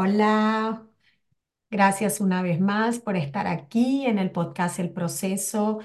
Hola, 0.00 0.86
gracias 1.70 2.20
una 2.20 2.42
vez 2.42 2.60
más 2.60 3.00
por 3.00 3.16
estar 3.16 3.46
aquí 3.48 4.06
en 4.06 4.18
el 4.20 4.30
podcast 4.32 4.78
El 4.78 4.90
Proceso. 4.92 5.80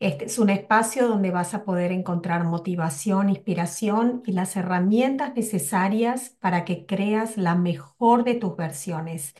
Este 0.00 0.26
es 0.26 0.38
un 0.38 0.50
espacio 0.50 1.08
donde 1.08 1.32
vas 1.32 1.54
a 1.54 1.64
poder 1.64 1.92
encontrar 1.92 2.44
motivación, 2.44 3.30
inspiración 3.30 4.22
y 4.26 4.32
las 4.32 4.56
herramientas 4.56 5.34
necesarias 5.36 6.30
para 6.40 6.64
que 6.64 6.86
creas 6.86 7.36
la 7.38 7.56
mejor 7.56 8.24
de 8.24 8.36
tus 8.36 8.56
versiones. 8.56 9.34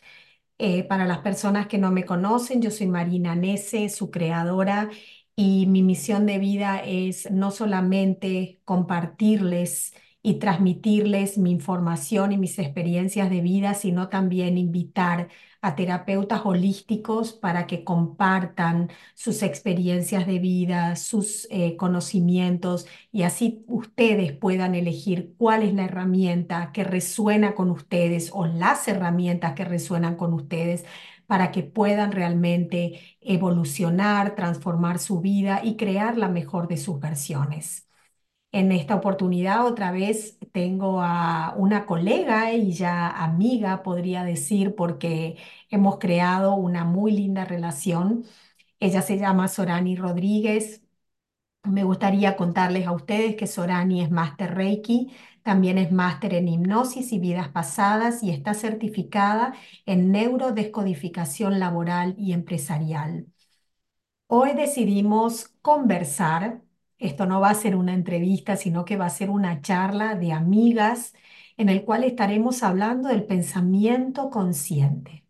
Eh, 0.57 0.83
para 0.83 1.05
las 1.07 1.19
personas 1.19 1.67
que 1.67 1.77
no 1.77 1.91
me 1.91 2.05
conocen, 2.05 2.61
yo 2.61 2.71
soy 2.71 2.87
Marina 2.87 3.35
Nese, 3.35 3.89
su 3.89 4.11
creadora, 4.11 4.89
y 5.35 5.67
mi 5.67 5.83
misión 5.83 6.25
de 6.25 6.39
vida 6.39 6.81
es 6.83 7.31
no 7.31 7.51
solamente 7.51 8.61
compartirles 8.65 9.93
y 10.27 10.39
transmitirles 10.39 11.37
mi 11.37 11.51
información 11.51 12.33
y 12.33 12.37
mis 12.37 12.59
experiencias 12.59 13.29
de 13.29 13.39
vida, 13.39 13.73
sino 13.75 14.09
también 14.09 14.57
invitar 14.57 15.29
a 15.61 15.75
terapeutas 15.75 16.41
holísticos 16.43 17.31
para 17.31 17.65
que 17.65 17.85
compartan 17.85 18.89
sus 19.15 19.41
experiencias 19.41 20.27
de 20.27 20.39
vida, 20.39 20.97
sus 20.97 21.47
eh, 21.49 21.77
conocimientos 21.77 22.87
y 23.09 23.23
así 23.23 23.63
ustedes 23.67 24.33
puedan 24.33 24.75
elegir 24.75 25.33
cuál 25.37 25.63
es 25.63 25.73
la 25.73 25.85
herramienta 25.85 26.71
que 26.73 26.83
resuena 26.83 27.55
con 27.55 27.71
ustedes 27.71 28.29
o 28.33 28.45
las 28.45 28.85
herramientas 28.89 29.53
que 29.53 29.63
resuenan 29.63 30.17
con 30.17 30.33
ustedes 30.33 30.83
para 31.25 31.51
que 31.51 31.63
puedan 31.63 32.11
realmente 32.11 32.99
evolucionar, 33.21 34.35
transformar 34.35 34.99
su 34.99 35.21
vida 35.21 35.61
y 35.63 35.77
crear 35.77 36.17
la 36.17 36.27
mejor 36.27 36.67
de 36.67 36.75
sus 36.77 36.99
versiones. 36.99 37.86
En 38.57 38.71
esta 38.71 38.95
oportunidad 38.95 39.65
otra 39.67 39.91
vez 39.91 40.39
tengo 40.51 41.01
a 41.01 41.53
una 41.57 41.85
colega 41.85 42.53
y 42.53 42.71
ya 42.73 43.07
amiga, 43.09 43.83
podría 43.83 44.23
decir, 44.23 44.73
porque 44.75 45.37
hemos 45.69 45.99
creado 45.99 46.55
una 46.55 46.83
muy 46.83 47.11
linda 47.11 47.45
relación. 47.45 48.23
Ella 48.79 49.01
se 49.03 49.17
llama 49.19 49.47
Sorani 49.49 49.95
Rodríguez. 49.95 50.83
Me 51.63 51.83
gustaría 51.83 52.35
contarles 52.37 52.87
a 52.87 52.93
ustedes 52.93 53.35
que 53.37 53.47
Sorani 53.47 54.01
es 54.03 54.11
máster 54.11 54.55
Reiki, 54.55 55.11
también 55.43 55.77
es 55.79 55.91
máster 55.91 56.33
en 56.35 56.47
hipnosis 56.49 57.13
y 57.13 57.19
vidas 57.19 57.49
pasadas 57.49 58.23
y 58.23 58.31
está 58.31 58.53
certificada 58.55 59.53
en 59.85 60.11
neurodescodificación 60.11 61.59
laboral 61.59 62.15
y 62.17 62.33
empresarial. 62.33 63.27
Hoy 64.27 64.53
decidimos 64.53 65.49
conversar. 65.61 66.61
Esto 66.99 67.25
no 67.25 67.39
va 67.41 67.51
a 67.51 67.53
ser 67.55 67.75
una 67.75 67.93
entrevista, 67.93 68.55
sino 68.55 68.85
que 68.85 68.97
va 68.97 69.05
a 69.05 69.09
ser 69.09 69.29
una 69.29 69.61
charla 69.61 70.15
de 70.15 70.31
amigas 70.33 71.13
en 71.57 71.69
el 71.69 71.83
cual 71.85 72.03
estaremos 72.03 72.63
hablando 72.63 73.09
del 73.09 73.25
pensamiento 73.25 74.29
consciente. 74.29 75.25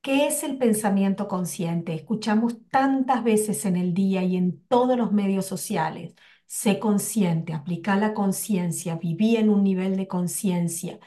¿Qué 0.00 0.26
es 0.26 0.44
el 0.44 0.58
pensamiento 0.58 1.28
consciente? 1.28 1.94
Escuchamos 1.94 2.56
tantas 2.70 3.24
veces 3.24 3.64
en 3.66 3.76
el 3.76 3.94
día 3.94 4.22
y 4.24 4.36
en 4.36 4.62
todos 4.68 4.96
los 4.96 5.12
medios 5.12 5.46
sociales. 5.46 6.14
Sé 6.46 6.78
consciente, 6.78 7.52
aplica 7.52 7.96
la 7.96 8.14
conciencia, 8.14 8.96
viví 8.96 9.36
en 9.36 9.50
un 9.50 9.64
nivel 9.64 9.96
de 9.96 10.08
conciencia, 10.08 10.98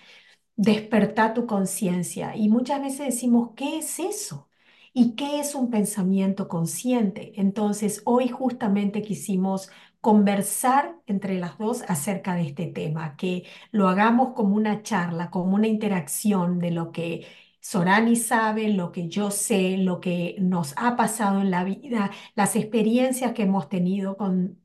desperta 0.55 1.33
tu 1.33 1.45
conciencia. 1.47 2.35
Y 2.35 2.49
muchas 2.49 2.81
veces 2.81 3.07
decimos, 3.07 3.51
¿qué 3.55 3.79
es 3.79 3.99
eso? 3.99 4.49
¿Y 4.93 5.15
qué 5.15 5.39
es 5.39 5.55
un 5.55 5.69
pensamiento 5.71 6.47
consciente? 6.47 7.33
Entonces, 7.39 8.01
hoy 8.05 8.27
justamente 8.29 9.01
quisimos 9.01 9.69
conversar 10.01 10.95
entre 11.07 11.39
las 11.39 11.57
dos 11.57 11.83
acerca 11.87 12.35
de 12.35 12.43
este 12.47 12.67
tema, 12.67 13.15
que 13.17 13.45
lo 13.71 13.87
hagamos 13.87 14.33
como 14.35 14.55
una 14.55 14.81
charla, 14.83 15.29
como 15.31 15.55
una 15.55 15.67
interacción 15.67 16.59
de 16.59 16.71
lo 16.71 16.91
que 16.91 17.27
Sorani 17.61 18.15
sabe, 18.15 18.69
lo 18.69 18.91
que 18.91 19.07
yo 19.07 19.31
sé, 19.31 19.77
lo 19.77 19.99
que 20.01 20.35
nos 20.39 20.73
ha 20.77 20.95
pasado 20.95 21.41
en 21.41 21.51
la 21.51 21.63
vida, 21.63 22.11
las 22.35 22.55
experiencias 22.55 23.33
que 23.33 23.43
hemos 23.43 23.69
tenido 23.69 24.17
con, 24.17 24.59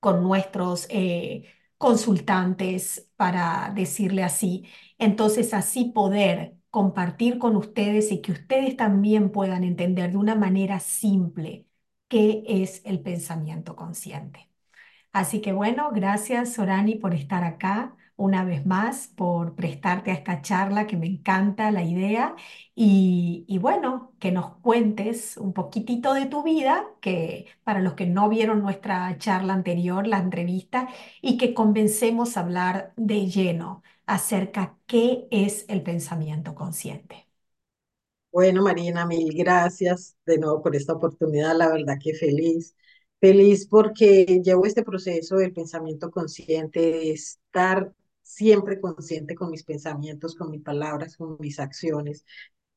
con 0.00 0.22
nuestros 0.22 0.86
eh, 0.90 1.44
consultantes, 1.78 3.10
para 3.16 3.72
decirle 3.74 4.22
así. 4.22 4.66
Entonces, 4.98 5.54
así 5.54 5.86
poder 5.94 6.56
compartir 6.70 7.38
con 7.38 7.56
ustedes 7.56 8.10
y 8.12 8.20
que 8.20 8.32
ustedes 8.32 8.76
también 8.76 9.30
puedan 9.30 9.64
entender 9.64 10.10
de 10.12 10.16
una 10.18 10.34
manera 10.34 10.80
simple 10.80 11.66
qué 12.08 12.42
es 12.46 12.82
el 12.84 13.00
pensamiento 13.00 13.76
consciente. 13.76 14.50
Así 15.14 15.42
que 15.42 15.52
bueno, 15.54 15.92
gracias 15.94 16.54
Sorani 16.54 16.96
por 16.96 17.14
estar 17.14 17.44
acá 17.44 17.96
una 18.16 18.44
vez 18.44 18.66
más, 18.66 19.08
por 19.08 19.56
prestarte 19.56 20.12
a 20.12 20.14
esta 20.14 20.42
charla 20.42 20.86
que 20.88 20.96
me 20.98 21.06
encanta 21.08 21.70
la 21.72 21.82
idea 21.84 22.36
y, 22.76 23.44
y 23.48 23.58
bueno, 23.58 24.14
que 24.20 24.32
nos 24.32 24.56
cuentes 24.58 25.36
un 25.38 25.54
poquitito 25.54 26.14
de 26.14 26.26
tu 26.26 26.42
vida, 26.44 26.86
que 27.02 27.46
para 27.64 27.80
los 27.80 27.94
que 27.94 28.06
no 28.06 28.28
vieron 28.30 28.62
nuestra 28.62 29.16
charla 29.18 29.54
anterior, 29.54 30.06
la 30.08 30.18
entrevista, 30.18 30.88
y 31.22 31.38
que 31.38 31.54
convencemos 31.54 32.36
a 32.38 32.42
hablar 32.42 32.94
de 32.96 33.26
lleno 33.28 33.82
acerca 34.06 34.78
qué 34.86 35.28
es 35.32 35.66
el 35.70 35.82
pensamiento 35.84 36.54
consciente. 36.56 37.28
Bueno, 38.32 38.62
Marina, 38.62 39.06
mil 39.06 39.32
gracias 39.36 40.16
de 40.26 40.38
nuevo 40.38 40.60
por 40.62 40.74
esta 40.76 40.92
oportunidad. 40.94 41.56
La 41.56 41.68
verdad 41.70 41.96
que 42.02 42.14
feliz. 42.14 42.74
Feliz 43.24 43.66
porque 43.66 44.42
llevo 44.44 44.66
este 44.66 44.82
proceso 44.82 45.36
del 45.36 45.54
pensamiento 45.54 46.10
consciente, 46.10 46.80
de 46.80 47.12
estar 47.12 47.90
siempre 48.22 48.78
consciente 48.78 49.34
con 49.34 49.50
mis 49.50 49.64
pensamientos, 49.64 50.34
con 50.36 50.50
mis 50.50 50.60
palabras, 50.60 51.16
con 51.16 51.38
mis 51.40 51.58
acciones. 51.58 52.26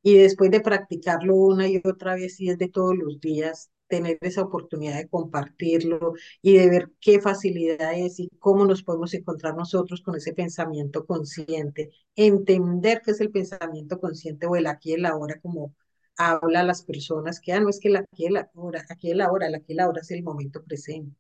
Y 0.02 0.18
después 0.18 0.50
de 0.50 0.62
practicarlo 0.62 1.36
una 1.36 1.68
y 1.68 1.82
otra 1.84 2.16
vez 2.16 2.40
y 2.40 2.48
desde 2.48 2.70
todos 2.70 2.96
los 2.96 3.20
días, 3.20 3.72
tener 3.88 4.20
esa 4.22 4.44
oportunidad 4.44 4.96
de 4.96 5.10
compartirlo 5.10 6.14
y 6.42 6.54
de 6.58 6.70
ver 6.70 6.92
qué 7.02 7.20
facilidad 7.20 8.00
es 8.00 8.18
y 8.22 8.30
cómo 8.40 8.64
nos 8.66 8.84
podemos 8.84 9.14
encontrar 9.16 9.54
nosotros 9.54 10.02
con 10.02 10.16
ese 10.16 10.32
pensamiento 10.34 11.06
consciente, 11.06 11.90
entender 12.16 13.02
qué 13.04 13.12
es 13.12 13.20
el 13.20 13.32
pensamiento 13.32 14.00
consciente 14.00 14.48
o 14.48 14.56
el 14.56 14.68
aquí 14.68 14.92
y 14.92 14.94
el 14.94 15.06
ahora, 15.08 15.42
como 15.42 15.74
habla 16.18 16.64
las 16.64 16.84
personas, 16.84 17.40
que 17.40 17.54
ah, 17.54 17.60
no 17.60 17.70
es 17.70 17.80
que 17.80 17.90
el 17.90 17.98
aquí 17.98 18.26
el 18.26 18.38
ahora, 18.38 18.86
aquí 18.90 19.12
el 19.12 19.22
ahora, 19.22 19.48
el 19.48 19.56
aquí 19.56 19.74
el 19.74 19.80
ahora 19.82 20.02
es 20.02 20.12
el 20.12 20.24
momento 20.24 20.64
presente. 20.64 21.16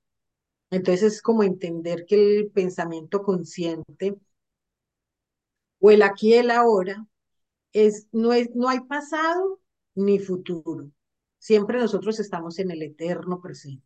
Entonces 0.71 1.15
es 1.15 1.21
como 1.21 1.43
entender 1.43 2.05
que 2.05 2.15
el 2.39 2.51
pensamiento 2.51 3.23
consciente 3.23 4.17
o 5.79 5.91
el 5.91 6.01
aquí 6.01 6.33
el 6.33 6.51
ahora 6.51 7.07
es, 7.73 8.07
no, 8.11 8.33
es, 8.33 8.55
no 8.55 8.69
hay 8.69 8.81
pasado 8.81 9.59
ni 9.95 10.19
futuro. 10.19 10.91
Siempre 11.39 11.79
nosotros 11.79 12.19
estamos 12.19 12.59
en 12.59 12.71
el 12.71 12.81
eterno 12.83 13.41
presente. 13.41 13.85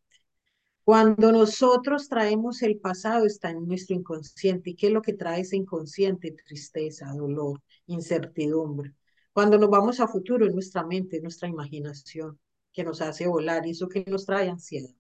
Cuando 0.84 1.32
nosotros 1.32 2.10
traemos 2.10 2.62
el 2.64 2.80
pasado, 2.80 3.26
está 3.26 3.52
en 3.52 3.68
nuestro 3.68 3.96
inconsciente. 3.96 4.72
¿Y 4.72 4.76
qué 4.76 4.88
es 4.88 4.94
lo 4.94 5.02
que 5.02 5.14
trae 5.14 5.42
ese 5.42 5.56
inconsciente? 5.58 6.32
Tristeza, 6.32 7.14
dolor, 7.14 7.62
incertidumbre. 7.88 8.94
Cuando 9.34 9.58
nos 9.58 9.69
vamos 9.69 10.00
a 10.00 10.08
futuro, 10.08 10.46
es 10.46 10.53
nuestra 10.53 10.84
mente, 10.86 11.22
nuestra 11.22 11.47
imaginación, 11.47 12.40
que 12.74 12.84
nos 12.84 13.02
hace 13.02 13.28
volar 13.28 13.66
y 13.66 13.72
eso 13.72 13.88
que 13.88 14.03
nos 14.08 14.25
trae 14.25 14.50
ansiedad. 14.50 14.94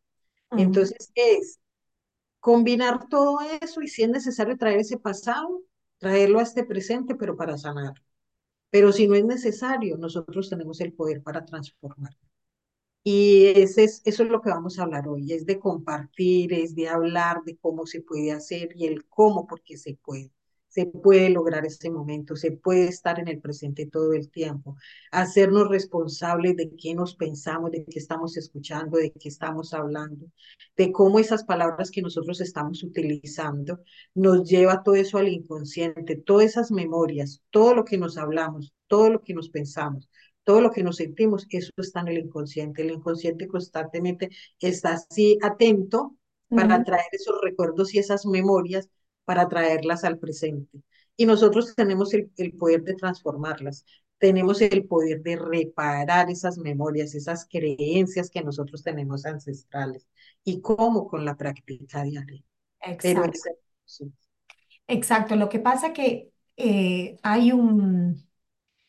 Entonces, 0.51 1.11
es 1.15 1.59
combinar 2.39 3.07
todo 3.07 3.39
eso 3.61 3.81
y 3.81 3.87
si 3.87 4.03
es 4.03 4.09
necesario 4.09 4.57
traer 4.57 4.79
ese 4.79 4.97
pasado, 4.97 5.61
traerlo 5.97 6.39
a 6.39 6.43
este 6.43 6.65
presente, 6.65 7.15
pero 7.15 7.37
para 7.37 7.57
sanar. 7.57 7.93
Pero 8.69 8.91
si 8.91 9.07
no 9.07 9.15
es 9.15 9.25
necesario, 9.25 9.97
nosotros 9.97 10.49
tenemos 10.49 10.81
el 10.81 10.93
poder 10.93 11.21
para 11.23 11.45
transformar. 11.45 12.17
Y 13.03 13.47
ese 13.47 13.83
es, 13.85 14.01
eso 14.05 14.23
es 14.23 14.29
lo 14.29 14.41
que 14.41 14.49
vamos 14.49 14.77
a 14.77 14.83
hablar 14.83 15.07
hoy, 15.07 15.33
es 15.33 15.45
de 15.45 15.59
compartir, 15.59 16.53
es 16.53 16.75
de 16.75 16.87
hablar 16.87 17.43
de 17.43 17.57
cómo 17.57 17.85
se 17.85 18.01
puede 18.01 18.31
hacer 18.31 18.69
y 18.75 18.85
el 18.85 19.05
cómo, 19.07 19.47
porque 19.47 19.77
se 19.77 19.95
puede 19.95 20.31
se 20.71 20.85
puede 20.85 21.29
lograr 21.29 21.65
este 21.65 21.91
momento, 21.91 22.37
se 22.37 22.53
puede 22.53 22.85
estar 22.87 23.19
en 23.19 23.27
el 23.27 23.41
presente 23.41 23.87
todo 23.87 24.13
el 24.13 24.29
tiempo, 24.29 24.77
hacernos 25.11 25.67
responsables 25.67 26.55
de 26.55 26.71
qué 26.77 26.95
nos 26.95 27.15
pensamos, 27.15 27.71
de 27.71 27.83
qué 27.83 27.99
estamos 27.99 28.37
escuchando, 28.37 28.97
de 28.97 29.11
qué 29.11 29.27
estamos 29.27 29.73
hablando, 29.73 30.27
de 30.77 30.93
cómo 30.93 31.19
esas 31.19 31.43
palabras 31.43 31.91
que 31.91 32.01
nosotros 32.01 32.39
estamos 32.39 32.83
utilizando 32.83 33.81
nos 34.15 34.49
lleva 34.49 34.81
todo 34.81 34.95
eso 34.95 35.17
al 35.17 35.27
inconsciente, 35.27 36.15
todas 36.15 36.45
esas 36.45 36.71
memorias, 36.71 37.41
todo 37.49 37.75
lo 37.75 37.83
que 37.83 37.97
nos 37.97 38.17
hablamos, 38.17 38.73
todo 38.87 39.09
lo 39.09 39.21
que 39.21 39.33
nos 39.33 39.49
pensamos, 39.49 40.09
todo 40.45 40.61
lo 40.61 40.71
que 40.71 40.83
nos 40.83 40.95
sentimos, 40.95 41.47
eso 41.49 41.71
está 41.77 41.99
en 41.99 42.07
el 42.07 42.17
inconsciente. 42.19 42.81
El 42.81 42.91
inconsciente 42.91 43.47
constantemente 43.47 44.29
está 44.61 44.93
así 44.93 45.37
atento 45.41 46.15
para 46.47 46.83
traer 46.83 47.07
esos 47.11 47.39
recuerdos 47.41 47.93
y 47.93 47.99
esas 47.99 48.25
memorias 48.25 48.89
para 49.25 49.47
traerlas 49.49 50.03
al 50.03 50.17
presente. 50.17 50.81
Y 51.17 51.25
nosotros 51.25 51.75
tenemos 51.75 52.13
el, 52.13 52.31
el 52.37 52.53
poder 52.53 52.83
de 52.83 52.95
transformarlas, 52.95 53.85
tenemos 54.17 54.61
el 54.61 54.85
poder 54.85 55.21
de 55.21 55.35
reparar 55.35 56.29
esas 56.29 56.57
memorias, 56.57 57.15
esas 57.15 57.45
creencias 57.49 58.29
que 58.29 58.43
nosotros 58.43 58.83
tenemos 58.83 59.25
ancestrales. 59.25 60.07
¿Y 60.43 60.61
cómo? 60.61 61.07
Con 61.07 61.25
la 61.25 61.35
práctica 61.35 62.03
diaria. 62.03 62.43
Exacto. 62.81 63.39
Exacto. 64.87 65.35
Lo 65.35 65.49
que 65.49 65.59
pasa 65.59 65.93
que 65.93 66.31
eh, 66.57 67.17
hay 67.23 67.51
un, 67.51 68.27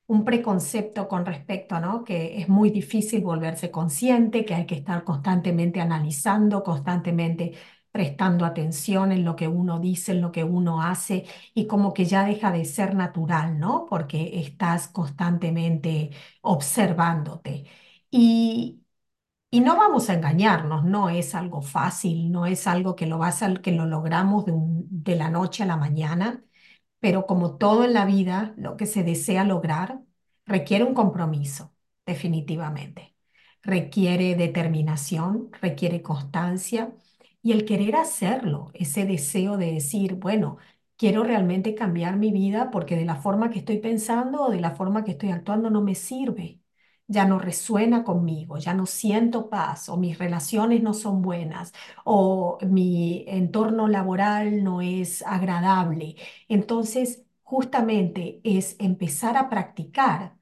un 0.07 0.25
preconcepto 0.25 1.09
con 1.09 1.27
respecto, 1.27 1.81
¿no? 1.81 2.05
Que 2.05 2.39
es 2.41 2.49
muy 2.49 2.71
difícil 2.71 3.23
volverse 3.23 3.71
consciente, 3.71 4.45
que 4.45 4.55
hay 4.55 4.67
que 4.67 4.75
estar 4.77 5.05
constantemente 5.05 5.81
analizando, 5.81 6.63
constantemente 6.63 7.55
prestando 7.93 8.45
atención 8.47 9.13
en 9.13 9.25
lo 9.25 9.37
que 9.37 9.49
uno 9.49 9.79
dice, 9.81 10.13
en 10.13 10.23
lo 10.23 10.33
que 10.33 10.45
uno 10.45 10.83
hace, 10.83 11.27
y 11.55 11.67
como 11.67 11.95
que 11.95 12.07
ya 12.07 12.25
deja 12.25 12.51
de 12.53 12.65
ser 12.65 12.95
natural, 12.95 13.59
¿no? 13.61 13.87
Porque 13.89 14.41
estás 14.41 14.89
constantemente 14.89 16.11
observándote. 16.43 17.67
Y, 18.11 18.83
y 19.51 19.61
no 19.61 19.77
vamos 19.77 20.09
a 20.11 20.15
engañarnos, 20.15 20.85
no 20.85 21.11
es 21.11 21.35
algo 21.35 21.61
fácil, 21.63 22.31
no 22.33 22.47
es 22.47 22.67
algo 22.67 22.97
que 22.97 23.07
lo, 23.07 23.19
vas 23.19 23.43
a, 23.43 23.55
que 23.57 23.73
lo 23.73 23.87
logramos 23.87 24.47
de, 24.47 24.53
de 24.57 25.17
la 25.17 25.29
noche 25.31 25.63
a 25.63 25.67
la 25.67 25.77
mañana, 25.77 26.43
pero 27.01 27.27
como 27.27 27.57
todo 27.59 27.85
en 27.85 27.93
la 27.95 28.05
vida, 28.07 28.55
lo 28.57 28.77
que 28.77 28.87
se 28.87 29.03
desea 29.05 29.45
lograr 29.45 30.01
requiere 30.47 30.85
un 30.85 30.95
compromiso, 30.95 31.75
definitivamente. 32.07 33.15
Requiere 33.63 34.35
determinación, 34.37 35.51
requiere 35.61 36.03
constancia 36.03 36.93
y 37.43 37.53
el 37.53 37.65
querer 37.65 37.97
hacerlo, 37.97 38.71
ese 38.75 39.05
deseo 39.07 39.57
de 39.57 39.73
decir, 39.73 40.15
bueno, 40.15 40.59
quiero 40.97 41.25
realmente 41.25 41.75
cambiar 41.75 42.17
mi 42.17 42.31
vida 42.33 42.71
porque 42.71 42.97
de 42.97 43.05
la 43.05 43.17
forma 43.17 43.51
que 43.51 43.59
estoy 43.61 43.79
pensando 43.79 44.43
o 44.45 44.51
de 44.51 44.61
la 44.61 44.73
forma 44.77 45.05
que 45.05 45.13
estoy 45.13 45.31
actuando 45.31 45.71
no 45.71 45.83
me 45.83 45.95
sirve 45.95 46.61
ya 47.09 47.27
no 47.27 47.39
resuena 47.39 48.05
conmigo, 48.05 48.57
ya 48.59 48.73
no 48.75 48.87
siento 48.87 49.51
paz 49.51 49.89
o 49.89 49.97
mis 49.99 50.19
relaciones 50.19 50.83
no 50.83 50.95
son 50.95 51.21
buenas 51.23 51.73
o 52.05 52.59
mi 52.67 53.25
entorno 53.29 53.89
laboral 53.89 54.65
no 54.65 54.81
es 54.81 55.23
agradable. 55.27 56.17
Entonces, 56.49 57.25
justamente 57.43 58.41
es 58.45 58.77
empezar 58.79 59.37
a 59.37 59.51
practicar 59.51 60.37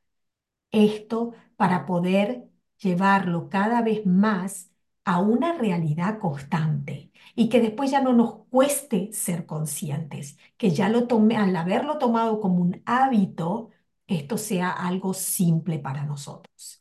esto 0.72 1.32
para 1.56 1.86
poder 1.86 2.48
llevarlo 2.78 3.48
cada 3.48 3.82
vez 3.82 4.06
más 4.06 4.69
a 5.14 5.20
una 5.20 5.54
realidad 5.58 6.18
constante 6.18 7.10
y 7.34 7.48
que 7.48 7.60
después 7.60 7.90
ya 7.90 8.00
no 8.02 8.12
nos 8.12 8.46
cueste 8.50 9.12
ser 9.12 9.46
conscientes, 9.46 10.38
que 10.56 10.70
ya 10.70 10.88
lo 10.88 11.06
tome, 11.06 11.36
al 11.36 11.54
haberlo 11.56 11.98
tomado 11.98 12.40
como 12.40 12.62
un 12.62 12.82
hábito, 12.86 13.70
esto 14.06 14.36
sea 14.38 14.70
algo 14.70 15.14
simple 15.14 15.78
para 15.78 16.04
nosotros. 16.04 16.80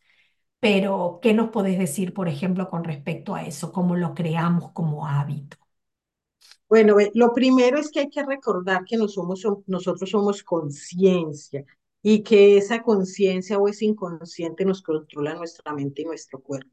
Pero, 0.60 1.20
¿qué 1.22 1.34
nos 1.34 1.50
podés 1.52 1.80
decir, 1.80 2.14
por 2.14 2.28
ejemplo, 2.30 2.70
con 2.70 2.84
respecto 2.86 3.36
a 3.36 3.44
eso? 3.44 3.72
¿Cómo 3.74 3.96
lo 3.96 4.14
creamos 4.16 4.72
como 4.74 5.08
hábito? 5.08 5.58
Bueno, 6.70 6.96
lo 7.16 7.34
primero 7.34 7.78
es 7.80 7.92
que 7.92 8.00
hay 8.02 8.10
que 8.10 8.24
recordar 8.26 8.86
que 8.86 8.98
somos, 9.10 9.42
som- 9.44 9.64
nosotros 9.68 10.10
somos 10.10 10.42
conciencia 10.44 11.66
y 12.02 12.24
que 12.24 12.58
esa 12.58 12.82
conciencia 12.82 13.58
o 13.60 13.68
ese 13.68 13.86
inconsciente 13.86 14.64
nos 14.66 14.82
controla 14.82 15.34
nuestra 15.36 15.74
mente 15.74 16.02
y 16.04 16.06
nuestro 16.06 16.40
cuerpo. 16.42 16.72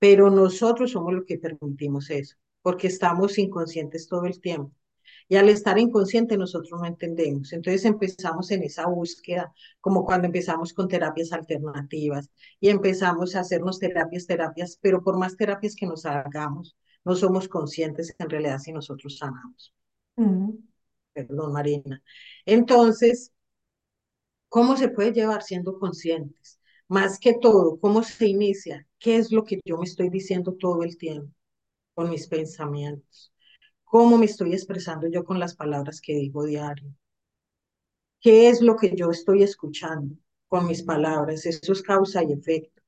Pero 0.00 0.30
nosotros 0.30 0.92
somos 0.92 1.14
los 1.14 1.24
que 1.26 1.38
permitimos 1.38 2.10
eso, 2.10 2.36
porque 2.62 2.88
estamos 2.88 3.38
inconscientes 3.38 4.08
todo 4.08 4.26
el 4.26 4.40
tiempo. 4.40 4.74
Y 5.28 5.36
al 5.36 5.48
estar 5.48 5.78
inconsciente 5.78 6.36
nosotros 6.36 6.80
no 6.80 6.86
entendemos. 6.86 7.52
Entonces 7.52 7.84
empezamos 7.84 8.50
en 8.50 8.64
esa 8.64 8.86
búsqueda, 8.88 9.52
como 9.80 10.04
cuando 10.04 10.26
empezamos 10.26 10.72
con 10.74 10.88
terapias 10.88 11.32
alternativas 11.32 12.30
y 12.60 12.70
empezamos 12.70 13.36
a 13.36 13.40
hacernos 13.40 13.78
terapias, 13.78 14.26
terapias, 14.26 14.78
pero 14.82 15.04
por 15.04 15.18
más 15.18 15.36
terapias 15.36 15.76
que 15.76 15.86
nos 15.86 16.06
hagamos, 16.06 16.76
no 17.04 17.14
somos 17.16 17.48
conscientes 17.48 18.14
en 18.18 18.30
realidad 18.30 18.58
si 18.58 18.72
nosotros 18.72 19.18
sanamos. 19.18 19.72
Perdón, 21.12 21.52
Marina. 21.52 22.02
Entonces, 22.46 23.32
¿cómo 24.50 24.76
se 24.76 24.90
puede 24.90 25.12
llevar 25.14 25.42
siendo 25.42 25.78
conscientes? 25.78 26.59
Más 26.90 27.18
que 27.18 27.32
todo, 27.32 27.80
¿cómo 27.80 28.02
se 28.02 28.26
inicia? 28.26 28.86
¿Qué 28.98 29.16
es 29.16 29.32
lo 29.32 29.44
que 29.44 29.60
yo 29.64 29.78
me 29.78 29.84
estoy 29.84 30.10
diciendo 30.10 30.52
todo 30.60 30.82
el 30.82 30.98
tiempo 30.98 31.32
con 31.94 32.10
mis 32.10 32.26
pensamientos? 32.28 33.32
¿Cómo 33.84 34.18
me 34.18 34.26
estoy 34.26 34.52
expresando 34.54 35.08
yo 35.08 35.24
con 35.24 35.38
las 35.40 35.54
palabras 35.56 36.00
que 36.00 36.14
digo 36.14 36.44
diario? 36.44 36.94
¿Qué 38.20 38.48
es 38.48 38.60
lo 38.62 38.76
que 38.76 38.94
yo 38.96 39.10
estoy 39.10 39.42
escuchando 39.42 40.16
con 40.48 40.66
mis 40.66 40.82
palabras? 40.82 41.46
Eso 41.46 41.72
es 41.72 41.82
causa 41.82 42.22
y 42.24 42.32
efecto. 42.32 42.82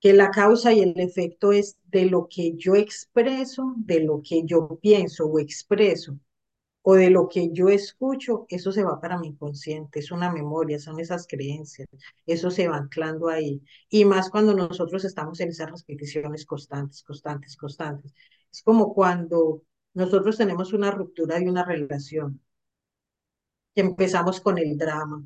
Que 0.00 0.12
la 0.14 0.30
causa 0.30 0.72
y 0.72 0.80
el 0.80 0.98
efecto 1.00 1.52
es 1.52 1.76
de 1.84 2.06
lo 2.06 2.28
que 2.28 2.54
yo 2.56 2.76
expreso, 2.76 3.74
de 3.76 4.00
lo 4.00 4.22
que 4.22 4.44
yo 4.44 4.78
pienso 4.80 5.26
o 5.26 5.38
expreso, 5.40 6.18
o 6.82 6.94
de 6.94 7.10
lo 7.10 7.28
que 7.28 7.50
yo 7.52 7.68
escucho, 7.68 8.46
eso 8.48 8.72
se 8.72 8.84
va 8.84 9.00
para 9.00 9.18
mi 9.18 9.28
inconsciente, 9.28 10.00
es 10.00 10.10
una 10.10 10.32
memoria, 10.32 10.78
son 10.78 10.98
esas 11.00 11.26
creencias, 11.26 11.88
eso 12.26 12.50
se 12.50 12.68
va 12.68 12.76
anclando 12.76 13.28
ahí. 13.28 13.62
Y 13.88 14.04
más 14.04 14.30
cuando 14.30 14.54
nosotros 14.54 15.04
estamos 15.04 15.40
en 15.40 15.50
esas 15.50 15.70
repeticiones 15.70 16.44
constantes, 16.46 17.02
constantes, 17.04 17.56
constantes. 17.56 18.12
Es 18.52 18.62
como 18.62 18.94
cuando 18.94 19.62
nosotros 19.94 20.36
tenemos 20.36 20.72
una 20.72 20.90
ruptura 20.90 21.38
de 21.38 21.48
una 21.48 21.64
relación 21.64 22.40
que 23.74 23.82
empezamos 23.82 24.40
con 24.40 24.58
el 24.58 24.76
drama, 24.78 25.22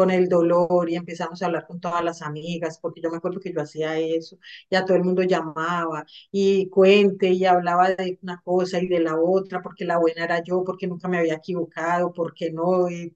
con 0.00 0.10
el 0.10 0.28
dolor 0.28 0.88
y 0.90 0.96
empezamos 0.96 1.42
a 1.42 1.46
hablar 1.46 1.66
con 1.66 1.80
todas 1.80 2.02
las 2.04 2.22
amigas, 2.22 2.78
porque 2.80 3.00
yo 3.02 3.10
me 3.10 3.18
acuerdo 3.18 3.40
que 3.40 3.52
yo 3.52 3.60
hacía 3.62 3.98
eso, 3.98 4.38
y 4.70 4.76
a 4.76 4.84
todo 4.84 4.96
el 4.96 5.04
mundo 5.04 5.22
llamaba 5.22 6.04
y 6.30 6.68
cuente 6.70 7.28
y 7.30 7.44
hablaba 7.44 7.90
de 7.90 8.18
una 8.22 8.40
cosa 8.42 8.80
y 8.80 8.88
de 8.88 9.00
la 9.00 9.16
otra, 9.20 9.62
porque 9.62 9.84
la 9.84 9.98
buena 9.98 10.24
era 10.24 10.42
yo, 10.42 10.64
porque 10.64 10.86
nunca 10.86 11.08
me 11.08 11.18
había 11.18 11.34
equivocado, 11.34 12.12
porque 12.12 12.50
no, 12.52 12.88
y 12.90 13.14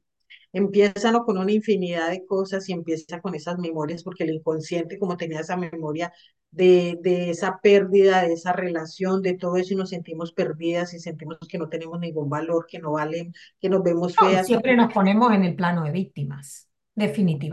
empieza 0.52 1.12
¿no? 1.12 1.24
con 1.24 1.38
una 1.38 1.52
infinidad 1.52 2.10
de 2.10 2.24
cosas 2.26 2.68
y 2.68 2.72
empieza 2.72 3.20
con 3.20 3.34
esas 3.34 3.58
memorias, 3.58 4.02
porque 4.02 4.24
el 4.24 4.30
inconsciente, 4.30 4.98
como 4.98 5.16
tenía 5.16 5.40
esa 5.40 5.56
memoria 5.56 6.12
de, 6.50 6.98
de 7.02 7.30
esa 7.30 7.60
pérdida, 7.60 8.22
de 8.22 8.34
esa 8.34 8.52
relación, 8.52 9.22
de 9.22 9.34
todo 9.34 9.56
eso, 9.56 9.74
y 9.74 9.76
nos 9.76 9.90
sentimos 9.90 10.32
perdidas 10.32 10.94
y 10.94 11.00
sentimos 11.00 11.38
que 11.48 11.58
no 11.58 11.68
tenemos 11.68 11.98
ningún 12.00 12.28
valor, 12.30 12.66
que 12.68 12.78
no 12.78 12.92
valen, 12.92 13.32
que 13.60 13.68
nos 13.68 13.82
vemos 13.82 14.16
No, 14.18 14.18
feas. 14.18 14.46
siempre 14.46 14.74
nos 14.76 14.92
ponemos 14.92 15.32
en 15.32 15.44
el 15.44 15.54
plano 15.56 15.84
de 15.84 15.92
víctimas, 15.92 16.68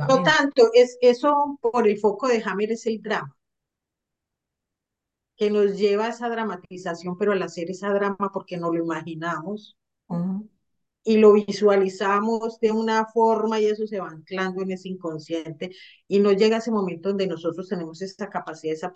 No 0.08 0.22
definitivamente. 0.22 0.22
tanto, 0.22 0.70
es 0.76 1.00
eso 1.02 1.58
por 1.60 1.88
el 1.88 1.98
foco 1.98 2.28
de 2.28 2.44
Hammer 2.46 2.72
es 2.72 2.86
el 2.86 3.02
drama, 3.02 3.36
que 5.36 5.50
nos 5.52 5.78
lleva 5.78 6.06
a 6.06 6.10
esa 6.10 6.30
dramatización, 6.30 7.18
pero 7.18 7.34
al 7.34 7.44
hacer 7.44 7.70
esa 7.70 7.90
drama 7.94 8.32
porque 8.34 8.56
no 8.58 8.72
lo 8.72 8.82
imaginamos 8.82 9.76
Ujú. 10.10 10.48
y 11.04 11.18
lo 11.18 11.34
visualizamos 11.34 12.60
de 12.60 12.72
una 12.72 13.06
forma 13.08 13.60
y 13.60 13.66
eso 13.66 13.86
se 13.88 14.00
va 14.00 14.10
anclando 14.10 14.62
en 14.62 14.72
ese 14.72 14.89
inconsciente 14.89 15.72
y 16.08 16.20
no 16.20 16.32
llega 16.32 16.58
ese 16.58 16.72
momento 16.72 17.10
donde 17.10 17.27
nosotros 17.27 17.68
tenemos 17.70 18.01
esa 18.01 18.30
capacidad, 18.30 18.74
esa 18.75 18.92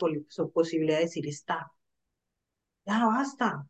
posibilidad 0.54 0.98
de 0.98 1.06
decir, 1.06 1.28
está, 1.28 1.72
ya 2.86 3.06
basta, 3.08 3.68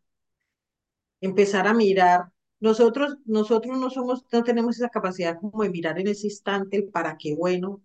empezar 1.21 1.67
a 1.67 1.73
mirar. 1.73 2.31
Nosotros, 2.67 3.17
nosotros 3.25 3.77
no 3.79 3.89
somos, 3.89 4.25
no 4.31 4.43
tenemos 4.43 4.75
esa 4.77 4.89
capacidad 4.89 5.39
como 5.39 5.63
de 5.63 5.69
mirar 5.69 5.99
en 5.99 6.07
ese 6.09 6.27
instante 6.27 6.77
el 6.77 6.89
para 6.89 7.17
qué 7.17 7.33
bueno 7.35 7.81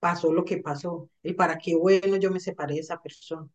pasó 0.00 0.32
lo 0.32 0.44
que 0.44 0.58
pasó, 0.58 1.10
el 1.22 1.36
para 1.36 1.58
qué 1.58 1.76
bueno 1.76 2.16
yo 2.16 2.30
me 2.32 2.40
separé 2.40 2.74
de 2.76 2.80
esa 2.82 3.02
persona. 3.02 3.48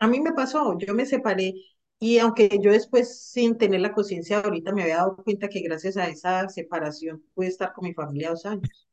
A 0.00 0.06
mí 0.08 0.20
me 0.20 0.32
pasó, 0.32 0.76
yo 0.78 0.92
me 0.94 1.06
separé 1.06 1.54
y 1.98 2.18
aunque 2.18 2.58
yo 2.60 2.72
después 2.72 3.22
sin 3.30 3.56
tener 3.56 3.80
la 3.80 3.94
conciencia 3.94 4.40
ahorita 4.40 4.72
me 4.72 4.82
había 4.82 4.96
dado 4.98 5.16
cuenta 5.16 5.48
que 5.48 5.60
gracias 5.62 5.96
a 5.96 6.08
esa 6.08 6.48
separación 6.48 7.22
pude 7.34 7.46
estar 7.48 7.72
con 7.72 7.84
mi 7.88 7.94
familia 7.94 8.30
dos 8.30 8.44
años. 8.46 8.86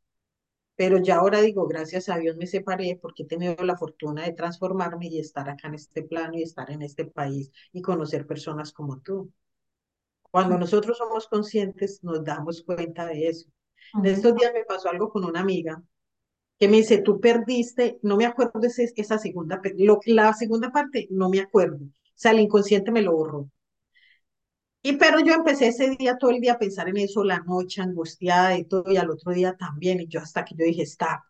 Pero 0.76 0.98
ya 0.98 1.18
ahora 1.18 1.42
digo, 1.42 1.68
gracias 1.68 2.10
a 2.10 2.18
Dios 2.18 2.36
me 2.38 2.48
separé 2.48 2.98
porque 3.02 3.24
he 3.24 3.28
tenido 3.28 3.56
la 3.64 3.78
fortuna 3.78 4.24
de 4.26 4.34
transformarme 4.34 5.08
y 5.08 5.20
estar 5.20 5.48
acá 5.50 5.68
en 5.68 5.76
este 5.76 6.04
plano 6.04 6.38
y 6.38 6.44
estar 6.44 6.72
en 6.72 6.82
este 6.82 7.06
país 7.06 7.52
y 7.74 7.82
conocer 7.84 8.26
personas 8.26 8.74
como 8.74 9.00
tú. 9.02 9.32
Cuando 10.32 10.58
nosotros 10.58 10.98
somos 10.98 11.28
conscientes 11.28 12.00
nos 12.04 12.24
damos 12.24 12.64
cuenta 12.64 13.06
de 13.06 13.28
eso. 13.30 13.50
En 13.94 14.06
estos 14.08 14.36
días 14.36 14.54
me 14.54 14.64
pasó 14.66 14.90
algo 14.90 15.10
con 15.10 15.26
una 15.26 15.42
amiga 15.42 15.82
que 16.60 16.68
me 16.70 16.78
dice, 16.78 17.00
tú 17.00 17.20
perdiste, 17.22 18.00
no 18.04 18.18
me 18.18 18.26
acuerdo 18.26 18.60
de 18.62 18.68
ese- 18.70 18.94
esa 18.98 19.18
segunda, 19.20 19.62
lo, 19.78 20.00
la 20.06 20.34
segunda 20.34 20.72
parte, 20.72 21.08
no 21.12 21.30
me 21.30 21.42
acuerdo. 21.42 21.78
O 21.86 21.90
sea, 22.16 22.32
el 22.34 22.40
inconsciente 22.42 22.92
me 22.92 23.02
lo 23.04 23.14
borró. 23.14 23.50
Y 24.82 24.94
pero 24.98 25.20
yo 25.20 25.34
empecé 25.34 25.68
ese 25.68 25.90
día, 25.98 26.18
todo 26.18 26.32
el 26.32 26.40
día 26.42 26.54
a 26.54 26.60
pensar 26.60 26.88
en 26.90 26.98
eso, 26.98 27.24
la 27.24 27.40
noche 27.40 27.82
angustiada 27.82 28.58
y 28.58 28.64
todo, 28.66 28.86
y 28.92 28.98
al 28.98 29.10
otro 29.10 29.32
día 29.34 29.56
también, 29.58 30.00
y 30.02 30.08
yo 30.08 30.20
hasta 30.22 30.46
que 30.46 30.56
yo 30.56 30.66
dije, 30.66 30.84
está, 30.84 31.24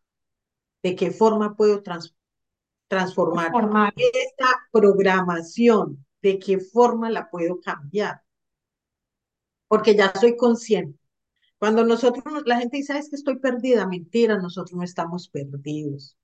¿de 0.83 0.95
qué 0.95 1.11
forma 1.11 1.55
puedo 1.55 1.83
trans- 1.83 2.15
transformar 2.87 3.51
Formar. 3.51 3.93
esta 3.97 4.47
programación? 4.71 6.05
¿De 6.21 6.39
qué 6.39 6.59
forma 6.59 7.09
la 7.11 7.29
puedo 7.29 7.59
cambiar? 7.61 8.21
Porque 9.69 9.95
ya 9.95 10.11
soy 10.19 10.35
consciente. 10.35 10.99
Cuando 11.57 11.85
nosotros, 11.85 12.25
la 12.45 12.57
gente 12.59 12.77
dice, 12.77 12.93
"Ah, 12.93 12.99
es 12.99 13.09
que 13.09 13.15
estoy 13.15 13.39
perdida, 13.39 13.87
mentira, 13.87 14.37
nosotros 14.37 14.77
no 14.77 14.83
estamos 14.83 15.29
perdidos. 15.29 16.17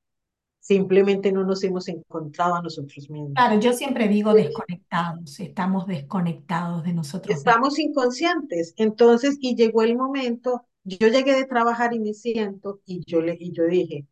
Simplemente 0.59 1.31
no 1.31 1.45
nos 1.45 1.63
hemos 1.63 1.87
encontrado 1.87 2.55
a 2.55 2.61
nosotros 2.61 3.09
mismos. 3.09 3.33
Claro, 3.35 3.59
yo 3.59 3.71
siempre 3.71 4.09
digo 4.09 4.33
desconectados, 4.33 5.39
estamos 5.39 5.87
desconectados 5.87 6.83
de 6.83 6.93
nosotros 6.93 7.37
mismos. 7.37 7.47
Estamos 7.47 7.79
inconscientes. 7.79 8.73
Entonces, 8.77 9.37
y 9.39 9.55
llegó 9.55 9.83
el 9.83 9.95
momento 9.95 10.65
yo 10.85 11.07
llegué 11.07 11.33
de 11.33 11.45
trabajar 11.45 11.93
y 11.93 11.99
me 11.99 12.13
siento 12.13 12.79
y 12.85 13.03
yo, 13.05 13.19
le, 13.21 13.35
y 13.39 13.51
yo 13.51 13.63
dije, 13.65 14.05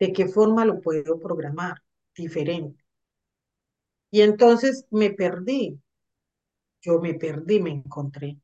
¿de 0.00 0.12
qué 0.12 0.28
forma 0.28 0.64
lo 0.64 0.80
puedo 0.80 1.20
programar 1.20 1.82
diferente? 2.16 2.84
Y 4.10 4.22
entonces 4.22 4.86
me 4.90 5.10
perdí, 5.10 5.80
yo 6.86 7.00
me 7.00 7.14
perdí, 7.14 7.60
me 7.60 7.70
encontré. 7.70 8.38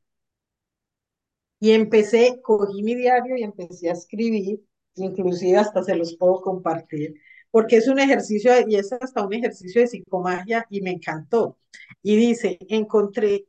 Y 1.59 1.71
empecé, 1.71 2.41
cogí 2.41 2.83
mi 2.83 2.95
diario 2.95 3.37
y 3.37 3.43
empecé 3.43 3.89
a 3.89 3.93
escribir, 3.93 4.61
inclusive 4.95 5.57
hasta 5.57 5.81
se 5.83 5.95
los 5.95 6.15
puedo 6.17 6.41
compartir, 6.41 7.15
porque 7.51 7.77
es 7.77 7.87
un 7.87 7.99
ejercicio 7.99 8.51
y 8.67 8.75
es 8.75 8.91
hasta 8.91 9.25
un 9.25 9.33
ejercicio 9.33 9.81
de 9.81 9.87
psicomagia 9.87 10.65
y 10.69 10.81
me 10.81 10.91
encantó. 10.91 11.57
Y 12.01 12.15
dice, 12.17 12.57
encontré, 12.69 13.47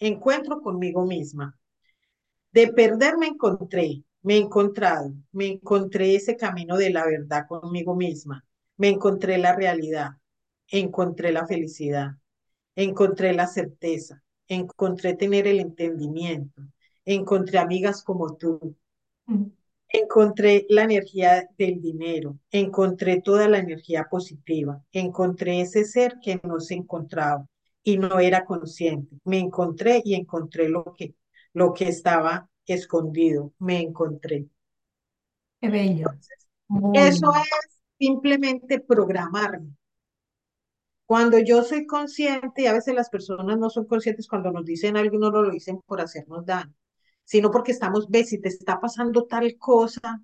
encuentro 0.00 0.60
conmigo 0.60 1.06
misma. 1.06 1.56
De 2.52 2.68
perder 2.68 3.16
me 3.18 3.28
encontré, 3.28 4.04
me 4.22 4.34
he 4.34 4.38
encontrado, 4.38 5.12
me 5.32 5.46
encontré 5.48 6.14
ese 6.14 6.36
camino 6.36 6.76
de 6.76 6.90
la 6.90 7.04
verdad 7.04 7.46
conmigo 7.48 7.94
misma, 7.96 8.44
me 8.76 8.88
encontré 8.88 9.38
la 9.38 9.54
realidad, 9.54 10.10
encontré 10.68 11.32
la 11.32 11.46
felicidad, 11.46 12.12
encontré 12.76 13.32
la 13.34 13.46
certeza, 13.46 14.21
encontré 14.48 15.14
tener 15.14 15.46
el 15.46 15.60
entendimiento, 15.60 16.62
encontré 17.04 17.58
amigas 17.58 18.02
como 18.02 18.36
tú, 18.36 18.76
encontré 19.88 20.66
la 20.68 20.84
energía 20.84 21.48
del 21.58 21.80
dinero, 21.80 22.38
encontré 22.50 23.20
toda 23.20 23.48
la 23.48 23.58
energía 23.58 24.08
positiva, 24.10 24.82
encontré 24.92 25.60
ese 25.60 25.84
ser 25.84 26.16
que 26.22 26.40
no 26.42 26.60
se 26.60 26.74
encontraba 26.74 27.46
y 27.82 27.98
no 27.98 28.18
era 28.18 28.44
consciente. 28.44 29.16
Me 29.24 29.38
encontré 29.38 30.00
y 30.04 30.14
encontré 30.14 30.68
lo 30.68 30.94
que, 30.96 31.14
lo 31.52 31.72
que 31.72 31.88
estaba 31.88 32.48
escondido, 32.66 33.52
me 33.58 33.80
encontré. 33.80 34.46
Qué 35.60 35.68
bello. 35.68 36.06
Eso 36.94 37.32
es 37.34 37.80
simplemente 37.98 38.80
programarme. 38.80 39.74
Cuando 41.12 41.38
yo 41.38 41.62
soy 41.62 41.84
consciente, 41.84 42.62
y 42.62 42.66
a 42.68 42.72
veces 42.72 42.94
las 42.94 43.10
personas 43.10 43.58
no 43.58 43.68
son 43.68 43.84
conscientes 43.84 44.26
cuando 44.26 44.50
nos 44.50 44.64
dicen 44.64 44.96
algo, 44.96 45.18
no 45.18 45.30
lo 45.30 45.50
dicen 45.50 45.78
por 45.84 46.00
hacernos 46.00 46.46
daño, 46.46 46.72
sino 47.22 47.50
porque 47.50 47.72
estamos, 47.72 48.08
ves, 48.08 48.30
si 48.30 48.40
te 48.40 48.48
está 48.48 48.80
pasando 48.80 49.26
tal 49.26 49.58
cosa, 49.58 50.22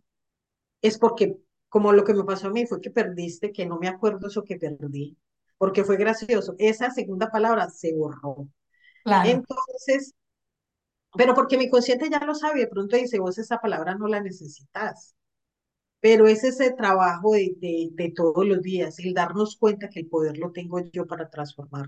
es 0.81 0.97
porque, 0.97 1.37
como 1.69 1.93
lo 1.93 2.05
que 2.05 2.15
me 2.15 2.25
pasó 2.25 2.47
a 2.47 2.53
mí, 2.53 2.65
fue 2.65 2.81
que 2.81 2.91
perdiste, 2.91 3.53
que 3.53 3.67
no 3.67 3.79
me 3.79 3.87
acuerdo 3.87 4.29
eso 4.29 4.45
que 4.45 4.57
perdí, 4.57 5.19
porque 5.59 5.85
fue 5.85 5.99
gracioso. 5.99 6.55
Esa 6.57 6.91
segunda 6.91 7.31
palabra 7.31 7.69
se 7.69 7.93
borró. 7.95 8.49
Claro. 9.05 9.29
Entonces, 9.29 10.15
pero 11.19 11.35
porque 11.35 11.59
mi 11.59 11.69
consciente 11.69 12.09
ya 12.11 12.25
lo 12.25 12.35
sabe, 12.35 12.61
de 12.61 12.67
pronto 12.67 12.97
dice, 12.97 13.19
vos 13.19 13.37
esa 13.37 13.59
palabra 13.59 13.95
no 13.95 14.09
la 14.09 14.23
necesitas. 14.23 15.15
Pero 16.01 16.27
es 16.29 16.45
ese 16.45 16.73
trabajo 16.73 17.33
de, 17.33 17.55
de, 17.59 17.91
de 17.93 18.11
todos 18.13 18.47
los 18.47 18.63
días, 18.63 18.99
el 19.01 19.15
darnos 19.15 19.57
cuenta 19.57 19.89
que 19.91 20.01
el 20.01 20.09
poder 20.09 20.39
lo 20.39 20.53
tengo 20.53 20.81
yo 20.93 21.07
para 21.07 21.31
transformar 21.31 21.87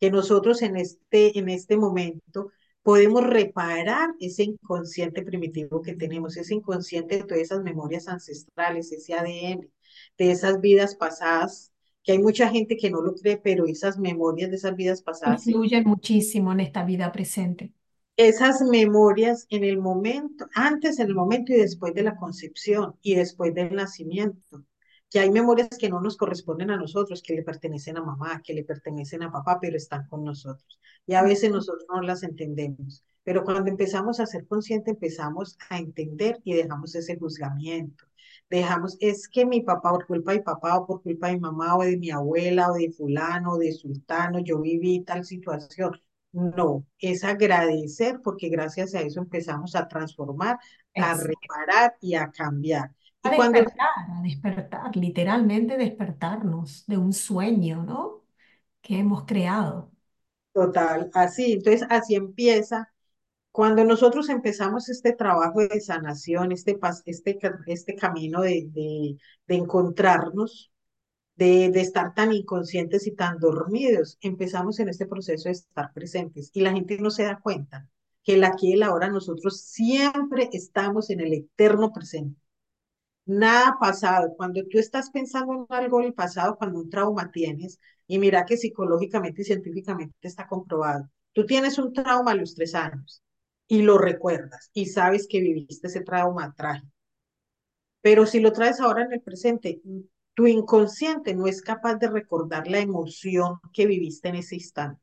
que 0.00 0.10
nosotros 0.10 0.62
en 0.62 0.76
este, 0.76 1.38
en 1.38 1.48
este 1.48 1.76
momento 1.76 2.50
podemos 2.82 3.24
reparar 3.24 4.10
ese 4.20 4.42
inconsciente 4.44 5.22
primitivo 5.22 5.80
que 5.82 5.94
tenemos, 5.94 6.36
ese 6.36 6.54
inconsciente 6.54 7.18
de 7.18 7.24
todas 7.24 7.42
esas 7.42 7.62
memorias 7.62 8.08
ancestrales, 8.08 8.90
ese 8.92 9.14
ADN, 9.14 9.70
de 10.18 10.30
esas 10.32 10.60
vidas 10.60 10.96
pasadas, 10.96 11.72
que 12.02 12.12
hay 12.12 12.18
mucha 12.18 12.48
gente 12.48 12.76
que 12.76 12.90
no 12.90 13.00
lo 13.00 13.14
cree, 13.14 13.36
pero 13.36 13.66
esas 13.66 13.98
memorias 13.98 14.50
de 14.50 14.56
esas 14.56 14.74
vidas 14.74 15.02
pasadas 15.02 15.46
Influyen 15.46 15.84
muchísimo 15.84 16.52
en 16.52 16.60
esta 16.60 16.84
vida 16.84 17.12
presente. 17.12 17.72
Esas 18.16 18.60
memorias 18.62 19.46
en 19.48 19.64
el 19.64 19.78
momento, 19.78 20.46
antes, 20.54 20.98
en 20.98 21.08
el 21.08 21.14
momento 21.14 21.52
y 21.52 21.56
después 21.56 21.94
de 21.94 22.02
la 22.02 22.16
concepción 22.16 22.96
y 23.02 23.14
después 23.14 23.54
del 23.54 23.74
nacimiento. 23.74 24.64
Que 25.10 25.20
hay 25.20 25.30
memorias 25.30 25.68
que 25.78 25.90
no 25.90 26.00
nos 26.00 26.16
corresponden 26.16 26.70
a 26.70 26.76
nosotros, 26.76 27.22
que 27.22 27.34
le 27.34 27.42
pertenecen 27.42 27.98
a 27.98 28.02
mamá, 28.02 28.40
que 28.42 28.54
le 28.54 28.64
pertenecen 28.64 29.22
a 29.22 29.32
papá, 29.32 29.58
pero 29.60 29.76
están 29.76 30.06
con 30.08 30.24
nosotros. 30.24 30.80
Y 31.06 31.14
a 31.14 31.22
veces 31.22 31.50
nosotros 31.50 31.84
no 31.88 32.00
las 32.00 32.22
entendemos. 32.22 33.04
Pero 33.24 33.44
cuando 33.44 33.70
empezamos 33.70 34.20
a 34.20 34.26
ser 34.26 34.46
conscientes, 34.46 34.94
empezamos 34.94 35.56
a 35.68 35.78
entender 35.78 36.40
y 36.44 36.54
dejamos 36.54 36.94
ese 36.94 37.18
juzgamiento. 37.18 38.04
Dejamos, 38.48 38.96
es 39.00 39.28
que 39.28 39.46
mi 39.46 39.62
papá, 39.62 39.90
por 39.92 40.06
culpa 40.06 40.32
de 40.32 40.38
mi 40.38 40.44
papá, 40.44 40.78
o 40.78 40.86
por 40.86 41.02
culpa 41.02 41.28
de 41.28 41.34
mi 41.34 41.40
mamá, 41.40 41.76
o 41.76 41.82
de 41.82 41.96
mi 41.98 42.10
abuela, 42.10 42.70
o 42.70 42.74
de 42.74 42.90
fulano, 42.90 43.52
o 43.52 43.58
de 43.58 43.72
sultano, 43.72 44.38
yo 44.40 44.60
viví 44.60 45.04
tal 45.04 45.24
situación 45.24 45.92
no, 46.32 46.86
es 46.98 47.24
agradecer 47.24 48.20
porque 48.22 48.48
gracias 48.48 48.94
a 48.94 49.00
eso 49.02 49.20
empezamos 49.20 49.74
a 49.76 49.88
transformar, 49.88 50.58
a 50.96 51.14
reparar 51.14 51.96
y 52.00 52.14
a 52.14 52.30
cambiar. 52.30 52.92
a 53.22 53.30
Y 53.30 53.32
cuando, 53.32 53.60
despertar, 53.60 53.88
a 54.18 54.22
despertar, 54.22 54.96
literalmente 54.96 55.76
despertarnos 55.76 56.84
de 56.86 56.96
un 56.98 57.12
sueño, 57.12 57.82
¿no? 57.84 58.24
Que 58.82 58.98
hemos 58.98 59.24
creado. 59.26 59.92
total, 60.52 61.10
así, 61.14 61.52
entonces 61.54 61.86
así 61.90 62.14
empieza. 62.14 62.88
Cuando 63.52 63.84
nosotros 63.84 64.30
empezamos 64.30 64.90
este 64.90 65.14
trabajo 65.14 65.60
de 65.62 65.80
sanación, 65.82 66.52
este, 66.52 66.78
este, 67.06 67.40
este 67.68 67.96
camino 67.96 68.42
de, 68.42 68.68
de, 68.72 69.18
de 69.48 69.56
encontrarnos, 69.56 70.71
de, 71.36 71.70
de 71.70 71.80
estar 71.80 72.14
tan 72.14 72.32
inconscientes 72.32 73.06
y 73.06 73.12
tan 73.12 73.38
dormidos, 73.38 74.18
empezamos 74.20 74.78
en 74.80 74.88
este 74.88 75.06
proceso 75.06 75.48
de 75.48 75.52
estar 75.52 75.92
presentes 75.92 76.50
y 76.52 76.60
la 76.62 76.72
gente 76.72 76.98
no 76.98 77.10
se 77.10 77.24
da 77.24 77.40
cuenta 77.40 77.88
que 78.24 78.34
el 78.34 78.44
aquí 78.44 78.70
y 78.70 78.72
el 78.74 78.82
ahora 78.82 79.08
nosotros 79.08 79.60
siempre 79.60 80.48
estamos 80.52 81.10
en 81.10 81.20
el 81.20 81.32
eterno 81.34 81.92
presente. 81.92 82.40
Nada 83.26 83.76
pasado. 83.80 84.34
Cuando 84.36 84.62
tú 84.68 84.78
estás 84.78 85.10
pensando 85.10 85.52
en 85.54 85.66
algo 85.76 86.00
del 86.00 86.14
pasado, 86.14 86.56
cuando 86.56 86.80
un 86.80 86.90
trauma 86.90 87.30
tienes, 87.32 87.78
y 88.06 88.18
mira 88.18 88.44
que 88.44 88.56
psicológicamente 88.56 89.42
y 89.42 89.44
científicamente 89.44 90.14
está 90.22 90.46
comprobado, 90.46 91.08
tú 91.32 91.46
tienes 91.46 91.78
un 91.78 91.92
trauma 91.92 92.32
a 92.32 92.34
los 92.34 92.54
tres 92.54 92.74
años 92.74 93.22
y 93.68 93.82
lo 93.82 93.98
recuerdas 93.98 94.70
y 94.72 94.86
sabes 94.86 95.26
que 95.28 95.40
viviste 95.40 95.86
ese 95.88 96.02
trauma 96.02 96.52
trágico. 96.56 96.92
Pero 98.00 98.26
si 98.26 98.40
lo 98.40 98.52
traes 98.52 98.80
ahora 98.80 99.04
en 99.04 99.12
el 99.12 99.20
presente, 99.20 99.80
tu 100.34 100.46
inconsciente 100.46 101.34
no 101.34 101.46
es 101.46 101.62
capaz 101.62 101.96
de 101.96 102.08
recordar 102.08 102.68
la 102.68 102.78
emoción 102.80 103.60
que 103.72 103.86
viviste 103.86 104.28
en 104.28 104.36
ese 104.36 104.56
instante. 104.56 105.00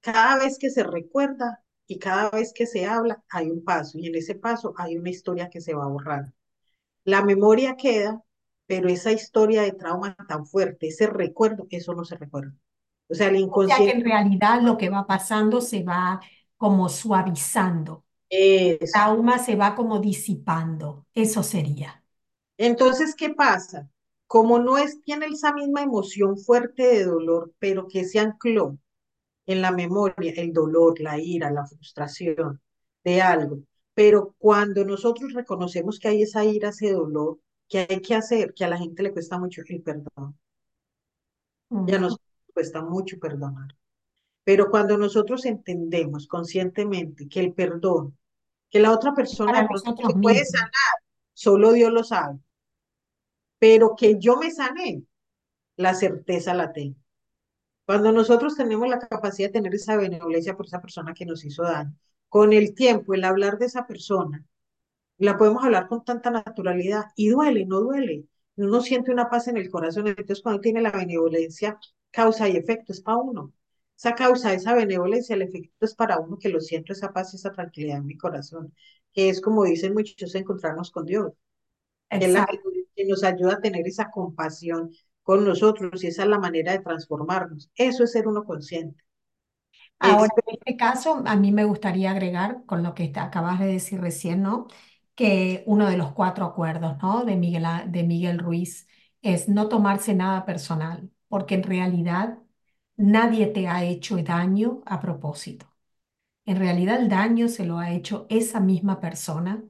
Cada 0.00 0.38
vez 0.38 0.58
que 0.58 0.70
se 0.70 0.82
recuerda 0.84 1.62
y 1.86 1.98
cada 1.98 2.30
vez 2.30 2.52
que 2.54 2.66
se 2.66 2.86
habla, 2.86 3.22
hay 3.30 3.50
un 3.50 3.64
paso 3.64 3.98
y 3.98 4.06
en 4.08 4.14
ese 4.16 4.34
paso 4.36 4.74
hay 4.76 4.96
una 4.96 5.10
historia 5.10 5.50
que 5.50 5.60
se 5.60 5.74
va 5.74 5.86
borrando. 5.88 6.32
La 7.04 7.22
memoria 7.24 7.76
queda, 7.76 8.22
pero 8.66 8.88
esa 8.88 9.12
historia 9.12 9.62
de 9.62 9.72
trauma 9.72 10.16
tan 10.28 10.46
fuerte, 10.46 10.88
ese 10.88 11.06
recuerdo, 11.08 11.66
eso 11.70 11.94
no 11.94 12.04
se 12.04 12.16
recuerda. 12.16 12.54
O 13.08 13.14
sea, 13.14 13.28
el 13.28 13.36
O 13.52 13.62
sea 13.66 13.82
que 13.84 13.90
inconsciente 13.90 13.92
en 13.92 14.04
realidad 14.04 14.60
lo 14.62 14.76
que 14.76 14.88
va 14.90 15.06
pasando 15.06 15.60
se 15.60 15.82
va 15.82 16.20
como 16.56 16.88
suavizando. 16.88 18.04
es. 18.28 18.92
Trauma 18.92 19.38
se 19.40 19.56
va 19.56 19.74
como 19.76 20.00
disipando. 20.00 21.06
Eso 21.14 21.42
sería. 21.42 22.04
Entonces, 22.58 23.16
¿qué 23.16 23.30
pasa? 23.34 23.90
Como 24.30 24.60
no 24.60 24.78
es, 24.78 25.02
tiene 25.02 25.26
esa 25.26 25.52
misma 25.52 25.82
emoción 25.82 26.38
fuerte 26.38 26.84
de 26.84 27.04
dolor, 27.04 27.52
pero 27.58 27.88
que 27.88 28.04
se 28.04 28.20
ancló 28.20 28.78
en 29.44 29.60
la 29.60 29.72
memoria, 29.72 30.32
el 30.36 30.52
dolor, 30.52 31.00
la 31.00 31.18
ira, 31.18 31.50
la 31.50 31.66
frustración 31.66 32.60
de 33.02 33.20
algo. 33.22 33.58
Pero 33.92 34.36
cuando 34.38 34.84
nosotros 34.84 35.32
reconocemos 35.32 35.98
que 35.98 36.06
hay 36.06 36.22
esa 36.22 36.44
ira, 36.44 36.68
ese 36.68 36.92
dolor, 36.92 37.40
¿qué 37.68 37.88
hay 37.90 38.00
que 38.00 38.14
hacer? 38.14 38.54
Que 38.54 38.64
a 38.64 38.68
la 38.68 38.78
gente 38.78 39.02
le 39.02 39.12
cuesta 39.12 39.36
mucho 39.36 39.62
el 39.68 39.82
perdón. 39.82 40.38
Ya 41.68 41.98
nos 41.98 42.16
cuesta 42.54 42.82
mucho 42.82 43.18
perdonar. 43.18 43.76
Pero 44.44 44.70
cuando 44.70 44.96
nosotros 44.96 45.44
entendemos 45.44 46.28
conscientemente 46.28 47.26
que 47.26 47.40
el 47.40 47.52
perdón, 47.52 48.16
que 48.70 48.78
la 48.78 48.92
otra 48.92 49.12
persona 49.12 49.66
se 49.66 50.14
puede 50.22 50.44
sanar, 50.44 50.70
solo 51.32 51.72
Dios 51.72 51.92
lo 51.92 52.04
sabe, 52.04 52.38
pero 53.60 53.96
que 53.96 54.18
yo 54.20 54.38
me 54.38 54.50
sané, 54.52 55.04
la 55.76 55.94
certeza 55.94 56.54
la 56.54 56.72
tengo. 56.72 56.96
Cuando 57.86 58.12
nosotros 58.12 58.56
tenemos 58.56 58.88
la 58.88 59.00
capacidad 59.00 59.48
de 59.48 59.54
tener 59.54 59.74
esa 59.74 59.96
benevolencia 59.96 60.56
por 60.56 60.66
esa 60.66 60.80
persona 60.80 61.14
que 61.14 61.26
nos 61.26 61.44
hizo 61.44 61.64
daño, 61.64 61.94
con 62.28 62.52
el 62.52 62.74
tiempo, 62.74 63.14
el 63.14 63.24
hablar 63.24 63.58
de 63.58 63.66
esa 63.66 63.86
persona, 63.86 64.44
la 65.18 65.36
podemos 65.38 65.64
hablar 65.64 65.88
con 65.88 66.04
tanta 66.04 66.30
naturalidad 66.30 67.06
y 67.16 67.28
duele, 67.30 67.66
no 67.66 67.80
duele. 67.80 68.24
Uno 68.56 68.80
siente 68.80 69.12
una 69.12 69.30
paz 69.30 69.48
en 69.48 69.56
el 69.56 69.70
corazón. 69.70 70.08
Entonces, 70.08 70.42
cuando 70.42 70.60
tiene 70.60 70.82
la 70.82 70.90
benevolencia, 70.92 71.78
causa 72.10 72.48
y 72.48 72.56
efecto 72.56 72.92
es 72.92 73.00
para 73.00 73.18
uno. 73.18 73.52
Esa 73.96 74.14
causa, 74.14 74.54
esa 74.54 74.74
benevolencia, 74.74 75.34
el 75.36 75.42
efecto 75.42 75.84
es 75.86 75.94
para 75.94 76.18
uno 76.18 76.38
que 76.38 76.48
lo 76.48 76.60
siento, 76.60 76.92
esa 76.92 77.12
paz 77.12 77.32
y 77.34 77.36
esa 77.36 77.52
tranquilidad 77.52 77.98
en 77.98 78.06
mi 78.06 78.16
corazón, 78.16 78.74
que 79.12 79.28
es 79.28 79.40
como 79.40 79.64
dicen 79.64 79.92
muchos, 79.94 80.34
encontrarnos 80.34 80.90
con 80.90 81.06
Dios, 81.06 81.32
Exacto. 82.10 82.70
Que 83.00 83.08
nos 83.08 83.24
ayuda 83.24 83.54
a 83.54 83.60
tener 83.60 83.86
esa 83.86 84.10
compasión 84.10 84.90
con 85.22 85.44
nosotros 85.44 86.02
y 86.04 86.08
esa 86.08 86.22
es 86.24 86.28
la 86.28 86.38
manera 86.38 86.72
de 86.72 86.80
transformarnos. 86.80 87.70
Eso 87.74 88.04
es 88.04 88.12
ser 88.12 88.28
uno 88.28 88.44
consciente. 88.44 89.02
Ahora, 89.98 90.30
en 90.46 90.54
este 90.58 90.76
caso, 90.76 91.22
a 91.26 91.36
mí 91.36 91.52
me 91.52 91.64
gustaría 91.64 92.10
agregar, 92.10 92.64
con 92.66 92.82
lo 92.82 92.94
que 92.94 93.12
acabas 93.16 93.60
de 93.60 93.66
decir 93.66 94.00
recién, 94.00 94.42
¿no? 94.42 94.66
Que 95.14 95.62
uno 95.66 95.88
de 95.88 95.96
los 95.98 96.12
cuatro 96.12 96.46
acuerdos, 96.46 96.96
¿no? 97.02 97.24
De 97.24 97.36
Miguel, 97.36 97.64
de 97.88 98.02
Miguel 98.04 98.38
Ruiz 98.38 98.86
es 99.22 99.48
no 99.48 99.68
tomarse 99.68 100.14
nada 100.14 100.46
personal, 100.46 101.10
porque 101.28 101.54
en 101.56 101.62
realidad 101.64 102.38
nadie 102.96 103.46
te 103.48 103.68
ha 103.68 103.84
hecho 103.84 104.16
daño 104.18 104.80
a 104.86 105.00
propósito. 105.00 105.66
En 106.46 106.58
realidad 106.58 107.00
el 107.00 107.08
daño 107.08 107.48
se 107.48 107.64
lo 107.66 107.78
ha 107.78 107.92
hecho 107.92 108.26
esa 108.30 108.60
misma 108.60 109.00
persona, 109.00 109.62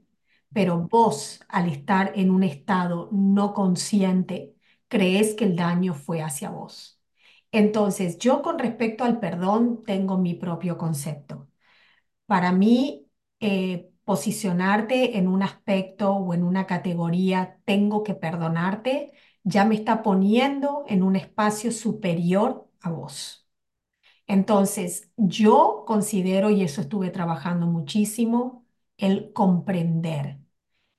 pero 0.52 0.88
vos, 0.88 1.40
al 1.48 1.68
estar 1.68 2.12
en 2.16 2.30
un 2.30 2.42
estado 2.42 3.08
no 3.12 3.54
consciente, 3.54 4.54
crees 4.88 5.34
que 5.34 5.44
el 5.44 5.56
daño 5.56 5.94
fue 5.94 6.22
hacia 6.22 6.50
vos. 6.50 7.00
Entonces, 7.52 8.18
yo 8.18 8.42
con 8.42 8.58
respecto 8.58 9.04
al 9.04 9.20
perdón 9.20 9.82
tengo 9.84 10.18
mi 10.18 10.34
propio 10.34 10.78
concepto. 10.78 11.48
Para 12.26 12.52
mí, 12.52 13.08
eh, 13.40 13.90
posicionarte 14.04 15.18
en 15.18 15.28
un 15.28 15.42
aspecto 15.42 16.12
o 16.14 16.34
en 16.34 16.44
una 16.44 16.66
categoría, 16.66 17.58
tengo 17.64 18.02
que 18.04 18.14
perdonarte, 18.14 19.12
ya 19.44 19.64
me 19.64 19.74
está 19.76 20.02
poniendo 20.02 20.84
en 20.88 21.02
un 21.02 21.16
espacio 21.16 21.72
superior 21.72 22.68
a 22.80 22.90
vos. 22.90 23.48
Entonces, 24.28 25.10
yo 25.16 25.84
considero, 25.86 26.50
y 26.50 26.62
eso 26.62 26.82
estuve 26.82 27.10
trabajando 27.10 27.66
muchísimo, 27.68 28.66
el 28.98 29.32
comprender, 29.34 30.39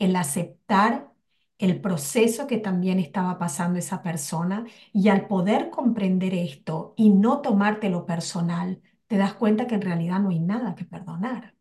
el 0.02 0.16
aceptar 0.18 1.12
el 1.60 1.80
proceso 1.82 2.48
que 2.48 2.58
también 2.58 3.00
estaba 3.00 3.38
pasando 3.40 3.80
esa 3.80 4.02
persona 4.04 4.66
y 4.94 5.10
al 5.10 5.28
poder 5.28 5.70
comprender 5.70 6.34
esto 6.34 6.94
y 6.98 7.10
no 7.12 7.42
tomártelo 7.42 8.06
personal, 8.06 8.82
te 9.08 9.18
das 9.18 9.34
cuenta 9.36 9.68
que 9.68 9.76
en 9.76 9.82
realidad 9.84 10.20
no 10.20 10.30
hay 10.30 10.40
nada 10.40 10.76
que 10.76 10.86
perdonar 10.86 11.56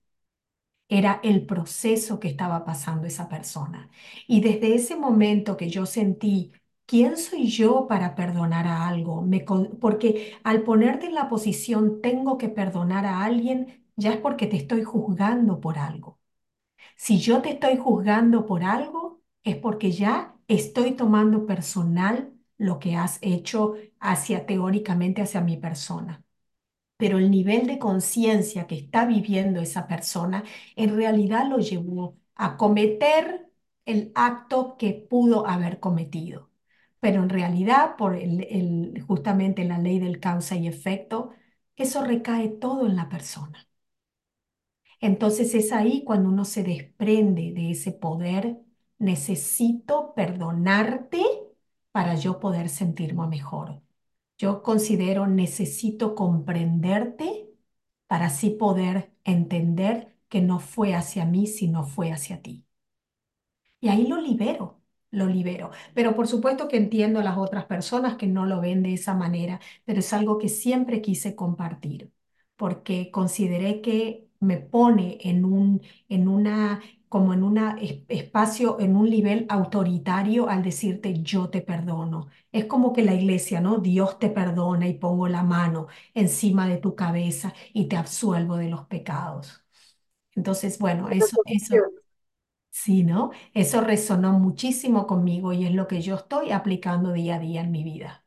era 0.88 1.20
el 1.23 1.47
proceso 1.47 2.20
que 2.20 2.28
estaba 2.28 2.64
pasando 2.64 3.06
esa 3.06 3.28
persona. 3.28 3.90
Y 4.26 4.40
desde 4.42 4.75
ese 4.75 4.97
momento 4.97 5.56
que 5.56 5.70
yo 5.70 5.87
sentí, 5.87 6.52
¿quién 6.87 7.16
soy 7.16 7.49
yo 7.49 7.87
para 7.88 8.14
perdonar 8.14 8.66
a 8.66 8.88
algo? 8.88 9.23
Me 9.23 9.40
porque 9.80 10.35
al 10.44 10.62
ponerte 10.64 11.06
en 11.06 11.14
la 11.14 11.28
posición, 11.28 12.00
tengo 12.02 12.38
que 12.38 12.49
perdonar 12.49 13.06
a 13.06 13.25
alguien, 13.25 13.85
ya 13.97 14.12
es 14.12 14.18
porque 14.18 14.47
te 14.47 14.56
estoy 14.56 14.82
juzgando 14.85 15.61
por 15.61 15.78
algo. 15.78 16.19
Si 17.02 17.19
yo 17.21 17.40
te 17.42 17.50
estoy 17.50 17.76
juzgando 17.78 18.45
por 18.47 18.62
algo, 18.64 19.23
es 19.42 19.57
porque 19.57 19.90
ya 19.92 20.37
estoy 20.49 20.92
tomando 20.92 21.47
personal 21.47 22.33
lo 22.59 22.78
que 22.78 22.95
has 22.97 23.19
hecho 23.23 23.75
hacia 24.00 24.45
teóricamente 24.47 25.23
hacia 25.23 25.40
mi 25.40 25.57
persona 25.57 26.23
pero 26.99 27.19
el 27.19 27.30
nivel 27.30 27.66
de 27.69 27.78
conciencia 27.80 28.66
que 28.69 28.76
está 28.76 29.07
viviendo 29.07 29.61
esa 29.61 29.88
persona 29.88 30.45
en 30.76 30.97
realidad 30.97 31.49
lo 31.49 31.59
llevó 31.59 32.19
a 32.37 32.57
cometer 32.59 33.49
el 33.87 34.12
acto 34.16 34.76
que 34.78 34.92
pudo 34.95 35.47
haber 35.49 35.80
cometido. 35.80 36.50
Pero 37.00 37.23
en 37.25 37.30
realidad, 37.30 37.97
por 37.99 38.19
justamente 39.09 39.64
la 39.64 39.78
ley 39.78 40.00
del 40.00 40.21
causa 40.21 40.57
y 40.57 40.69
efecto, 40.69 41.33
eso 41.76 42.04
recae 42.04 42.49
todo 42.50 42.87
en 42.88 42.97
la 42.97 43.09
persona. 43.11 43.69
Entonces 45.00 45.54
es 45.54 45.73
ahí 45.73 46.04
cuando 46.04 46.28
uno 46.28 46.45
se 46.45 46.62
desprende 46.62 47.52
de 47.52 47.71
ese 47.73 47.92
poder, 47.92 48.59
necesito 48.99 50.14
perdonarte 50.14 51.23
para 51.92 52.14
yo 52.16 52.38
poder 52.40 52.69
sentirme 52.69 53.26
mejor. 53.26 53.83
Yo 54.38 54.62
considero 54.62 55.26
necesito 55.26 56.14
comprenderte 56.14 57.49
para 58.07 58.26
así 58.26 58.50
poder 58.50 59.12
entender 59.25 60.16
que 60.28 60.40
no 60.42 60.61
fue 60.61 60.95
hacia 60.95 61.25
mí, 61.26 61.47
sino 61.47 61.85
fue 61.85 62.12
hacia 62.12 62.42
ti. 62.42 62.64
Y 63.80 63.88
ahí 63.88 64.07
lo 64.07 64.21
libero, 64.21 64.80
lo 65.11 65.26
libero. 65.26 65.71
Pero 65.95 66.14
por 66.14 66.26
supuesto 66.28 66.69
que 66.69 66.76
entiendo 66.76 67.21
a 67.21 67.25
las 67.25 67.39
otras 67.39 67.65
personas 67.67 68.17
que 68.17 68.26
no 68.26 68.47
lo 68.47 68.60
ven 68.60 68.82
de 68.82 68.95
esa 68.95 69.15
manera, 69.15 69.60
pero 69.84 70.00
es 70.00 70.13
algo 70.13 70.39
que 70.39 70.49
siempre 70.49 71.00
quise 71.02 71.34
compartir, 71.34 72.13
porque 72.56 73.10
consideré 73.10 73.80
que 73.80 74.28
me 74.40 74.58
pone 74.58 75.18
en 75.22 75.44
un, 75.44 75.82
en 76.08 76.28
una, 76.28 76.80
como 77.08 77.32
en 77.34 77.42
un 77.42 77.58
espacio, 78.08 78.78
en 78.80 78.96
un 78.96 79.10
nivel 79.10 79.46
autoritario 79.48 80.48
al 80.48 80.62
decirte 80.62 81.22
yo 81.22 81.48
te 81.50 81.60
perdono. 81.62 82.28
Es 82.52 82.64
como 82.66 82.92
que 82.92 83.02
la 83.04 83.14
iglesia, 83.14 83.60
¿no? 83.60 83.78
Dios 83.78 84.18
te 84.18 84.30
perdona 84.30 84.88
y 84.88 84.94
pongo 84.94 85.28
la 85.28 85.42
mano 85.42 85.86
encima 86.14 86.68
de 86.68 86.78
tu 86.78 86.94
cabeza 86.96 87.52
y 87.72 87.86
te 87.88 87.96
absuelvo 87.96 88.56
de 88.56 88.68
los 88.70 88.86
pecados. 88.86 89.64
Entonces, 90.36 90.78
bueno, 90.78 91.10
eso, 91.10 91.38
eso 91.46 91.76
Sí, 92.72 93.04
¿no? 93.04 93.30
Eso 93.54 93.80
resonó 93.80 94.32
muchísimo 94.38 95.06
conmigo 95.06 95.52
y 95.52 95.66
es 95.66 95.72
lo 95.74 95.86
que 95.88 96.00
yo 96.02 96.16
estoy 96.16 96.50
aplicando 96.52 97.12
día 97.12 97.36
a 97.36 97.38
día 97.38 97.60
en 97.62 97.70
mi 97.72 97.84
vida. 97.84 98.24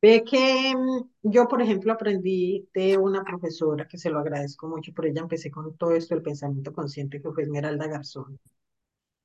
Ve 0.00 0.22
que 0.24 0.74
mm, 0.76 1.10
yo, 1.22 1.48
por 1.48 1.60
ejemplo, 1.62 1.92
aprendí 1.92 2.68
de 2.74 2.96
una 2.98 3.24
profesora 3.24 3.86
que 3.88 3.98
se 3.98 4.10
lo 4.10 4.20
agradezco 4.20 4.68
mucho, 4.68 4.92
por 4.94 5.06
ella 5.06 5.22
empecé 5.22 5.50
con 5.50 5.76
todo 5.76 5.92
esto 5.94 6.14
del 6.14 6.22
pensamiento 6.22 6.72
consciente, 6.72 7.20
que 7.20 7.30
fue 7.32 7.42
Esmeralda 7.42 7.86
Garzón. 7.88 8.38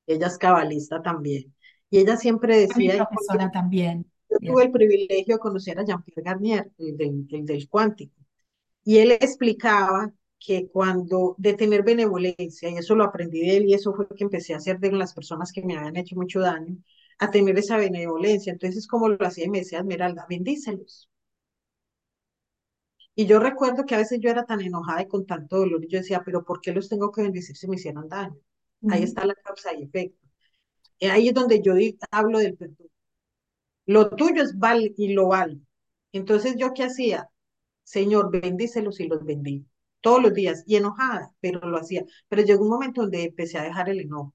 Ella 0.08 0.28
es 0.28 0.38
cabalista 0.38 1.02
también. 1.02 1.54
Y 1.90 2.00
ella 2.00 2.18
siempre 2.18 2.58
mi 2.76 2.88
decía, 2.88 3.06
porque 3.10 3.16
profesora 3.16 3.52
también. 3.52 4.06
yo 4.30 4.38
tuve 4.40 4.64
el 4.66 4.72
privilegio 4.72 5.36
de 5.36 5.40
conocer 5.40 5.80
a 5.80 5.86
Jean-Pierre 5.86 6.24
Garnier, 6.24 6.72
el 6.80 6.98
del, 6.98 7.28
el 7.32 7.46
del 7.46 7.70
cuántico, 7.70 8.16
y 8.86 9.00
él 9.00 9.12
explicaba 9.14 10.14
que 10.40 10.70
cuando 10.70 11.36
de 11.38 11.54
tener 11.54 11.84
benevolencia, 11.84 12.70
y 12.70 12.78
eso 12.78 12.96
lo 12.96 13.06
aprendí 13.06 13.42
de 13.42 13.58
él, 13.58 13.66
y 13.68 13.74
eso 13.76 13.94
fue 13.94 14.08
lo 14.10 14.16
que 14.16 14.24
empecé 14.26 14.54
a 14.54 14.58
hacer 14.58 14.80
de 14.80 14.92
las 14.92 15.14
personas 15.14 15.52
que 15.54 15.64
me 15.64 15.78
habían 15.78 15.98
hecho 15.98 16.16
mucho 16.16 16.42
daño, 16.42 16.78
a 17.24 17.32
tener 17.32 17.58
esa 17.58 17.78
benevolencia. 17.78 18.54
Entonces, 18.54 18.88
como 18.88 19.10
lo 19.10 19.26
hacía, 19.26 19.46
y 19.46 19.50
me 19.50 19.60
decía 19.60 19.80
Esmeralda, 19.80 20.26
bendícelos 20.30 21.10
Y 23.16 23.26
yo 23.28 23.40
recuerdo 23.40 23.86
que 23.86 23.96
a 23.96 24.00
veces 24.00 24.20
yo 24.20 24.30
era 24.30 24.46
tan 24.46 24.62
enojada 24.62 25.02
y 25.04 25.08
con 25.08 25.26
tanto 25.26 25.58
dolor, 25.58 25.84
y 25.84 25.88
yo 25.88 26.00
decía, 26.00 26.24
pero 26.26 26.44
¿por 26.44 26.62
qué 26.62 26.72
los 26.72 26.90
tengo 26.90 27.12
que 27.12 27.22
bendecir 27.22 27.56
si 27.56 27.68
me 27.68 27.76
hicieron 27.76 28.10
daño? 28.10 28.38
Ahí 28.88 29.04
está 29.04 29.26
la 29.26 29.36
causa 29.36 29.74
y 29.74 29.84
efecto. 29.84 30.28
Y 31.00 31.08
ahí 31.08 31.30
es 31.30 31.34
donde 31.34 31.62
yo 31.62 31.74
hablo 32.12 32.40
del 32.40 32.58
perdón. 32.58 32.90
Lo 33.86 34.10
tuyo 34.10 34.44
es 34.44 34.58
val 34.58 34.94
y 34.98 35.14
lo 35.14 35.28
vale. 35.30 35.60
Entonces, 36.12 36.56
¿yo 36.58 36.74
qué 36.74 36.84
hacía? 36.84 37.30
Señor, 37.84 38.32
bendícelos 38.32 39.00
y 39.00 39.08
los 39.08 39.24
bendigo. 39.26 39.66
Todos 40.02 40.22
los 40.22 40.34
días, 40.34 40.64
y 40.68 40.76
enojada, 40.78 41.34
pero 41.42 41.62
lo 41.70 41.78
hacía. 41.78 42.06
Pero 42.30 42.44
llegó 42.44 42.64
un 42.64 42.72
momento 42.72 43.02
donde 43.02 43.24
empecé 43.24 43.58
a 43.58 43.64
dejar 43.64 43.90
el 43.90 44.02
enojo. 44.02 44.34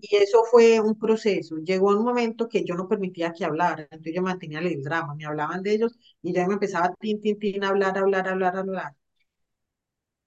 Y 0.00 0.16
eso 0.16 0.42
fue 0.50 0.80
un 0.80 0.98
proceso. 0.98 1.56
Llegó 1.58 1.88
un 1.96 2.04
momento 2.04 2.48
que 2.48 2.64
yo 2.64 2.74
no 2.74 2.88
permitía 2.88 3.32
que 3.32 3.44
hablaran. 3.44 3.86
Entonces 3.90 4.14
yo 4.14 4.22
mantenía 4.22 4.58
el 4.60 4.82
drama. 4.82 5.14
Me 5.14 5.24
hablaban 5.26 5.62
de 5.62 5.72
ellos 5.74 5.98
y 6.22 6.32
ya 6.34 6.46
me 6.46 6.54
empezaba 6.54 6.94
tin, 7.00 7.20
tin, 7.20 7.38
tin, 7.38 7.64
a 7.64 7.68
hablar, 7.70 7.96
hablar, 7.98 8.28
hablar, 8.28 8.56
hablar. 8.56 8.96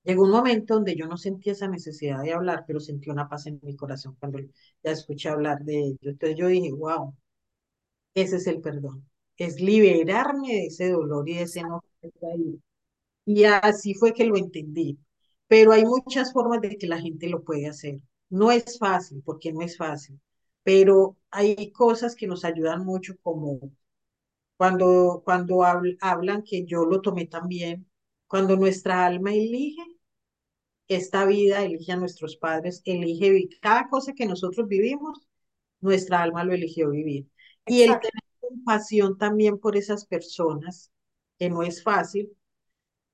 Llegó 0.05 0.23
un 0.23 0.31
momento 0.31 0.75
donde 0.75 0.95
yo 0.95 1.05
no 1.05 1.17
sentía 1.17 1.51
esa 1.53 1.67
necesidad 1.67 2.21
de 2.21 2.31
hablar, 2.33 2.63
pero 2.65 2.79
sentí 2.79 3.09
una 3.09 3.27
paz 3.27 3.47
en 3.47 3.59
mi 3.63 3.75
corazón 3.75 4.15
cuando 4.19 4.39
ya 4.83 4.91
escuché 4.91 5.27
hablar 5.29 5.59
de 5.65 5.77
ellos. 5.79 5.99
Entonces 6.03 6.37
yo 6.37 6.47
dije, 6.47 6.71
wow, 6.71 7.13
ese 8.15 8.37
es 8.37 8.47
el 8.47 8.61
perdón. 8.61 9.07
Es 9.37 9.59
liberarme 9.61 10.49
de 10.53 10.65
ese 10.67 10.89
dolor 10.91 11.27
y 11.29 11.35
de 11.35 11.43
ese 11.43 11.61
ahí. 11.61 12.61
Y 13.25 13.45
así 13.45 13.93
fue 13.95 14.13
que 14.13 14.25
lo 14.25 14.37
entendí. 14.37 14.99
Pero 15.47 15.73
hay 15.73 15.85
muchas 15.85 16.33
formas 16.33 16.61
de 16.61 16.77
que 16.77 16.87
la 16.87 17.01
gente 17.01 17.29
lo 17.29 17.43
puede 17.43 17.67
hacer. 17.67 17.99
No 18.29 18.51
es 18.51 18.77
fácil, 18.77 19.21
porque 19.25 19.51
no 19.53 19.61
es 19.63 19.77
fácil, 19.77 20.19
pero 20.63 21.17
hay 21.31 21.71
cosas 21.71 22.15
que 22.15 22.27
nos 22.27 22.45
ayudan 22.45 22.85
mucho, 22.85 23.13
como 23.23 23.59
cuando, 24.57 25.21
cuando 25.25 25.57
habl- 25.63 25.97
hablan, 26.01 26.43
que 26.43 26.65
yo 26.65 26.85
lo 26.85 27.01
tomé 27.01 27.27
también, 27.27 27.87
cuando 28.27 28.55
nuestra 28.57 29.05
alma 29.05 29.33
elige 29.33 29.81
esta 30.87 31.25
vida, 31.25 31.63
elige 31.63 31.91
a 31.91 31.97
nuestros 31.97 32.37
padres, 32.37 32.81
elige 32.85 33.49
cada 33.61 33.87
cosa 33.89 34.13
que 34.13 34.25
nosotros 34.25 34.67
vivimos, 34.67 35.27
nuestra 35.81 36.21
alma 36.23 36.43
lo 36.43 36.53
eligió 36.53 36.89
vivir. 36.91 37.27
Y 37.67 37.83
el 37.83 37.99
tener 37.99 38.23
compasión 38.39 39.17
también 39.17 39.59
por 39.59 39.77
esas 39.77 40.05
personas, 40.05 40.91
que 41.39 41.49
no 41.49 41.63
es 41.63 41.83
fácil, 41.83 42.31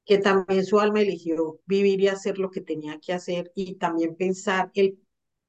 que 0.06 0.20
también 0.20 0.66
su 0.66 0.80
alma 0.82 1.02
eligió 1.02 1.60
vivir 1.68 2.02
y 2.02 2.10
hacer 2.10 2.40
lo 2.40 2.52
que 2.52 2.62
tenía 2.62 3.00
que 3.00 3.14
hacer 3.14 3.52
y 3.56 3.76
también 3.76 4.16
pensar 4.18 4.72
el 4.76 5.00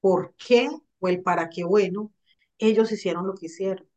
por 0.02 0.34
qué 0.36 0.68
o 1.00 1.08
el 1.08 1.22
para 1.22 1.48
qué 1.48 1.64
bueno 1.64 2.12
ellos 2.58 2.92
hicieron 2.92 3.26
lo 3.26 3.34
que 3.34 3.46
hicieron. 3.46 3.88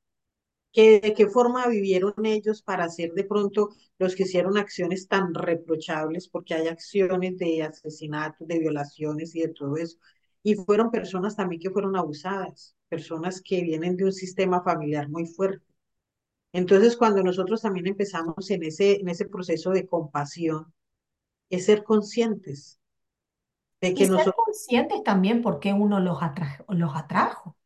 Que, 0.73 0.99
de 1.01 1.13
qué 1.15 1.27
forma 1.27 1.67
vivieron 1.67 2.13
ellos 2.25 2.61
para 2.61 2.89
ser 2.89 3.13
de 3.13 3.25
pronto 3.25 3.69
los 3.99 4.15
que 4.15 4.23
hicieron 4.23 4.57
acciones 4.57 5.07
tan 5.07 5.33
reprochables, 5.33 6.29
porque 6.29 6.53
hay 6.55 6.67
acciones 6.67 7.37
de 7.37 7.63
asesinatos, 7.63 8.47
de 8.47 8.59
violaciones 8.59 9.35
y 9.35 9.41
de 9.41 9.49
todo 9.49 9.77
eso. 9.77 9.97
Y 10.43 10.55
fueron 10.55 10.91
personas 10.91 11.35
también 11.35 11.61
que 11.61 11.71
fueron 11.71 11.95
abusadas, 11.97 12.75
personas 12.89 13.41
que 13.41 13.61
vienen 13.63 13.97
de 13.97 14.05
un 14.05 14.13
sistema 14.13 14.63
familiar 14.63 15.09
muy 15.09 15.25
fuerte. 15.27 15.65
Entonces, 16.53 16.97
cuando 16.97 17.23
nosotros 17.23 17.61
también 17.61 17.87
empezamos 17.87 18.49
en 18.51 18.63
ese, 18.63 19.01
en 19.01 19.09
ese 19.09 19.25
proceso 19.27 19.71
de 19.71 19.87
compasión, 19.87 20.73
es 21.49 21.65
ser 21.65 21.83
conscientes 21.83 22.79
de 23.81 23.95
Y 23.95 23.95
que 23.95 24.05
ser 24.07 24.09
nosotros, 24.09 24.35
conscientes 24.35 25.01
también 25.03 25.41
por 25.41 25.59
qué 25.59 25.73
uno 25.73 25.99
los 25.99 26.21
atrajo, 26.23 26.65
los 26.73 26.95
atrajo. 26.95 27.57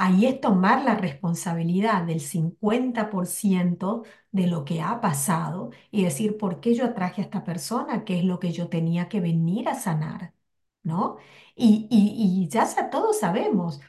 Ahí 0.00 0.26
es 0.26 0.40
tomar 0.40 0.84
la 0.84 0.94
responsabilidad 0.94 2.04
del 2.04 2.20
50% 2.20 4.04
de 4.30 4.46
lo 4.46 4.64
que 4.64 4.80
ha 4.80 5.00
pasado 5.00 5.70
y 5.90 6.04
decir, 6.04 6.36
¿por 6.38 6.60
qué 6.60 6.74
yo 6.74 6.84
atraje 6.84 7.20
a 7.20 7.24
esta 7.24 7.42
persona? 7.44 8.04
¿Qué 8.04 8.18
es 8.18 8.24
lo 8.24 8.38
que 8.38 8.52
yo 8.52 8.68
tenía 8.68 9.08
que 9.08 9.20
venir 9.20 9.68
a 9.68 9.74
sanar? 9.74 10.34
¿No? 10.84 11.16
Y, 11.56 11.88
y, 11.90 12.44
y 12.44 12.48
ya 12.48 12.90
todos 12.90 13.18
sabemos, 13.18 13.80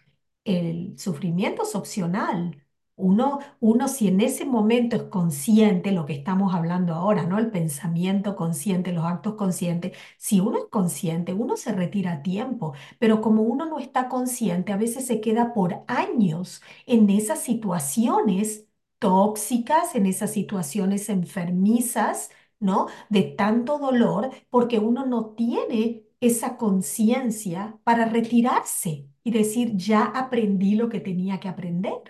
el 0.46 0.98
sufrimiento 0.98 1.62
es 1.64 1.76
opcional. 1.76 2.64
Uno, 3.00 3.40
uno 3.60 3.88
si 3.88 4.08
en 4.10 4.22
ese 4.22 4.46
momento 4.46 4.96
es 4.98 5.04
consciente, 5.04 5.92
lo 5.92 6.06
que 6.06 6.14
estamos 6.14 6.54
hablando 6.54 6.94
ahora, 6.94 7.24
¿no? 7.26 7.38
El 7.40 7.50
pensamiento 7.52 8.36
consciente, 8.36 8.92
los 8.94 9.06
actos 9.06 9.36
conscientes, 9.36 9.98
si 10.18 10.40
uno 10.40 10.58
es 10.60 10.66
consciente, 10.70 11.34
uno 11.34 11.56
se 11.58 11.72
retira 11.74 12.14
a 12.14 12.22
tiempo. 12.24 12.74
Pero 13.00 13.22
como 13.22 13.42
uno 13.44 13.66
no 13.66 13.80
está 13.80 14.10
consciente, 14.10 14.74
a 14.74 14.78
veces 14.78 15.06
se 15.08 15.22
queda 15.22 15.54
por 15.54 15.84
años 15.88 16.62
en 16.86 17.10
esas 17.10 17.40
situaciones 17.42 18.66
tóxicas, 19.00 19.96
en 19.96 20.06
esas 20.06 20.32
situaciones 20.34 21.10
enfermizas, 21.10 22.30
¿no? 22.60 22.88
De 23.10 23.24
tanto 23.24 23.78
dolor, 23.80 24.30
porque 24.50 24.80
uno 24.80 25.06
no 25.06 25.28
tiene 25.36 26.04
esa 26.20 26.58
conciencia 26.58 27.80
para 27.84 28.06
retirarse 28.06 29.08
y 29.24 29.32
decir, 29.32 29.76
ya 29.78 30.04
aprendí 30.06 30.76
lo 30.76 30.90
que 30.90 31.00
tenía 31.00 31.40
que 31.40 31.48
aprender. 31.48 32.02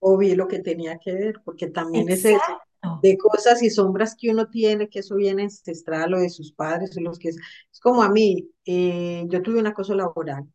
O 0.00 0.16
vi 0.18 0.34
lo 0.34 0.48
que 0.48 0.60
tenía 0.60 0.98
que 0.98 1.12
ver, 1.14 1.34
porque 1.44 1.68
también 1.68 2.08
es 2.10 2.24
eso, 2.24 2.62
de 3.00 3.16
cosas 3.18 3.62
y 3.62 3.70
sombras 3.70 4.16
que 4.18 4.30
uno 4.30 4.48
tiene, 4.48 4.88
que 4.88 5.00
eso 5.00 5.16
viene 5.16 5.44
ancestral 5.44 6.14
o 6.14 6.20
de 6.20 6.30
sus 6.30 6.52
padres, 6.52 6.96
o 6.96 7.00
los 7.00 7.18
que 7.18 7.30
es, 7.30 7.36
es 7.72 7.80
como 7.80 8.02
a 8.02 8.10
mí, 8.10 8.50
eh, 8.64 9.24
yo 9.28 9.42
tuve 9.42 9.60
un 9.60 9.66
acoso 9.68 9.94
laboral, 9.94 10.46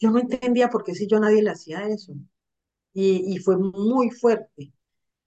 yo 0.00 0.10
no 0.10 0.18
entendía 0.18 0.68
por 0.70 0.84
qué 0.84 0.94
si 0.94 1.06
yo 1.06 1.18
nadie 1.20 1.42
le 1.42 1.50
hacía 1.50 1.86
eso, 1.88 2.12
y, 2.94 3.34
y 3.34 3.38
fue 3.38 3.58
muy 3.58 4.10
fuerte. 4.10 4.72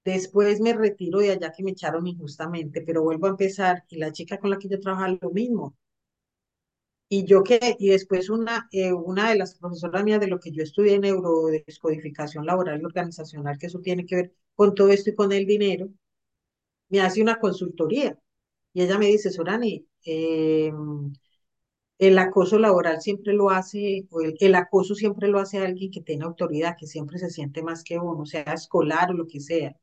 Después 0.06 0.62
me 0.62 0.74
retiro 0.74 1.20
de 1.20 1.32
allá 1.32 1.52
que 1.54 1.64
me 1.64 1.72
echaron 1.72 2.08
injustamente, 2.08 2.82
pero 2.82 3.04
vuelvo 3.04 3.28
a 3.28 3.32
empezar 3.32 3.86
y 3.90 3.98
la 4.00 4.12
chica 4.14 4.40
con 4.40 4.52
la 4.52 4.58
que 4.60 4.70
yo 4.70 4.80
trabajaba 4.80 5.18
lo 5.22 5.32
mismo. 5.32 5.76
Y 7.10 7.26
yo 7.26 7.44
que, 7.44 7.76
y 7.80 7.90
después 7.90 8.30
una, 8.30 8.68
eh, 8.72 8.94
una 8.94 9.30
de 9.30 9.36
las 9.38 9.56
profesoras 9.56 10.04
mías 10.04 10.20
de 10.20 10.28
lo 10.28 10.40
que 10.40 10.52
yo 10.52 10.64
estudié 10.64 10.96
en 10.96 11.02
neurodescodificación 11.02 12.46
laboral 12.46 12.82
y 12.82 12.86
organizacional, 12.86 13.58
que 13.58 13.68
eso 13.68 13.80
tiene 13.82 14.06
que 14.06 14.16
ver 14.16 14.34
con 14.56 14.76
todo 14.76 14.90
esto 14.90 15.10
y 15.10 15.16
con 15.16 15.32
el 15.32 15.46
dinero, 15.48 15.90
me 16.90 17.02
hace 17.02 17.22
una 17.22 17.40
consultoría. 17.40 18.18
Y 18.74 18.84
ella 18.84 18.98
me 19.00 19.08
dice, 19.08 19.32
Sorani, 19.32 19.88
eh, 20.06 20.72
el 22.00 22.18
acoso 22.18 22.58
laboral 22.60 23.00
siempre 23.02 23.34
lo 23.34 23.50
hace, 23.52 24.08
o 24.12 24.22
el, 24.22 24.36
el 24.40 24.56
acoso 24.56 24.96
siempre 24.96 25.28
lo 25.28 25.40
hace 25.40 25.60
alguien 25.60 25.92
que 25.92 26.02
tiene 26.02 26.26
autoridad, 26.26 26.76
que 26.80 26.88
siempre 26.88 27.20
se 27.20 27.30
siente 27.30 27.62
más 27.64 27.84
que 27.84 28.00
uno, 28.00 28.26
sea 28.26 28.42
escolar 28.54 29.12
o 29.12 29.14
lo 29.14 29.28
que 29.28 29.40
sea. 29.40 29.76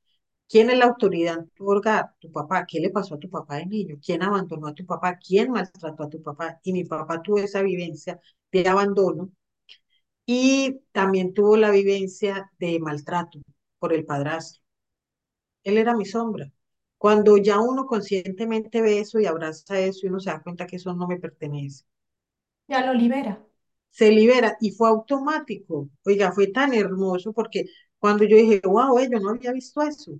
¿Quién 0.49 0.71
es 0.71 0.79
la 0.79 0.87
autoridad 0.87 1.39
en 1.39 1.51
tu 1.51 1.71
hogar? 1.71 2.15
Tu 2.21 2.31
papá. 2.33 2.67
¿Qué 2.67 2.81
le 2.81 2.91
pasó 2.91 3.15
a 3.17 3.19
tu 3.19 3.29
papá 3.31 3.57
de 3.57 3.67
niño? 3.67 3.97
¿Quién 4.05 4.23
abandonó 4.23 4.69
a 4.69 4.75
tu 4.75 4.85
papá? 4.87 5.19
¿Quién 5.19 5.51
maltrató 5.53 6.05
a 6.05 6.09
tu 6.11 6.23
papá? 6.23 6.61
Y 6.63 6.73
mi 6.73 6.85
papá 6.85 7.23
tuvo 7.23 7.39
esa 7.39 7.63
vivencia 7.63 8.21
de 8.53 8.69
abandono 8.69 9.31
y 10.27 10.81
también 10.93 11.35
tuvo 11.35 11.57
la 11.57 11.71
vivencia 11.71 12.51
de 12.59 12.79
maltrato 12.81 13.41
por 13.79 13.93
el 13.93 14.05
padrastro. 14.07 14.63
Él 15.65 15.77
era 15.77 15.95
mi 15.95 16.07
sombra. 16.07 16.51
Cuando 16.97 17.37
ya 17.37 17.61
uno 17.61 17.85
conscientemente 17.85 18.81
ve 18.81 19.01
eso 19.01 19.21
y 19.21 19.27
abraza 19.27 19.79
eso 19.79 20.07
y 20.07 20.09
uno 20.09 20.19
se 20.19 20.31
da 20.31 20.43
cuenta 20.43 20.67
que 20.67 20.77
eso 20.77 20.95
no 20.95 21.07
me 21.07 21.19
pertenece, 21.21 21.85
Ya 22.69 22.85
lo 22.87 22.95
libera. 22.95 23.45
se 23.91 24.11
libera 24.11 24.57
y 24.61 24.71
fue 24.73 24.89
automático. 24.89 25.89
Oiga, 26.05 26.33
fue 26.33 26.49
tan 26.49 26.73
hermoso 26.75 27.33
porque 27.33 27.65
cuando 27.99 28.25
yo 28.25 28.37
dije, 28.37 28.61
wow, 28.65 28.99
yo 29.11 29.19
no 29.21 29.31
había 29.31 29.53
visto 29.53 29.83
eso. 29.83 30.13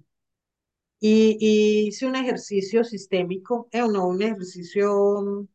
Y, 1.01 1.87
hice 1.89 2.07
un 2.07 2.17
ejercicio 2.17 2.85
sistémico, 2.85 3.69
eh, 3.73 3.81
no, 3.81 4.09
un 4.09 4.23
ejercicio, 4.23 5.49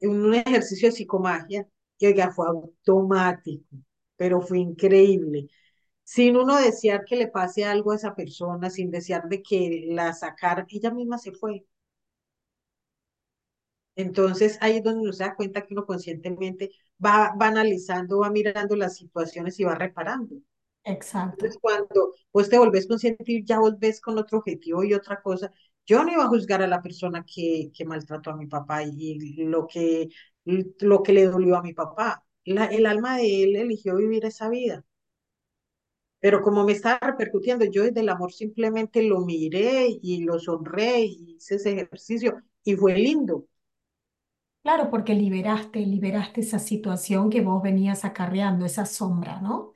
un 0.00 0.34
ejercicio 0.34 0.88
de 0.88 0.92
psicomagia, 0.92 1.66
y 1.98 2.06
oiga, 2.06 2.30
fue 2.32 2.46
automático, 2.48 3.64
pero 4.16 4.40
fue 4.40 4.58
increíble. 4.60 5.48
Sin 6.04 6.36
uno 6.36 6.58
desear 6.58 7.04
que 7.06 7.16
le 7.16 7.28
pase 7.28 7.64
algo 7.64 7.92
a 7.92 7.96
esa 7.96 8.14
persona, 8.14 8.70
sin 8.70 8.90
desear 8.90 9.28
de 9.28 9.42
que 9.42 9.86
la 9.88 10.12
sacara, 10.14 10.66
ella 10.70 10.90
misma 10.92 11.18
se 11.18 11.32
fue. 11.32 11.66
Entonces 13.96 14.58
ahí 14.60 14.76
es 14.78 14.82
donde 14.84 15.02
uno 15.02 15.12
se 15.12 15.24
da 15.24 15.34
cuenta 15.34 15.62
que 15.62 15.74
uno 15.74 15.84
conscientemente 15.86 16.70
va, 17.04 17.34
va 17.40 17.48
analizando, 17.48 18.20
va 18.20 18.30
mirando 18.30 18.76
las 18.76 18.96
situaciones 18.96 19.58
y 19.60 19.64
va 19.64 19.74
reparando. 19.74 20.36
Entonces, 21.32 21.58
Exacto. 21.58 21.60
cuando 21.60 22.14
vos 22.32 22.48
te 22.48 22.58
volvés 22.58 22.86
consciente 22.86 23.24
y 23.32 23.44
ya 23.44 23.58
volvés 23.58 24.00
con 24.00 24.18
otro 24.18 24.38
objetivo 24.38 24.84
y 24.84 24.94
otra 24.94 25.20
cosa, 25.22 25.52
yo 25.86 26.04
no 26.04 26.12
iba 26.12 26.24
a 26.24 26.28
juzgar 26.28 26.62
a 26.62 26.66
la 26.68 26.82
persona 26.82 27.24
que, 27.26 27.70
que 27.74 27.84
maltrató 27.84 28.30
a 28.30 28.36
mi 28.36 28.46
papá 28.46 28.82
y 28.84 29.36
lo 29.46 29.66
que, 29.66 30.08
lo 30.44 31.02
que 31.02 31.12
le 31.12 31.26
dolió 31.26 31.56
a 31.56 31.62
mi 31.62 31.74
papá. 31.74 32.24
La, 32.44 32.66
el 32.66 32.86
alma 32.86 33.16
de 33.18 33.44
él 33.44 33.56
eligió 33.56 33.96
vivir 33.96 34.24
esa 34.26 34.48
vida. 34.48 34.84
Pero 36.20 36.42
como 36.42 36.64
me 36.64 36.72
estaba 36.72 36.98
repercutiendo, 37.00 37.64
yo 37.66 37.84
desde 37.84 38.00
el 38.00 38.08
amor 38.08 38.32
simplemente 38.32 39.02
lo 39.02 39.20
miré 39.20 39.86
y 40.02 40.24
lo 40.24 40.38
sonré 40.40 41.00
y 41.04 41.36
hice 41.36 41.56
ese 41.56 41.72
ejercicio 41.72 42.42
y 42.64 42.74
fue 42.76 42.94
lindo. 42.98 43.46
Claro, 44.62 44.88
porque 44.90 45.14
liberaste, 45.14 45.80
liberaste 45.80 46.40
esa 46.40 46.58
situación 46.58 47.28
que 47.28 47.42
vos 47.42 47.62
venías 47.62 48.04
acarreando, 48.06 48.64
esa 48.64 48.86
sombra, 48.86 49.40
¿no? 49.42 49.74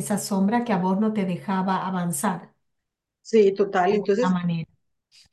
Esa 0.00 0.16
sombra 0.18 0.64
que 0.64 0.72
a 0.72 0.78
vos 0.78 1.00
no 1.00 1.12
te 1.12 1.24
dejaba 1.24 1.86
avanzar 1.88 2.54
Sí, 3.22 3.52
total. 3.54 3.92
de 3.92 3.96
Entonces, 3.96 4.28
manera. 4.28 4.70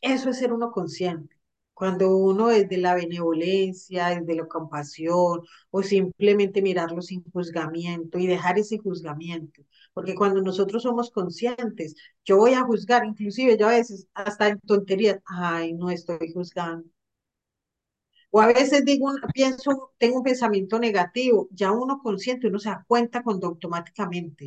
Eso 0.02 0.30
es 0.30 0.38
ser 0.39 0.54
uno 0.54 0.71
consciente. 0.71 1.36
Cuando 1.73 2.15
uno 2.17 2.47
desde 2.49 2.78
la 2.78 2.93
benevolencia, 2.95 4.10
desde 4.10 4.36
la 4.36 4.47
compasión, 4.47 5.41
o 5.71 5.82
simplemente 5.84 6.62
mirarlo 6.62 7.02
sin 7.02 7.23
juzgamiento 7.32 8.19
y 8.19 8.28
dejar 8.28 8.60
ese 8.60 8.78
juzgamiento. 8.78 9.63
Porque 9.93 10.13
cuando 10.15 10.41
nosotros 10.41 10.84
somos 10.84 11.10
conscientes, 11.12 11.95
yo 12.26 12.38
voy 12.38 12.54
a 12.54 12.63
juzgar, 12.63 13.06
inclusive 13.06 13.58
yo 13.58 13.67
a 13.67 13.71
veces 13.71 14.08
hasta 14.13 14.49
en 14.49 14.60
tonterías, 14.62 15.19
ay, 15.26 15.73
no 15.73 15.89
estoy 15.89 16.32
juzgando. 16.34 16.88
O 18.36 18.38
a 18.41 18.48
veces 18.48 18.84
digo, 18.86 19.08
pienso, 19.34 19.93
tengo 20.02 20.17
un 20.17 20.24
pensamiento 20.30 20.76
negativo, 20.80 21.48
ya 21.52 21.72
uno 21.72 22.00
consciente, 22.06 22.48
uno 22.48 22.60
se 22.60 22.69
da 22.69 22.84
cuenta 22.88 23.24
cuando 23.24 23.48
automáticamente 23.48 24.46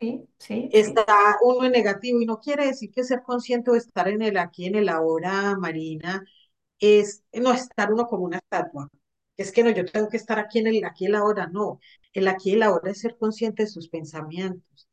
Sí, 0.00 0.28
sí, 0.38 0.74
sí. 0.78 1.04
está 1.04 1.36
uno 1.42 1.64
en 1.66 1.72
negativo 1.72 2.20
y 2.20 2.26
no 2.26 2.40
quiere 2.40 2.66
decir 2.66 2.90
que 2.92 3.04
ser 3.04 3.22
consciente 3.22 3.70
o 3.70 3.74
estar 3.76 4.08
en 4.08 4.22
el 4.22 4.36
aquí, 4.38 4.66
en 4.66 4.76
el 4.76 4.88
ahora, 4.88 5.56
Marina, 5.58 6.24
es 6.80 7.24
no 7.34 7.52
estar 7.52 7.92
uno 7.92 8.06
como 8.08 8.24
una 8.24 8.38
estatua. 8.38 8.88
Es 9.36 9.52
que 9.52 9.64
no, 9.64 9.70
yo 9.70 9.84
tengo 9.86 10.08
que 10.08 10.18
estar 10.18 10.38
aquí 10.38 10.58
en 10.60 10.68
el 10.68 10.84
aquí 10.84 11.04
y 11.06 11.08
el 11.08 11.16
ahora, 11.16 11.48
no. 11.48 11.80
El 12.12 12.28
aquí 12.28 12.50
y 12.52 12.54
el 12.54 12.62
ahora 12.64 12.90
es 12.92 13.00
ser 13.00 13.16
consciente 13.18 13.64
de 13.64 13.68
sus 13.70 13.88
pensamientos, 13.88 14.88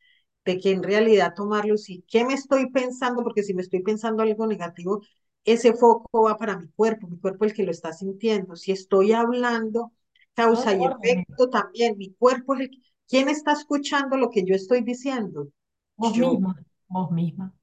de 0.45 0.59
que 0.59 0.71
en 0.71 0.83
realidad 0.83 1.33
tomarlos 1.35 1.89
y 1.89 2.03
qué 2.09 2.25
me 2.25 2.33
estoy 2.35 2.71
pensando, 2.71 3.23
porque 3.23 3.43
si 3.43 3.53
me 3.53 3.61
estoy 3.63 3.83
pensando 3.83 4.23
algo 4.23 4.47
negativo, 4.47 5.01
ese 5.45 5.73
foco 5.73 6.23
va 6.23 6.37
para 6.37 6.57
mi 6.57 6.67
cuerpo, 6.69 7.07
mi 7.07 7.19
cuerpo 7.19 7.45
es 7.45 7.51
el 7.51 7.57
que 7.57 7.63
lo 7.63 7.71
está 7.71 7.93
sintiendo. 7.93 8.55
Si 8.55 8.71
estoy 8.71 9.13
hablando, 9.13 9.91
causa 10.33 10.75
y 10.75 10.83
efecto 10.83 11.49
también, 11.49 11.97
mi 11.97 12.13
cuerpo 12.13 12.55
es 12.55 12.61
el 12.61 12.69
que... 12.69 12.77
¿Quién 13.09 13.29
está 13.29 13.53
escuchando 13.53 14.17
lo 14.17 14.29
que 14.29 14.43
yo 14.43 14.53
estoy 14.53 14.81
diciendo? 14.81 15.47
Vos 15.95 16.13
Yo. 16.13 16.31
misma, 16.31 16.61
vos 16.89 17.11
misma. 17.11 17.53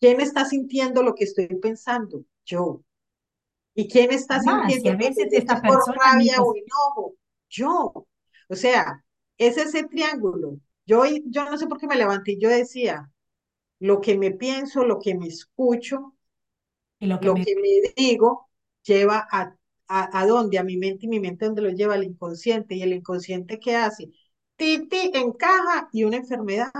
¿Quién 0.00 0.20
está 0.20 0.44
sintiendo 0.46 1.02
lo 1.02 1.14
que 1.14 1.24
estoy 1.24 1.46
pensando? 1.48 2.24
Yo. 2.44 2.82
¿Y 3.74 3.86
quién 3.88 4.10
está 4.12 4.38
y 4.38 4.40
sintiendo 4.40 4.90
a 4.90 4.96
que 4.96 4.96
veces 4.96 5.28
me 5.30 5.38
esa 5.38 5.54
es 5.54 5.60
por 5.60 5.70
persona 5.72 5.98
rabia 6.12 6.40
o 6.40 6.54
enojo? 6.54 7.14
Yo. 7.50 8.06
O 8.48 8.54
sea, 8.54 9.04
es 9.36 9.58
ese 9.58 9.84
triángulo. 9.84 10.58
Yo, 10.86 11.04
yo 11.26 11.44
no 11.44 11.58
sé 11.58 11.66
por 11.66 11.78
qué 11.78 11.86
me 11.86 11.96
levanté 11.96 12.32
y 12.32 12.40
yo 12.40 12.48
decía, 12.48 13.10
lo 13.78 14.00
que 14.00 14.16
me 14.16 14.30
pienso, 14.30 14.84
lo 14.84 14.98
que 14.98 15.14
me 15.14 15.26
escucho, 15.26 16.14
Y 16.98 17.06
lo 17.06 17.20
que 17.20 17.26
lo 17.26 17.34
me... 17.34 17.44
que 17.44 17.54
me 17.56 17.92
digo, 17.96 18.48
lleva 18.82 19.26
a, 19.30 19.54
a, 19.88 20.20
a 20.20 20.26
dónde, 20.26 20.58
a 20.58 20.64
mi 20.64 20.76
mente 20.76 21.06
y 21.06 21.08
mi 21.08 21.20
mente 21.20 21.46
donde 21.46 21.62
lo 21.62 21.70
lleva 21.70 21.96
el 21.96 22.04
inconsciente. 22.04 22.74
¿Y 22.74 22.82
el 22.82 22.92
inconsciente 22.92 23.58
qué 23.60 23.76
hace? 23.76 24.10
Titi 24.56 25.10
encaja 25.14 25.88
y 25.92 26.04
una 26.04 26.16
enfermedad. 26.18 26.72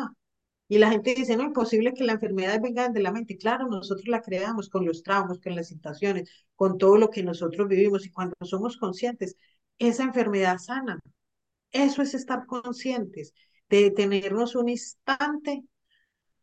Y 0.68 0.78
la 0.78 0.90
gente 0.90 1.14
dice, 1.14 1.36
no, 1.36 1.44
imposible 1.44 1.94
que 1.94 2.04
la 2.04 2.12
enfermedad 2.12 2.60
venga 2.60 2.88
de 2.90 3.00
la 3.00 3.12
mente. 3.12 3.38
Claro, 3.38 3.68
nosotros 3.68 4.06
la 4.08 4.20
creamos 4.22 4.68
con 4.68 4.84
los 4.86 5.02
traumas, 5.02 5.38
con 5.40 5.54
las 5.56 5.68
situaciones, 5.68 6.30
con 6.56 6.76
todo 6.78 6.98
lo 6.98 7.10
que 7.10 7.22
nosotros 7.22 7.68
vivimos. 7.68 8.04
Y 8.06 8.10
cuando 8.10 8.34
somos 8.42 8.76
conscientes, 8.76 9.36
esa 9.78 10.04
enfermedad 10.04 10.58
sana. 10.58 11.00
Eso 11.72 12.02
es 12.02 12.14
estar 12.14 12.46
conscientes, 12.46 13.34
de 13.68 13.84
detenernos 13.84 14.54
un 14.56 14.68
instante 14.70 15.64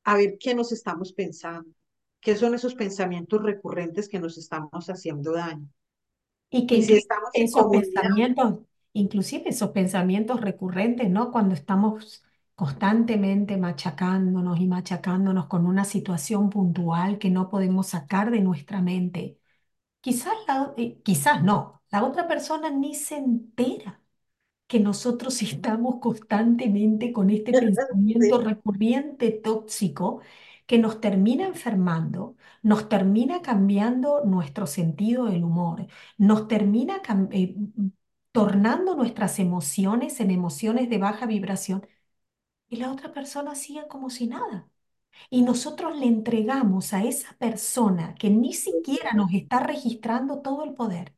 a 0.04 0.16
ver 0.18 0.38
qué 0.40 0.56
nos 0.56 0.72
estamos 0.72 1.14
pensando, 1.14 1.70
qué 2.26 2.36
son 2.36 2.56
esos 2.56 2.76
pensamientos 2.76 3.44
recurrentes 3.44 4.10
que 4.10 4.20
nos 4.20 4.38
estamos 4.40 4.90
haciendo 4.90 5.34
daño. 5.34 5.70
Y 6.50 6.68
que 6.68 6.78
Y 6.78 6.84
si 6.84 6.96
estamos 6.96 7.30
esos 7.34 7.68
pensamientos, 7.72 8.60
inclusive 8.94 9.50
esos 9.50 9.70
pensamientos 9.72 10.42
recurrentes, 10.42 11.10
¿no? 11.10 11.32
Cuando 11.32 11.54
estamos 11.56 12.24
constantemente 12.56 13.58
machacándonos 13.58 14.60
y 14.60 14.68
machacándonos 14.68 15.48
con 15.48 15.68
una 15.68 15.86
situación 15.86 16.50
puntual 16.50 17.20
que 17.20 17.30
no 17.30 17.50
podemos 17.50 17.88
sacar 17.88 18.32
de 18.32 18.42
nuestra 18.42 18.82
mente, 18.82 19.38
quizás, 20.02 20.34
la, 20.48 20.74
eh, 20.78 21.02
quizás 21.04 21.44
no, 21.44 21.84
la 21.92 22.04
otra 22.06 22.28
persona 22.28 22.70
ni 22.72 22.96
se 22.96 23.18
entera 23.18 24.02
que 24.68 24.80
nosotros 24.80 25.42
estamos 25.44 25.98
constantemente 26.02 27.14
con 27.14 27.30
este 27.30 27.54
pensamiento 27.54 28.40
recurrente 28.40 29.32
tóxico 29.32 30.22
que 30.66 30.78
nos 30.80 31.00
termina 31.02 31.46
enfermando, 31.48 32.36
nos 32.64 32.90
termina 32.90 33.42
cambiando 33.42 34.24
nuestro 34.26 34.68
sentido 34.68 35.26
del 35.26 35.44
humor, 35.44 35.88
nos 36.18 36.48
termina 36.48 37.02
eh, 37.32 37.56
tornando 38.32 38.96
nuestras 38.96 39.40
emociones 39.40 40.20
en 40.20 40.32
emociones 40.32 40.90
de 40.90 40.98
baja 40.98 41.26
vibración 41.26 41.88
y 42.70 42.78
la 42.78 42.92
otra 42.92 43.14
persona 43.14 43.56
sigue 43.56 43.88
como 43.88 44.10
si 44.10 44.28
nada. 44.28 44.70
Y 45.30 45.44
nosotros 45.44 45.98
le 46.00 46.08
entregamos 46.08 46.94
a 46.94 47.04
esa 47.06 47.34
persona 47.38 48.16
que 48.16 48.30
ni 48.32 48.54
siquiera 48.54 49.14
nos 49.16 49.34
está 49.34 49.60
registrando 49.62 50.42
todo 50.42 50.64
el 50.66 50.74
poder 50.76 51.16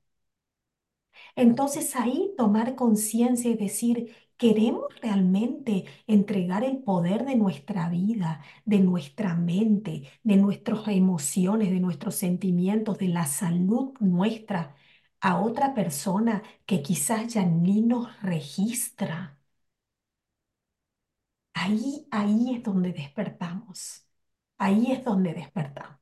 entonces 1.35 1.95
ahí 1.95 2.33
tomar 2.37 2.75
conciencia 2.75 3.51
y 3.51 3.55
decir, 3.55 4.15
¿queremos 4.37 4.85
realmente 5.01 5.85
entregar 6.07 6.63
el 6.63 6.79
poder 6.83 7.25
de 7.25 7.35
nuestra 7.35 7.89
vida, 7.89 8.41
de 8.65 8.79
nuestra 8.79 9.35
mente, 9.35 10.09
de 10.23 10.37
nuestras 10.37 10.87
emociones, 10.89 11.71
de 11.71 11.79
nuestros 11.79 12.15
sentimientos, 12.15 12.97
de 12.99 13.09
la 13.09 13.25
salud 13.27 13.93
nuestra 13.99 14.75
a 15.21 15.39
otra 15.41 15.73
persona 15.73 16.43
que 16.65 16.81
quizás 16.83 17.33
ya 17.33 17.45
ni 17.45 17.81
nos 17.81 18.21
registra? 18.21 19.37
Ahí, 21.53 22.07
ahí 22.11 22.55
es 22.55 22.63
donde 22.63 22.93
despertamos. 22.93 24.05
Ahí 24.57 24.91
es 24.91 25.03
donde 25.03 25.33
despertamos, 25.33 25.99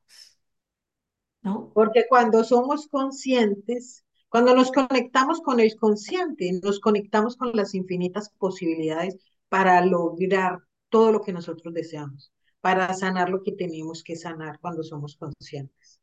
¿no? 1.41 1.71
porque 1.73 2.05
cuando 2.09 2.43
somos 2.43 2.87
conscientes, 2.87 4.04
cuando 4.35 4.53
nos 4.53 4.69
conectamos 4.69 5.39
con 5.39 5.61
el 5.61 5.77
consciente, 5.77 6.51
nos 6.61 6.81
conectamos 6.81 7.37
con 7.37 7.55
las 7.55 7.73
infinitas 7.73 8.31
posibilidades 8.37 9.15
para 9.47 9.79
lograr 9.85 10.59
todo 10.89 11.13
lo 11.13 11.21
que 11.21 11.31
nosotros 11.31 11.73
deseamos, 11.73 12.33
para 12.59 12.93
sanar 12.95 13.29
lo 13.29 13.43
que 13.43 13.53
tenemos 13.53 14.03
que 14.03 14.17
sanar 14.17 14.59
cuando 14.59 14.83
somos 14.83 15.15
conscientes. 15.15 16.01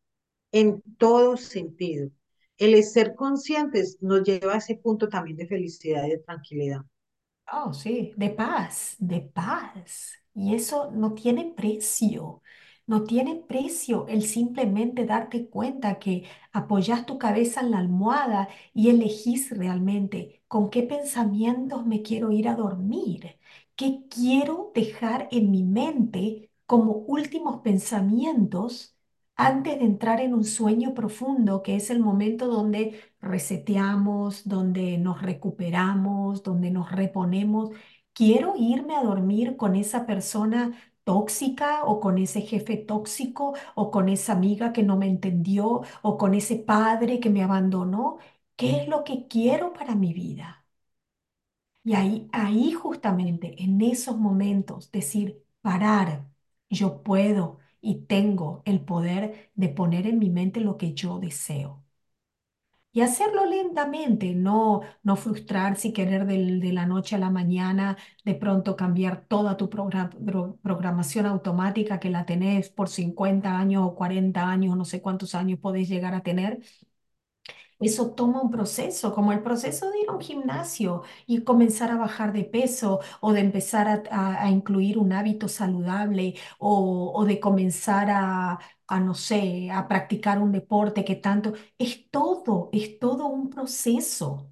En 0.51 0.81
todo 0.97 1.37
sentido. 1.37 2.09
El 2.57 2.83
ser 2.85 3.15
conscientes 3.17 3.99
nos 4.01 4.23
lleva 4.23 4.55
a 4.55 4.59
ese 4.59 4.77
punto 4.77 5.11
también 5.11 5.37
de 5.37 5.47
felicidad 5.47 6.07
y 6.07 6.13
de 6.13 6.19
tranquilidad. 6.21 6.81
Oh, 7.53 7.75
sí, 7.75 8.15
de 8.17 8.31
paz, 8.31 8.97
de 8.99 9.21
paz. 9.21 10.15
Y 10.33 10.55
eso 10.55 10.91
no 10.91 11.13
tiene 11.13 11.53
precio, 11.55 12.41
no 12.87 13.05
tiene 13.05 13.37
precio 13.37 14.07
el 14.09 14.23
simplemente 14.25 15.07
darte 15.07 15.49
cuenta 15.49 15.99
que 15.99 16.25
apoyas 16.53 17.07
tu 17.07 17.19
cabeza 17.19 17.61
en 17.61 17.71
la 17.73 17.79
almohada 17.79 18.49
y 18.75 18.91
elegís 18.91 19.51
realmente 19.57 20.43
con 20.49 20.71
qué 20.71 20.83
pensamientos 20.83 21.87
me 21.87 22.03
quiero 22.03 22.31
ir 22.33 22.49
a 22.49 22.57
dormir, 22.57 23.39
qué 23.77 24.03
quiero 24.11 24.73
dejar 24.75 25.29
en 25.31 25.51
mi 25.51 25.63
mente 25.65 26.51
como 26.67 26.93
últimos 26.93 27.61
pensamientos 27.63 28.97
antes 29.37 29.79
de 29.79 29.85
entrar 29.85 30.21
en 30.21 30.35
un 30.35 30.45
sueño 30.45 30.95
profundo, 30.95 31.63
que 31.63 31.77
es 31.77 31.91
el 31.91 32.01
momento 32.01 32.47
donde 32.49 33.01
reseteamos, 33.21 34.47
donde 34.49 34.99
nos 34.99 35.23
recuperamos, 35.23 36.43
donde 36.43 36.71
nos 36.71 36.93
reponemos. 36.93 37.71
Quiero 38.13 38.55
irme 38.57 38.95
a 38.97 39.03
dormir 39.03 39.57
con 39.57 39.75
esa 39.75 40.07
persona 40.07 40.79
tóxica 41.05 41.85
o 41.85 42.01
con 42.01 42.19
ese 42.19 42.41
jefe 42.43 42.77
tóxico 42.77 43.55
o 43.75 43.91
con 43.91 44.09
esa 44.09 44.33
amiga 44.35 44.73
que 44.73 44.83
no 44.83 44.97
me 44.97 45.07
entendió 45.09 45.83
o 46.03 46.19
con 46.19 46.35
ese 46.35 46.57
padre 46.57 47.21
que 47.21 47.31
me 47.31 47.43
abandonó. 47.43 48.19
¿Qué 48.57 48.83
es 48.83 48.89
lo 48.89 49.05
que 49.05 49.27
quiero 49.29 49.73
para 49.73 49.95
mi 49.95 50.13
vida? 50.15 50.65
Y 51.85 51.95
ahí, 51.95 52.29
ahí 52.33 52.73
justamente, 52.73 53.63
en 53.63 53.81
esos 53.83 54.17
momentos, 54.17 54.91
decir, 54.93 55.45
parar, 55.61 56.29
yo 56.71 57.03
puedo 57.03 57.59
y 57.81 58.03
tengo 58.07 58.63
el 58.65 58.81
poder 58.85 59.51
de 59.55 59.69
poner 59.69 60.07
en 60.07 60.19
mi 60.19 60.31
mente 60.31 60.61
lo 60.61 60.77
que 60.77 60.95
yo 60.95 61.19
deseo. 61.19 61.85
Y 62.95 63.01
hacerlo 63.01 63.47
lentamente, 63.47 64.35
no, 64.35 64.83
no 65.03 65.17
frustrarse 65.17 65.89
y 65.89 65.93
querer 65.95 66.27
de 66.27 66.73
la 66.75 66.85
noche 66.85 67.17
a 67.17 67.19
la 67.19 67.31
mañana 67.31 67.97
de 68.25 68.35
pronto 68.35 68.77
cambiar 68.77 69.25
toda 69.27 69.57
tu 69.57 69.71
progra- 69.71 70.11
pro- 70.11 70.59
programación 70.63 71.25
automática 71.25 71.99
que 71.99 72.11
la 72.11 72.27
tenés 72.27 72.69
por 72.69 72.91
50 72.91 73.59
años 73.59 73.83
o 73.87 73.95
40 73.95 74.47
años, 74.51 74.77
no 74.77 74.85
sé 74.85 75.01
cuántos 75.01 75.35
años 75.35 75.59
podés 75.59 75.89
llegar 75.89 76.15
a 76.15 76.23
tener. 76.23 76.61
Eso 77.81 78.13
toma 78.15 78.41
un 78.43 78.51
proceso, 78.51 79.13
como 79.15 79.33
el 79.33 79.43
proceso 79.43 79.91
de 79.91 80.01
ir 80.01 80.09
a 80.09 80.13
un 80.13 80.21
gimnasio 80.21 81.03
y 81.27 81.43
comenzar 81.43 81.91
a 81.91 81.97
bajar 81.97 82.33
de 82.33 82.45
peso 82.45 83.01
o 83.21 83.33
de 83.33 83.41
empezar 83.41 84.05
a, 84.11 84.49
incluir 84.51 84.99
un 84.99 85.13
hábito 85.13 85.49
saludable 85.49 86.35
o 86.59 87.25
de 87.27 87.41
comenzar 87.41 88.09
a, 88.11 88.59
a, 88.97 89.01
no 89.01 89.15
sé, 89.15 89.71
a 89.71 89.89
practicar 89.89 90.39
un 90.41 90.53
deporte 90.53 91.05
que 91.05 91.17
tanto. 91.17 91.53
Es 91.79 92.11
todo, 92.11 92.71
es 92.73 92.99
todo 92.99 93.27
un 93.27 93.51
proceso 93.51 94.51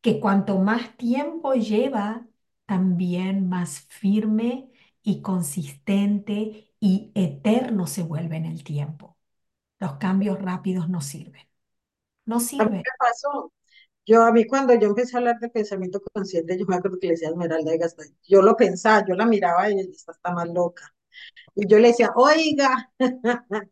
que 0.00 0.20
cuanto 0.20 0.58
más 0.58 0.96
tiempo 0.96 1.54
lleva, 1.54 2.26
también 2.66 3.48
más 3.48 3.80
firme 3.88 4.70
y 5.02 5.22
consistente 5.22 6.72
y 6.80 7.12
eterno 7.14 7.86
se 7.86 8.02
vuelve 8.02 8.36
en 8.36 8.46
el 8.46 8.64
tiempo. 8.64 9.18
Los 9.80 9.94
cambios 9.98 10.40
rápidos 10.42 10.88
no 10.90 11.00
sirven, 11.02 11.48
no 12.26 12.40
sirven. 12.40 12.86
pasó. 12.98 13.52
Yo, 14.06 14.24
a 14.24 14.32
mí 14.32 14.46
cuando 14.46 14.74
yo 14.74 14.88
empecé 14.88 15.16
a 15.16 15.20
hablar 15.20 15.38
de 15.40 15.50
pensamiento 15.50 16.02
consciente, 16.14 16.58
yo 16.58 16.66
me 16.66 16.76
acuerdo 16.76 16.98
que 17.00 17.08
le 17.08 17.12
decía 17.14 17.30
Esmeralda, 17.30 17.70
oiga, 17.72 17.86
está- 17.86 18.04
yo 18.28 18.42
lo 18.42 18.56
pensaba, 18.56 19.06
yo 19.08 19.14
la 19.14 19.26
miraba 19.26 19.70
y 19.70 19.74
ella 19.80 19.90
está, 19.92 20.12
está 20.12 20.32
más 20.32 20.48
loca. 20.50 20.94
Y 21.54 21.66
yo 21.68 21.78
le 21.78 21.88
decía, 21.88 22.12
oiga, 22.16 22.92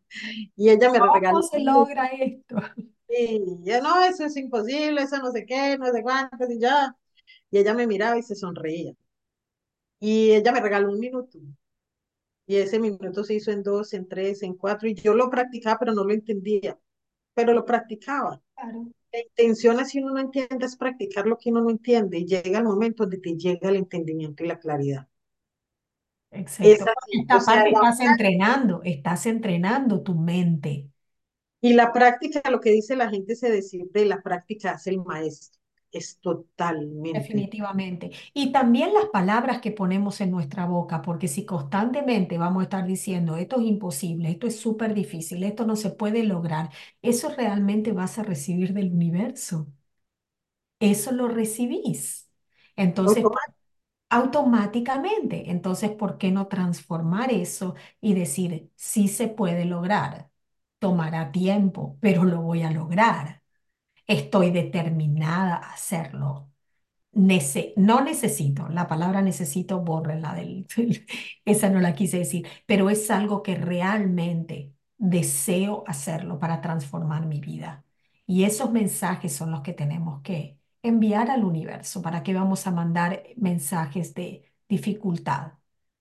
y 0.55 0.69
ella 0.69 0.91
me 0.91 0.99
regaló 0.99 1.39
¿Cómo 1.39 1.43
se 1.43 1.59
logra 1.61 2.07
esto? 2.07 2.57
Y 3.09 3.39
yo, 3.63 3.81
no, 3.81 4.01
eso 4.03 4.25
es 4.25 4.35
imposible, 4.37 5.01
eso 5.03 5.17
no 5.19 5.31
sé 5.31 5.45
qué, 5.45 5.77
no 5.77 5.85
sé 5.91 6.01
cuántos, 6.03 6.49
y 6.51 6.59
ya. 6.59 6.95
Y 7.51 7.59
ella 7.59 7.73
me 7.73 7.87
miraba 7.87 8.17
y 8.17 8.23
se 8.23 8.35
sonreía. 8.35 8.93
Y 9.99 10.31
ella 10.31 10.51
me 10.51 10.59
regaló 10.59 10.89
un 10.91 10.99
minuto. 10.99 11.37
Y 12.47 12.55
ese 12.57 12.79
minuto 12.79 13.23
se 13.23 13.35
hizo 13.35 13.51
en 13.51 13.61
dos, 13.63 13.93
en 13.93 14.07
tres, 14.07 14.41
en 14.41 14.55
cuatro, 14.55 14.87
y 14.89 14.95
yo 14.95 15.13
lo 15.13 15.29
practicaba, 15.29 15.77
pero 15.79 15.93
no 15.93 16.03
lo 16.03 16.13
entendía, 16.13 16.79
pero 17.33 17.53
lo 17.53 17.65
practicaba. 17.65 18.41
Claro, 18.55 18.91
La 19.13 19.21
intención, 19.21 19.85
si 19.85 19.99
uno 19.99 20.13
no 20.13 20.19
entiende, 20.21 20.65
es 20.65 20.77
practicar 20.77 21.27
lo 21.27 21.37
que 21.37 21.51
uno 21.51 21.61
no 21.61 21.71
entiende, 21.71 22.19
y 22.19 22.25
llega 22.27 22.59
el 22.59 22.65
momento 22.65 23.03
donde 23.03 23.19
te 23.19 23.35
llega 23.37 23.69
el 23.69 23.77
entendimiento 23.77 24.43
y 24.43 24.47
la 24.47 24.59
claridad. 24.59 25.07
Exacto. 26.31 26.83
Porque 26.83 26.89
así, 26.97 27.19
esta 27.21 27.35
o 27.35 27.39
sea, 27.41 27.65
aparte 27.65 27.71
la 27.71 27.81
estás 27.81 27.99
entrenando, 28.01 28.81
estás 28.83 29.25
entrenando 29.25 30.01
tu 30.03 30.15
mente, 30.15 30.89
Y 31.61 31.73
la 31.73 31.91
práctica, 31.93 32.41
lo 32.49 32.59
que 32.61 32.71
dice 32.71 32.95
la 32.95 33.09
gente 33.09 33.35
se 33.35 33.51
decir 33.51 33.89
de 33.91 34.05
la 34.05 34.21
práctica 34.21 34.71
hace 34.71 34.89
el 34.91 35.03
maestro. 35.03 35.59
Es 35.91 36.17
totalmente. 36.19 37.11
definitivamente. 37.11 38.11
Y 38.33 38.51
también 38.51 38.93
las 38.93 39.05
palabras 39.07 39.59
que 39.61 39.71
ponemos 39.71 40.21
en 40.21 40.31
nuestra 40.31 40.65
boca, 40.65 41.01
porque 41.01 41.27
si 41.27 41.45
constantemente 41.45 42.37
vamos 42.37 42.61
a 42.61 42.63
estar 42.65 42.85
diciendo, 42.85 43.37
esto 43.37 43.59
es 43.59 43.65
imposible, 43.67 44.29
esto 44.31 44.47
es 44.47 44.59
súper 44.59 44.93
difícil, 44.93 45.43
esto 45.43 45.65
no 45.65 45.75
se 45.75 45.89
puede 45.91 46.23
lograr, 46.23 46.69
eso 47.01 47.29
realmente 47.29 47.91
vas 47.93 48.19
a 48.19 48.23
recibir 48.23 48.73
del 48.73 48.91
universo. 48.93 49.67
Eso 50.79 51.11
lo 51.11 51.27
recibís. 51.27 52.29
Entonces. 52.75 53.25
Automáticamente. 54.09 55.51
Entonces, 55.51 55.91
¿por 55.91 56.17
qué 56.17 56.31
no 56.31 56.47
transformar 56.47 57.31
eso 57.31 57.75
y 58.01 58.13
decir, 58.13 58.71
sí 58.75 59.07
se 59.07 59.27
puede 59.27 59.65
lograr? 59.65 60.29
Tomará 60.79 61.31
tiempo, 61.31 61.97
pero 62.01 62.23
lo 62.23 62.41
voy 62.41 62.63
a 62.63 62.71
lograr. 62.71 63.43
Estoy 64.07 64.51
determinada 64.51 65.55
a 65.57 65.73
hacerlo. 65.73 66.51
No 67.75 68.01
necesito, 68.01 68.67
la 68.69 68.87
palabra 68.87 69.21
necesito, 69.21 69.79
bórrenla 69.81 70.33
del, 70.33 70.65
esa 71.45 71.69
no 71.69 71.79
la 71.79 71.93
quise 71.95 72.19
decir, 72.19 72.47
pero 72.65 72.89
es 72.89 73.09
algo 73.11 73.43
que 73.43 73.55
realmente 73.55 74.73
deseo 74.97 75.83
hacerlo 75.87 76.39
para 76.39 76.61
transformar 76.61 77.25
mi 77.25 77.39
vida. 77.39 77.85
Y 78.25 78.43
esos 78.43 78.71
mensajes 78.71 79.33
son 79.35 79.51
los 79.51 79.61
que 79.61 79.73
tenemos 79.73 80.21
que 80.21 80.56
enviar 80.83 81.29
al 81.31 81.43
universo. 81.45 82.01
¿Para 82.01 82.23
qué 82.23 82.33
vamos 82.33 82.67
a 82.67 82.71
mandar 82.71 83.23
mensajes 83.37 84.13
de 84.13 84.51
dificultad, 84.69 85.53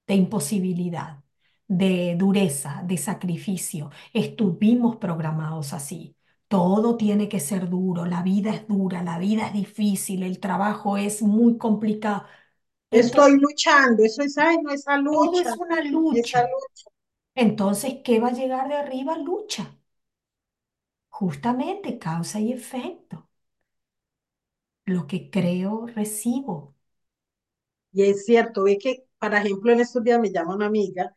de 0.07 0.15
imposibilidad? 0.15 1.23
de 1.69 2.15
dureza, 2.17 2.83
de 2.85 2.97
sacrificio. 2.97 3.91
Estuvimos 4.13 4.97
programados 4.97 5.73
así. 5.73 6.17
Todo 6.49 6.97
tiene 6.97 7.29
que 7.29 7.41
ser 7.41 7.69
duro, 7.69 8.07
la 8.07 8.23
vida 8.23 8.51
es 8.55 8.69
dura, 8.69 9.03
la 9.03 9.19
vida 9.19 9.49
es 9.49 9.53
difícil, 9.53 10.23
el 10.23 10.39
trabajo 10.39 10.97
es 10.97 11.23
muy 11.23 11.59
complicado. 11.59 12.25
Entonces, 12.91 13.31
Estoy 13.31 13.39
luchando, 13.39 14.03
eso 14.03 14.23
es, 14.23 14.37
ay, 14.39 14.57
no, 14.61 14.73
esa 14.73 14.97
todo 15.11 15.41
lucha, 15.41 15.43
es 15.43 15.57
una 15.57 15.81
esa 16.11 16.43
lucha. 16.43 16.91
Entonces, 17.37 17.99
¿qué 18.05 18.19
va 18.21 18.29
a 18.29 18.33
llegar 18.33 18.67
de 18.69 18.75
arriba? 18.77 19.17
Lucha. 19.19 19.77
Justamente 21.09 21.99
causa 21.99 22.39
y 22.39 22.53
efecto. 22.53 23.26
Lo 24.87 25.07
que 25.07 25.31
creo, 25.31 25.87
recibo. 25.87 26.75
Y 27.93 28.05
es 28.05 28.25
cierto, 28.27 28.65
ve 28.65 28.79
que, 28.79 29.05
por 29.19 29.35
ejemplo, 29.35 29.73
en 29.73 29.81
estos 29.81 30.05
días 30.05 30.21
me 30.21 30.31
llama 30.31 30.55
una 30.55 30.67
amiga 30.67 31.13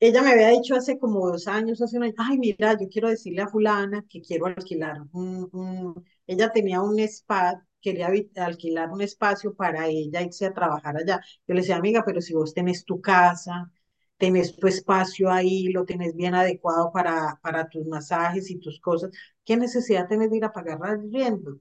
Ella 0.00 0.22
me 0.22 0.32
había 0.32 0.50
dicho 0.50 0.74
hace 0.76 0.98
como 0.98 1.28
dos 1.30 1.48
años, 1.48 1.82
hace 1.82 1.98
un 1.98 2.04
año, 2.04 2.14
ay, 2.18 2.38
mira, 2.38 2.74
yo 2.80 2.88
quiero 2.90 3.08
decirle 3.10 3.42
a 3.42 3.48
fulana 3.48 4.04
que 4.08 4.20
quiero 4.22 4.46
alquilar 4.46 5.02
un, 5.12 5.48
un-". 5.52 6.04
ella 6.26 6.52
tenía 6.52 6.82
un 6.82 6.98
spa, 7.00 7.66
quería 7.82 8.08
alquilar 8.36 8.90
un 8.90 9.02
espacio 9.02 9.54
para 9.56 9.88
ella 9.88 10.22
irse 10.22 10.46
a 10.46 10.54
trabajar 10.54 10.96
allá. 10.98 11.20
Yo 11.48 11.54
le 11.54 11.62
decía, 11.62 11.76
amiga, 11.78 12.04
pero 12.06 12.20
si 12.22 12.34
vos 12.34 12.54
tenés 12.54 12.84
tu 12.84 13.00
casa, 13.02 13.72
tenés 14.18 14.56
tu 14.56 14.68
espacio 14.68 15.30
ahí, 15.30 15.68
lo 15.72 15.84
tenés 15.86 16.14
bien 16.16 16.34
adecuado 16.36 16.92
para, 16.92 17.38
para 17.42 17.68
tus 17.70 17.86
masajes 17.86 18.50
y 18.50 18.58
tus 18.60 18.80
cosas, 18.80 19.10
¿qué 19.44 19.56
necesidad 19.58 20.08
tenés 20.08 20.30
de 20.30 20.38
ir 20.38 20.44
a 20.46 20.52
pagar 20.52 20.78
arriendo? 20.84 21.60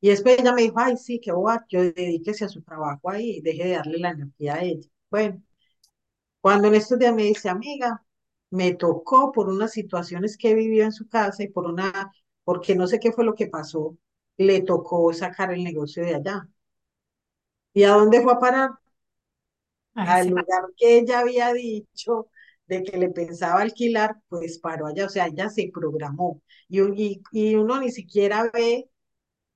Y 0.00 0.10
después 0.10 0.38
ella 0.38 0.52
me 0.54 0.62
dijo, 0.62 0.76
ay, 0.78 0.96
sí, 0.96 1.20
qué 1.20 1.32
boba, 1.32 1.64
yo 1.68 1.82
dedíquese 1.82 2.44
a 2.44 2.48
su 2.48 2.62
trabajo 2.62 3.10
ahí 3.10 3.38
y 3.38 3.40
deje 3.42 3.64
de 3.68 3.70
darle 3.76 3.98
la 3.98 4.10
energía 4.10 4.54
a 4.56 4.62
ella. 4.64 4.88
Bueno. 5.10 5.42
Cuando 6.40 6.66
en 6.68 6.74
estos 6.74 6.98
días 6.98 7.14
me 7.14 7.22
dice, 7.24 7.48
amiga, 7.48 8.04
me 8.50 8.74
tocó 8.74 9.30
por 9.32 9.48
unas 9.48 9.72
situaciones 9.72 10.36
que 10.36 10.54
vivió 10.54 10.84
en 10.84 10.92
su 10.92 11.08
casa 11.08 11.42
y 11.44 11.48
por 11.48 11.66
una, 11.66 12.12
porque 12.44 12.74
no 12.74 12.86
sé 12.86 12.98
qué 13.00 13.12
fue 13.12 13.24
lo 13.24 13.34
que 13.34 13.46
pasó, 13.48 13.96
le 14.36 14.62
tocó 14.62 15.12
sacar 15.12 15.52
el 15.52 15.62
negocio 15.64 16.04
de 16.04 16.14
allá. 16.16 16.48
¿Y 17.72 17.84
a 17.84 17.92
dónde 17.92 18.20
fue 18.22 18.32
a 18.32 18.38
parar? 18.38 18.70
Al 19.94 20.28
lugar 20.28 20.46
que 20.76 20.98
ella 20.98 21.20
había 21.20 21.52
dicho 21.52 22.28
de 22.66 22.82
que 22.84 22.96
le 22.98 23.10
pensaba 23.10 23.60
alquilar, 23.62 24.16
pues 24.28 24.58
paró 24.58 24.86
allá, 24.86 25.06
o 25.06 25.08
sea, 25.08 25.26
ella 25.26 25.48
se 25.50 25.70
programó. 25.72 26.40
Y, 26.68 26.80
y, 27.02 27.22
y 27.32 27.54
uno 27.56 27.80
ni 27.80 27.90
siquiera 27.90 28.50
ve 28.52 28.88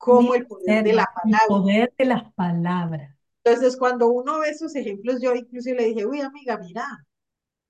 Mira, 0.06 0.34
el 0.34 0.46
poder 0.46 0.82
de 0.84 0.92
la 0.94 1.04
Sergio, 1.04 1.22
el 1.26 1.40
palabra. 1.40 1.46
poder 1.46 1.92
de 1.98 2.04
las 2.04 2.32
palabras. 2.34 3.16
Entonces, 3.44 3.76
cuando 3.76 4.08
uno 4.08 4.38
ve 4.40 4.50
esos 4.50 4.74
ejemplos, 4.76 5.20
yo 5.20 5.34
incluso 5.34 5.70
le 5.74 5.84
dije, 5.86 6.06
uy, 6.06 6.20
amiga, 6.20 6.58
mira, 6.58 6.86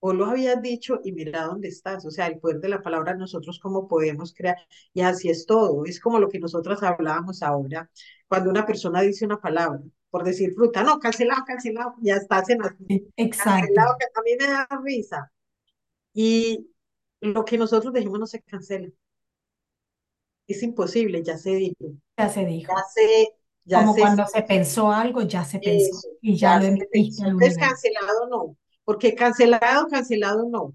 o 0.00 0.12
lo 0.14 0.26
habías 0.26 0.60
dicho 0.62 1.00
y 1.04 1.12
mira 1.12 1.44
dónde 1.46 1.68
estás. 1.68 2.04
O 2.06 2.10
sea, 2.10 2.26
el 2.28 2.38
poder 2.40 2.60
de 2.60 2.68
la 2.68 2.82
palabra, 2.82 3.14
nosotros 3.14 3.60
cómo 3.62 3.88
podemos 3.88 4.34
crear. 4.34 4.56
Y 4.94 5.02
así 5.02 5.30
es 5.30 5.46
todo. 5.46 5.84
Es 5.86 6.00
como 6.00 6.18
lo 6.20 6.28
que 6.28 6.40
nosotras 6.40 6.82
hablábamos 6.82 7.42
ahora. 7.42 7.90
Cuando 8.28 8.50
una 8.50 8.66
persona 8.66 9.02
dice 9.02 9.24
una 9.26 9.40
palabra, 9.40 9.80
por 10.10 10.24
decir 10.24 10.54
fruta, 10.54 10.84
no, 10.84 10.98
cancelado, 11.00 11.44
cancelado, 11.46 11.94
ya 12.02 12.16
estás 12.16 12.48
en 12.50 12.62
así. 12.62 12.84
Sí, 12.88 13.08
Exacto, 13.16 13.60
Cancelado, 13.66 13.96
que 13.98 14.06
a 14.14 14.22
mí 14.22 14.30
me 14.40 14.46
da 14.52 14.68
risa. 14.84 15.32
Y 16.14 16.70
lo 17.20 17.44
que 17.44 17.58
nosotros 17.58 17.92
dijimos 17.94 18.18
no 18.20 18.26
se 18.26 18.42
cancela. 18.42 18.88
Es 20.46 20.62
imposible, 20.62 21.22
ya 21.24 21.36
se 21.38 21.50
dijo. 21.56 21.94
ya 22.16 22.28
se 22.28 22.44
Ya 22.68 22.74
dijo. 22.74 22.86
se, 22.94 23.28
ya 23.64 23.86
Como 23.86 23.94
se 23.94 24.00
cuando 24.00 24.26
se 24.26 24.42
pensó 24.42 24.92
algo, 24.92 25.22
ya 25.22 25.44
se 25.44 25.60
pensó 25.60 25.96
Eso, 25.96 26.08
y 26.20 26.36
ya 26.36 26.56
ya 26.56 26.56
lo 26.56 26.64
emitiste 26.66 27.24
al 27.24 27.34
Entonces, 27.38 27.56
cancelado 27.58 28.28
no, 28.28 28.56
porque 28.84 29.14
cancelado, 29.14 29.86
cancelado 29.88 30.48
no. 30.48 30.74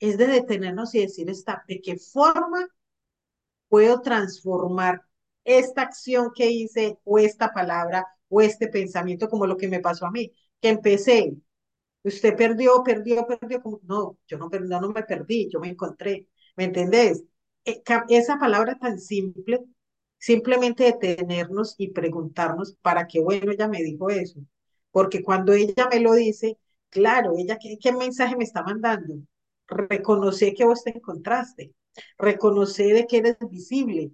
Es 0.00 0.18
de 0.18 0.26
detenernos 0.26 0.94
y 0.94 1.00
decir, 1.00 1.30
está, 1.30 1.64
¿de 1.68 1.80
qué 1.80 1.96
forma 1.96 2.68
puedo 3.68 4.00
transformar 4.00 5.02
esta 5.44 5.82
acción 5.82 6.30
que 6.34 6.50
hice 6.50 6.98
o 7.04 7.18
esta 7.18 7.52
palabra 7.52 8.06
o 8.28 8.40
este 8.40 8.68
pensamiento 8.68 9.28
como 9.28 9.46
lo 9.46 9.56
que 9.56 9.68
me 9.68 9.80
pasó 9.80 10.06
a 10.06 10.10
mí? 10.10 10.32
Que 10.60 10.68
empecé 10.70 11.32
Usted 12.04 12.36
perdió, 12.36 12.82
perdió, 12.84 13.26
perdió. 13.26 13.62
Como, 13.62 13.80
no, 13.84 14.18
yo 14.28 14.38
no, 14.38 14.48
no, 14.50 14.80
no 14.80 14.90
me 14.90 15.02
perdí, 15.04 15.48
yo 15.52 15.60
me 15.60 15.68
encontré. 15.70 16.28
¿Me 16.56 16.64
entendés? 16.64 17.24
E- 17.64 17.82
ca- 17.82 18.04
Esa 18.08 18.38
palabra 18.38 18.78
tan 18.78 18.98
simple, 18.98 19.60
simplemente 20.18 20.84
detenernos 20.84 21.74
y 21.78 21.88
preguntarnos 21.92 22.74
para 22.82 23.06
qué 23.06 23.20
bueno 23.20 23.52
ella 23.52 23.68
me 23.68 23.82
dijo 23.82 24.10
eso. 24.10 24.40
Porque 24.90 25.22
cuando 25.22 25.52
ella 25.52 25.88
me 25.90 26.00
lo 26.00 26.14
dice, 26.14 26.58
claro, 26.90 27.34
ella, 27.36 27.58
¿qué, 27.60 27.78
qué 27.80 27.92
mensaje 27.92 28.36
me 28.36 28.44
está 28.44 28.62
mandando? 28.62 29.14
Reconoce 29.66 30.54
que 30.54 30.64
vos 30.64 30.84
te 30.84 30.90
encontraste, 30.96 31.72
reconoce 32.18 32.84
de 32.92 33.06
que 33.06 33.18
eres 33.18 33.36
visible, 33.50 34.12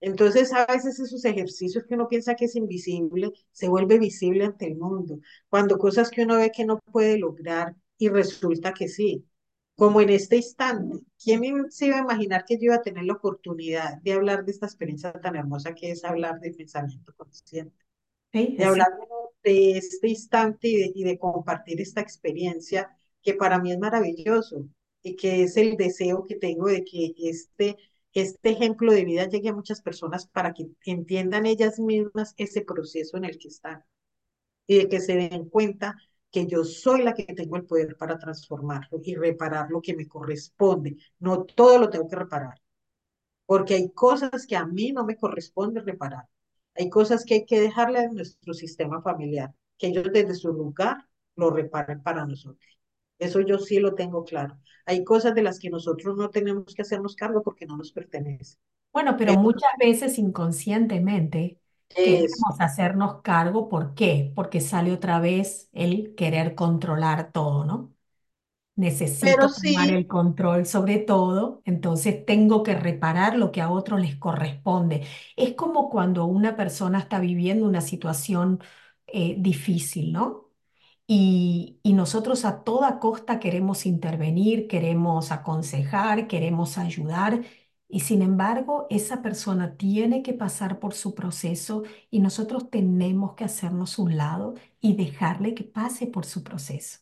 entonces, 0.00 0.52
a 0.52 0.66
veces 0.66 1.00
esos 1.00 1.24
ejercicios 1.24 1.84
que 1.88 1.94
uno 1.94 2.08
piensa 2.08 2.34
que 2.34 2.44
es 2.46 2.56
invisible, 2.56 3.32
se 3.52 3.68
vuelve 3.68 3.98
visible 3.98 4.44
ante 4.44 4.66
el 4.66 4.76
mundo. 4.76 5.18
Cuando 5.48 5.78
cosas 5.78 6.10
que 6.10 6.22
uno 6.24 6.36
ve 6.36 6.52
que 6.52 6.64
no 6.66 6.78
puede 6.92 7.18
lograr 7.18 7.74
y 7.98 8.08
resulta 8.10 8.74
que 8.74 8.88
sí. 8.88 9.24
Como 9.76 10.00
en 10.00 10.10
este 10.10 10.36
instante, 10.36 11.00
¿quién 11.22 11.70
se 11.70 11.86
iba 11.86 11.96
a 11.96 12.00
imaginar 12.00 12.44
que 12.44 12.56
yo 12.56 12.64
iba 12.66 12.76
a 12.76 12.82
tener 12.82 13.04
la 13.04 13.14
oportunidad 13.14 14.00
de 14.02 14.12
hablar 14.12 14.44
de 14.44 14.52
esta 14.52 14.66
experiencia 14.66 15.12
tan 15.12 15.34
hermosa 15.36 15.74
que 15.74 15.90
es 15.90 16.04
hablar 16.04 16.38
de 16.40 16.52
pensamiento 16.52 17.12
consciente? 17.16 17.74
Sí, 18.32 18.54
de 18.56 18.64
hablar 18.64 18.88
de 19.44 19.78
este 19.78 20.08
instante 20.08 20.68
y 20.68 20.76
de, 20.76 20.92
y 20.94 21.04
de 21.04 21.18
compartir 21.18 21.80
esta 21.80 22.00
experiencia 22.00 22.96
que 23.22 23.34
para 23.34 23.58
mí 23.60 23.72
es 23.72 23.78
maravilloso 23.78 24.68
y 25.02 25.16
que 25.16 25.42
es 25.44 25.56
el 25.56 25.76
deseo 25.76 26.24
que 26.26 26.36
tengo 26.36 26.68
de 26.68 26.84
que 26.84 27.14
este, 27.18 27.76
este 28.12 28.50
ejemplo 28.50 28.92
de 28.92 29.04
vida 29.04 29.28
llegue 29.28 29.50
a 29.50 29.54
muchas 29.54 29.82
personas 29.82 30.26
para 30.26 30.52
que 30.54 30.68
entiendan 30.86 31.46
ellas 31.46 31.78
mismas 31.80 32.34
ese 32.36 32.62
proceso 32.62 33.16
en 33.16 33.24
el 33.24 33.38
que 33.38 33.48
están 33.48 33.84
y 34.66 34.78
de 34.78 34.88
que 34.88 35.00
se 35.00 35.14
den 35.16 35.48
cuenta 35.48 35.96
que 36.34 36.46
yo 36.46 36.64
soy 36.64 37.02
la 37.02 37.14
que 37.14 37.24
tengo 37.24 37.56
el 37.56 37.64
poder 37.64 37.96
para 37.96 38.18
transformarlo 38.18 39.00
y 39.02 39.14
reparar 39.14 39.70
lo 39.70 39.80
que 39.80 39.96
me 39.96 40.08
corresponde. 40.08 40.96
No 41.20 41.44
todo 41.44 41.78
lo 41.78 41.90
tengo 41.90 42.08
que 42.08 42.16
reparar 42.16 42.60
porque 43.46 43.74
hay 43.74 43.90
cosas 43.90 44.46
que 44.46 44.56
a 44.56 44.66
mí 44.66 44.92
no 44.92 45.04
me 45.04 45.16
corresponde 45.16 45.80
reparar. 45.80 46.24
Hay 46.74 46.88
cosas 46.90 47.24
que 47.24 47.34
hay 47.34 47.44
que 47.46 47.60
dejarle 47.60 48.00
a 48.00 48.08
nuestro 48.08 48.54
sistema 48.54 49.02
familiar, 49.02 49.52
que 49.78 49.88
ellos 49.88 50.08
desde 50.12 50.34
su 50.34 50.52
lugar 50.52 51.06
lo 51.36 51.50
reparen 51.50 52.02
para 52.02 52.26
nosotros. 52.26 52.78
Eso 53.18 53.40
yo 53.40 53.58
sí 53.58 53.78
lo 53.78 53.94
tengo 53.94 54.24
claro. 54.24 54.58
Hay 54.86 55.04
cosas 55.04 55.34
de 55.34 55.42
las 55.42 55.58
que 55.58 55.70
nosotros 55.70 56.16
no 56.16 56.30
tenemos 56.30 56.74
que 56.74 56.82
hacernos 56.82 57.14
cargo 57.14 57.42
porque 57.42 57.66
no 57.66 57.76
nos 57.76 57.92
pertenecen. 57.92 58.58
Bueno, 58.92 59.16
pero 59.16 59.34
muchas 59.34 59.70
veces 59.78 60.18
inconscientemente. 60.18 61.58
Queremos 62.02 62.60
hacernos 62.60 63.22
cargo. 63.22 63.68
¿Por 63.68 63.94
qué? 63.94 64.32
Porque 64.34 64.60
sale 64.60 64.92
otra 64.92 65.20
vez 65.20 65.68
el 65.72 66.14
querer 66.14 66.54
controlar 66.54 67.32
todo, 67.32 67.64
¿no? 67.64 67.92
Necesito 68.76 69.52
tomar 69.54 69.90
el 69.90 70.08
control 70.08 70.66
sobre 70.66 70.98
todo, 70.98 71.62
entonces 71.64 72.26
tengo 72.26 72.64
que 72.64 72.74
reparar 72.74 73.36
lo 73.36 73.52
que 73.52 73.60
a 73.60 73.70
otros 73.70 74.00
les 74.00 74.16
corresponde. 74.16 75.06
Es 75.36 75.54
como 75.54 75.90
cuando 75.90 76.24
una 76.26 76.56
persona 76.56 76.98
está 76.98 77.20
viviendo 77.20 77.66
una 77.68 77.80
situación 77.80 78.60
eh, 79.06 79.36
difícil, 79.38 80.12
¿no? 80.12 80.50
Y, 81.06 81.80
y 81.82 81.92
nosotros 81.94 82.44
a 82.46 82.64
toda 82.64 82.98
costa 83.00 83.38
queremos 83.40 83.86
intervenir, 83.86 84.68
queremos 84.68 85.32
aconsejar, 85.32 86.26
queremos 86.28 86.78
ayudar, 86.78 87.42
y 87.88 88.00
sin 88.00 88.22
embargo 88.22 88.86
esa 88.90 89.22
persona 89.22 89.76
tiene 89.76 90.22
que 90.22 90.32
pasar 90.34 90.78
por 90.80 90.94
su 90.94 91.14
proceso 91.14 91.82
y 92.10 92.20
nosotros 92.20 92.70
tenemos 92.70 93.34
que 93.34 93.44
hacernos 93.44 93.98
un 93.98 94.16
lado 94.16 94.54
y 94.80 94.96
dejarle 94.96 95.54
que 95.54 95.64
pase 95.64 96.06
por 96.06 96.24
su 96.26 96.42
proceso. 96.42 97.00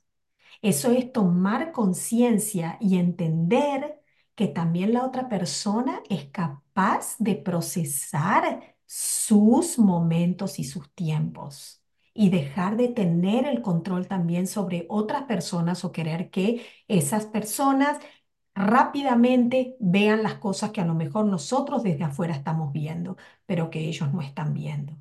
Eso 0.62 0.90
es 0.92 1.12
tomar 1.12 1.72
conciencia 1.72 2.76
y 2.80 2.96
entender 2.98 4.00
que 4.34 4.48
también 4.48 4.92
la 4.92 5.04
otra 5.04 5.28
persona 5.28 6.02
es 6.08 6.26
capaz 6.30 7.16
de 7.18 7.34
procesar 7.36 8.76
sus 8.86 9.78
momentos 9.78 10.58
y 10.58 10.64
sus 10.64 10.90
tiempos 10.94 11.82
y 12.14 12.30
dejar 12.30 12.76
de 12.76 12.88
tener 12.88 13.46
el 13.46 13.62
control 13.62 14.06
también 14.06 14.46
sobre 14.46 14.86
otras 14.88 15.24
personas 15.24 15.84
o 15.84 15.92
querer 15.92 16.30
que 16.30 16.64
esas 16.88 17.26
personas 17.26 17.98
rápidamente 18.54 19.76
vean 19.80 20.22
las 20.22 20.34
cosas 20.34 20.70
que 20.72 20.80
a 20.80 20.84
lo 20.86 20.94
mejor 20.94 21.26
nosotros 21.26 21.82
desde 21.82 22.04
afuera 22.04 22.34
estamos 22.34 22.72
viendo, 22.72 23.16
pero 23.46 23.70
que 23.70 23.80
ellos 23.88 24.12
no 24.12 24.20
están 24.22 24.54
viendo 24.54 24.96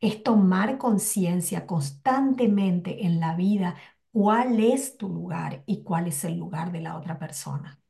es 0.00 0.22
tomar 0.22 0.78
conciencia 0.78 1.66
constantemente 1.66 3.06
en 3.06 3.20
la 3.20 3.34
vida 3.36 3.76
cuál 4.12 4.60
es 4.60 4.96
tu 4.98 5.08
lugar 5.08 5.62
y 5.66 5.82
cuál 5.84 6.06
es 6.08 6.24
el 6.24 6.38
lugar 6.38 6.72
de 6.72 6.80
la 6.82 6.96
otra 6.98 7.18
persona. 7.18 7.80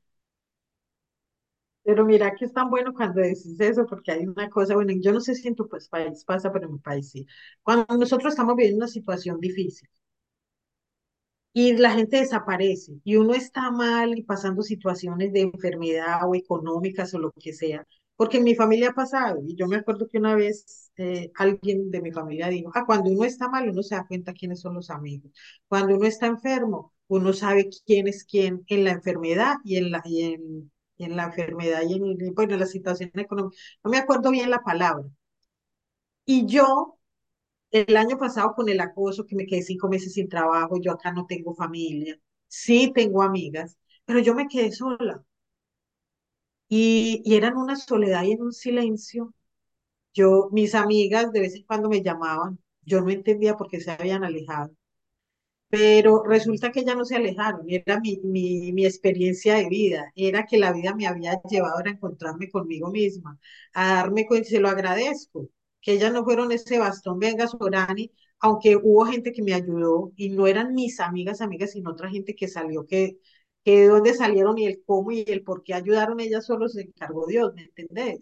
pero 1.83 2.05
mira 2.05 2.35
que 2.35 2.45
es 2.45 2.53
tan 2.53 2.71
bueno 2.71 2.93
cuando 2.95 3.21
decís 3.21 3.59
eso, 3.61 3.87
porque 3.87 4.13
hay 4.13 4.27
una 4.27 4.49
cosa, 4.51 4.75
bueno, 4.75 4.93
yo 5.01 5.13
no 5.13 5.21
sé 5.21 5.35
si 5.35 5.49
en 5.49 5.55
tu 5.57 5.69
pues, 5.69 5.89
país 5.89 6.25
pasa, 6.25 6.53
pero 6.53 6.67
en 6.67 6.75
mi 6.75 6.79
país 6.79 7.11
sí. 7.11 7.27
Cuando 7.63 7.87
nosotros 7.97 8.33
estamos 8.33 8.55
viviendo 8.57 8.79
una 8.85 8.89
situación 8.89 9.41
difícil, 9.41 9.89
y 11.53 11.77
la 11.77 11.91
gente 11.93 12.19
desaparece 12.19 12.93
y 13.05 13.17
uno 13.17 13.35
está 13.35 13.71
mal 13.71 14.17
y 14.19 14.23
pasando 14.23 14.63
situaciones 14.63 15.33
de 15.33 15.41
enfermedad 15.43 16.21
o 16.29 16.35
económicas 16.35 17.13
o 17.15 17.19
lo 17.19 17.33
que 17.33 17.53
sea, 17.53 17.87
porque 18.17 18.39
en 18.39 18.45
mi 18.45 18.55
familia 18.55 18.91
ha 18.91 18.95
pasado 18.95 19.41
y 19.47 19.57
yo 19.57 19.67
me 19.67 19.77
acuerdo 19.77 20.09
que 20.09 20.19
una 20.19 20.35
vez 20.37 20.93
eh, 20.97 21.31
alguien 21.37 21.91
de 21.91 22.01
mi 22.03 22.13
familia 22.13 22.49
dijo, 22.49 22.71
ah, 22.75 22.85
cuando 22.87 23.11
uno 23.11 23.25
está 23.25 23.49
mal 23.49 23.69
uno 23.69 23.83
se 23.83 23.95
da 23.97 24.07
cuenta 24.07 24.33
quiénes 24.33 24.61
son 24.61 24.75
los 24.75 24.91
amigos, 24.91 25.33
cuando 25.69 25.97
uno 25.97 26.07
está 26.07 26.27
enfermo 26.27 26.93
uno 27.09 27.33
sabe 27.33 27.69
quién 27.87 28.07
es 28.09 28.25
quién 28.25 28.63
en 28.69 28.85
la 28.85 28.93
enfermedad 28.93 29.57
y 29.65 29.77
en 29.77 29.91
la, 29.91 30.03
y 30.05 30.23
en, 30.35 30.73
y 30.97 31.05
en 31.05 31.17
la 31.17 31.25
enfermedad 31.25 31.83
y 31.89 31.95
en, 31.95 32.35
bueno, 32.35 32.55
en 32.55 32.61
la 32.61 32.67
situación 32.67 33.11
económica, 33.15 33.57
no 33.85 33.91
me 33.91 33.99
acuerdo 33.99 34.31
bien 34.31 34.49
la 34.51 34.61
palabra. 34.63 35.05
Y 36.25 36.47
yo 36.47 36.99
el 37.71 37.97
año 37.97 38.19
pasado 38.19 38.55
con 38.55 38.69
el 38.69 38.81
acoso, 38.81 39.27
que 39.27 39.37
me 39.37 39.47
quedé 39.47 39.63
cinco 39.63 39.89
meses 39.89 40.15
sin 40.15 40.29
trabajo, 40.29 40.81
yo 40.81 40.93
acá 40.93 41.13
no 41.13 41.27
tengo 41.27 41.55
familia, 41.55 42.19
sí 42.49 42.93
tengo 42.95 43.23
amigas, 43.23 43.79
pero 44.05 44.21
yo 44.21 44.35
me 44.35 44.49
quedé 44.49 44.73
sola 44.73 45.25
y, 46.69 47.23
y 47.25 47.35
eran 47.37 47.57
una 47.57 47.77
soledad 47.77 48.23
y 48.25 48.33
en 48.33 48.43
un 48.43 48.53
silencio. 48.53 49.35
Yo, 50.15 50.49
mis 50.53 50.75
amigas 50.77 51.33
de 51.33 51.41
vez 51.41 51.57
en 51.57 51.65
cuando 51.65 51.89
me 51.91 52.03
llamaban, 52.03 52.59
yo 52.83 53.01
no 53.03 53.11
entendía 53.11 53.57
por 53.57 53.69
qué 53.71 53.81
se 53.81 53.93
habían 53.93 54.25
alejado. 54.25 54.73
Pero 55.69 56.23
resulta 56.25 56.73
que 56.73 56.85
ya 56.85 56.95
no 56.97 57.05
se 57.05 57.17
alejaron, 57.17 57.65
era 57.69 58.01
mi, 58.01 58.21
mi, 58.25 58.73
mi 58.73 58.87
experiencia 58.87 59.55
de 59.57 59.69
vida, 59.69 60.13
era 60.17 60.47
que 60.47 60.59
la 60.59 60.73
vida 60.73 60.95
me 60.97 61.07
había 61.07 61.41
llevado 61.51 61.79
a 61.85 61.91
encontrarme 61.91 62.51
conmigo 62.51 62.91
misma, 62.91 63.39
a 63.75 63.95
darme 63.97 64.27
cuenta, 64.27 64.49
se 64.51 64.61
lo 64.61 64.69
agradezco, 64.69 65.49
que 65.81 65.93
ellas 65.93 66.13
no 66.13 66.25
fueron 66.25 66.53
ese 66.53 66.79
bastón, 66.79 67.19
venga, 67.19 67.47
Sorani, 67.49 68.11
aunque 68.41 68.77
hubo 68.77 69.05
gente 69.07 69.33
que 69.33 69.43
me 69.43 69.55
ayudó 69.55 70.13
y 70.17 70.31
no 70.31 70.47
eran 70.47 70.75
mis 70.75 71.01
amigas, 71.01 71.41
amigas, 71.41 71.73
sino 71.73 71.91
otra 71.91 72.09
gente 72.11 72.35
que 72.35 72.49
salió, 72.49 72.87
que, 72.87 73.19
que 73.65 73.81
de 73.83 73.89
dónde 73.89 74.15
salieron 74.15 74.59
y 74.59 74.67
el 74.67 74.83
cómo 74.85 75.13
y 75.13 75.25
el 75.27 75.43
por 75.43 75.63
qué 75.63 75.75
ayudaron 75.75 76.21
ellas 76.21 76.47
solo 76.47 76.69
se 76.69 76.83
encargó 76.83 77.27
Dios, 77.27 77.53
¿me 77.55 77.63
entendés? 77.65 78.21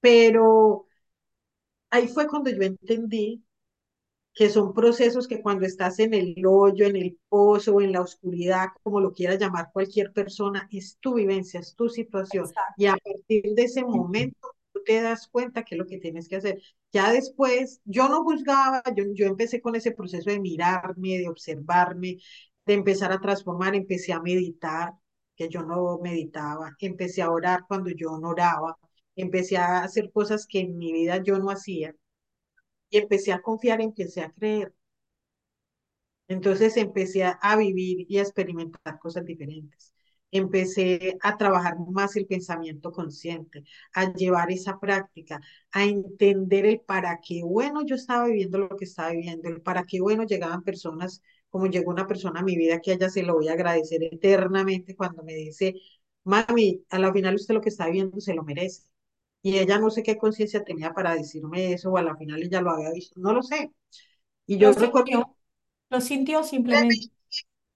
Pero 0.00 0.86
ahí 1.90 2.08
fue 2.08 2.26
cuando 2.28 2.50
yo 2.50 2.62
entendí 2.62 3.44
que 4.34 4.50
son 4.50 4.74
procesos 4.74 5.28
que 5.28 5.42
cuando 5.42 5.66
estás 5.66 5.98
en 6.00 6.14
el 6.14 6.36
hoyo, 6.46 6.86
en 6.86 6.96
el 6.96 7.18
pozo 7.28 7.80
en 7.80 7.92
la 7.92 8.02
oscuridad, 8.02 8.68
como 8.82 9.00
lo 9.00 9.12
quiera 9.12 9.36
llamar 9.36 9.70
cualquier 9.72 10.12
persona, 10.12 10.68
es 10.72 10.98
tu 11.00 11.14
vivencia, 11.14 11.60
es 11.60 11.74
tu 11.76 11.88
situación. 11.88 12.46
Y 12.76 12.86
a 12.86 12.96
partir 12.96 13.54
de 13.54 13.64
ese 13.64 13.84
momento, 13.84 14.48
te 14.84 15.00
das 15.02 15.28
cuenta 15.28 15.64
que 15.64 15.74
es 15.74 15.78
lo 15.78 15.86
que 15.86 15.98
tienes 15.98 16.28
que 16.28 16.36
hacer. 16.36 16.62
Ya 16.92 17.12
después, 17.12 17.80
yo 17.84 18.08
no 18.08 18.22
juzgaba, 18.24 18.82
yo, 18.96 19.04
yo 19.14 19.26
empecé 19.26 19.60
con 19.60 19.74
ese 19.76 19.92
proceso 19.92 20.30
de 20.30 20.40
mirarme, 20.40 21.18
de 21.18 21.28
observarme, 21.28 22.18
de 22.66 22.74
empezar 22.74 23.12
a 23.12 23.20
transformar, 23.20 23.74
empecé 23.74 24.12
a 24.12 24.20
meditar, 24.20 24.92
que 25.36 25.48
yo 25.48 25.62
no 25.62 25.98
meditaba, 26.02 26.74
empecé 26.80 27.22
a 27.22 27.30
orar 27.30 27.64
cuando 27.68 27.90
yo 27.90 28.18
no 28.18 28.30
oraba, 28.30 28.76
empecé 29.16 29.56
a 29.56 29.82
hacer 29.84 30.10
cosas 30.12 30.46
que 30.46 30.60
en 30.60 30.76
mi 30.78 30.92
vida 30.92 31.22
yo 31.22 31.38
no 31.38 31.50
hacía 31.50 31.94
y 32.90 32.98
empecé 32.98 33.32
a 33.32 33.42
confiar, 33.42 33.80
empecé 33.80 34.22
a 34.22 34.32
creer. 34.32 34.74
Entonces 36.28 36.76
empecé 36.76 37.24
a, 37.24 37.56
vivir 37.56 38.06
y 38.08 38.18
a 38.18 38.22
experimentar 38.22 38.98
cosas 38.98 39.24
diferentes. 39.24 39.92
Empecé 40.30 41.16
a 41.22 41.36
trabajar 41.38 41.76
más 41.90 42.16
el 42.16 42.26
pensamiento 42.26 42.92
consciente, 42.92 43.64
a 43.94 44.12
llevar 44.12 44.50
esa 44.52 44.78
práctica, 44.78 45.40
a 45.72 45.84
entender 45.84 46.66
el 46.66 46.80
para 46.80 47.18
qué 47.20 47.42
bueno 47.44 47.84
yo 47.86 47.94
estaba 47.94 48.26
viviendo 48.26 48.58
lo 48.58 48.68
que 48.76 48.84
estaba 48.84 49.10
viviendo, 49.12 49.48
el 49.48 49.62
para 49.62 49.84
qué 49.84 50.00
bueno 50.00 50.24
llegaban 50.24 50.62
personas, 50.64 51.22
como 51.50 51.66
llegó 51.66 51.90
una 51.90 52.06
persona 52.06 52.40
a 52.40 52.42
mi 52.42 52.56
vida 52.56 52.80
que 52.80 52.92
a 52.92 52.94
ella 52.94 53.08
se 53.10 53.22
lo 53.22 53.34
voy 53.34 53.48
a 53.48 53.52
agradecer 53.54 54.02
eternamente 54.04 54.94
cuando 54.96 55.22
me 55.22 55.34
dice, 55.34 55.74
mami, 56.24 56.84
a 56.90 56.98
la 56.98 57.12
final 57.12 57.34
usted 57.34 57.54
lo 57.54 57.60
que 57.60 57.70
está 57.70 57.86
viviendo 57.86 58.20
se 58.20 58.34
lo 58.34 58.42
merece. 58.44 58.82
Y 59.42 59.58
ella 59.58 59.78
no 59.78 59.90
sé 59.90 60.02
qué 60.02 60.18
conciencia 60.18 60.64
tenía 60.64 60.92
para 60.94 61.14
decirme 61.14 61.72
eso, 61.72 61.90
o 61.92 61.96
a 61.98 62.02
la 62.02 62.16
final 62.16 62.42
ella 62.42 62.60
lo 62.62 62.72
había 62.72 62.90
visto, 62.92 63.20
no 63.20 63.32
lo 63.32 63.42
sé. 63.42 63.72
Y 64.46 64.58
Lo 64.58 64.70
yo 64.70 64.74
recuerdo 64.74 65.08
sintió, 65.12 65.36
lo 65.90 66.00
sintió 66.00 66.42
simplemente. 66.44 67.08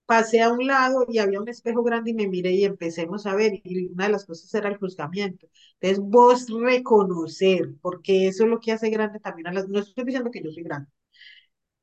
Pasé 0.07 0.41
a 0.43 0.51
un 0.53 0.67
lado 0.67 1.07
y 1.09 1.19
había 1.19 1.41
un 1.41 1.49
espejo 1.49 1.83
grande 1.83 2.11
y 2.11 2.15
me 2.15 2.29
miré 2.29 2.53
y 2.53 2.65
empecemos 2.65 3.27
a 3.27 3.35
ver, 3.35 3.53
y 3.65 3.87
una 3.87 4.07
de 4.07 4.13
las 4.13 4.25
cosas 4.27 4.53
era 4.55 4.69
el 4.69 4.79
juzgamiento. 4.79 5.49
Entonces, 5.81 6.01
vos 6.05 6.47
reconocer, 6.51 7.75
porque 7.81 8.29
eso 8.29 8.45
es 8.45 8.51
lo 8.51 8.61
que 8.61 8.73
hace 8.73 8.91
grande 8.91 9.21
también 9.21 9.49
a 9.49 9.53
las, 9.53 9.69
no 9.69 9.79
estoy 9.81 10.05
diciendo 10.05 10.31
que 10.31 10.43
yo 10.43 10.51
soy 10.51 10.63
grande, 10.65 10.91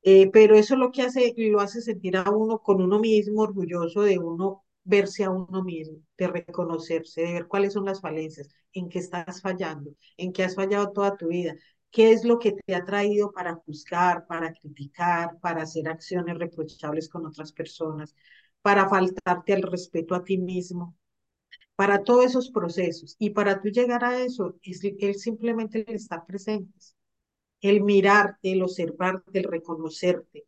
eh, 0.02 0.30
pero 0.32 0.54
eso 0.56 0.74
es 0.74 0.80
lo 0.80 0.90
que 0.92 1.02
hace, 1.02 1.34
lo 1.36 1.60
hace 1.60 1.80
sentir 1.82 2.16
a 2.16 2.30
uno 2.30 2.60
con 2.60 2.82
uno 2.82 2.98
mismo, 2.98 3.42
orgulloso 3.42 4.02
de 4.02 4.18
uno 4.18 4.64
verse 4.84 5.24
a 5.24 5.30
uno 5.30 5.62
mismo, 5.62 5.98
de 6.18 6.26
reconocerse, 6.28 7.20
de 7.22 7.32
ver 7.34 7.46
cuáles 7.48 7.74
son 7.74 7.84
las 7.84 8.00
falencias, 8.00 8.48
en 8.72 8.88
qué 8.88 8.98
estás 8.98 9.42
fallando, 9.42 9.92
en 10.16 10.32
qué 10.32 10.42
has 10.44 10.54
fallado 10.54 10.90
toda 10.92 11.16
tu 11.16 11.28
vida, 11.28 11.54
qué 11.90 12.12
es 12.12 12.24
lo 12.24 12.38
que 12.38 12.52
te 12.52 12.74
ha 12.74 12.84
traído 12.84 13.32
para 13.32 13.54
juzgar, 13.56 14.26
para 14.26 14.52
criticar, 14.52 15.38
para 15.40 15.62
hacer 15.62 15.88
acciones 15.88 16.38
reprochables 16.38 17.08
con 17.08 17.26
otras 17.26 17.52
personas, 17.52 18.14
para 18.62 18.88
faltarte 18.88 19.52
al 19.54 19.62
respeto 19.62 20.14
a 20.14 20.24
ti 20.24 20.38
mismo, 20.38 20.96
para 21.76 22.02
todos 22.04 22.26
esos 22.26 22.50
procesos. 22.50 23.16
Y 23.18 23.30
para 23.30 23.60
tú 23.60 23.68
llegar 23.68 24.04
a 24.04 24.20
eso, 24.22 24.56
es, 24.62 24.82
él 24.84 25.14
simplemente 25.16 25.84
el 25.88 25.96
estar 25.96 26.26
presentes, 26.26 26.96
el 27.60 27.82
mirarte, 27.82 28.52
el 28.52 28.62
observarte, 28.62 29.38
el 29.38 29.44
reconocerte 29.44 30.46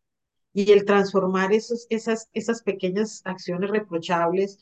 y 0.53 0.71
el 0.71 0.85
transformar 0.85 1.53
esos, 1.53 1.87
esas, 1.89 2.29
esas 2.33 2.63
pequeñas 2.63 3.21
acciones 3.25 3.71
reprochables 3.71 4.59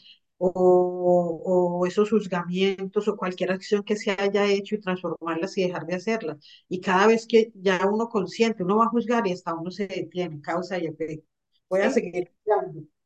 o, 0.49 1.79
o, 1.79 1.85
esos 1.85 2.09
juzgamientos 2.09 3.07
o 3.07 3.15
cualquier 3.17 3.51
acción 3.51 3.83
que 3.83 3.95
se 3.95 4.11
haya 4.11 4.45
hecho 4.47 4.75
y 4.75 4.79
transformarlas 4.81 5.57
y 5.57 5.63
dejar 5.65 5.85
de 5.85 5.95
hacerlas. 5.95 6.37
Y 6.67 6.81
cada 6.81 7.07
vez 7.07 7.27
que 7.27 7.51
ya 7.55 7.85
uno 7.87 8.09
consciente, 8.09 8.63
uno 8.63 8.77
va 8.77 8.85
a 8.85 8.89
juzgar 8.89 9.27
y 9.27 9.33
hasta 9.33 9.53
uno 9.53 9.71
se 9.71 9.87
detiene, 9.87 10.41
causa 10.41 10.79
y 10.79 10.87
efecto. 10.87 11.27
Voy 11.69 11.81
a 11.81 11.91
seguir 11.91 12.31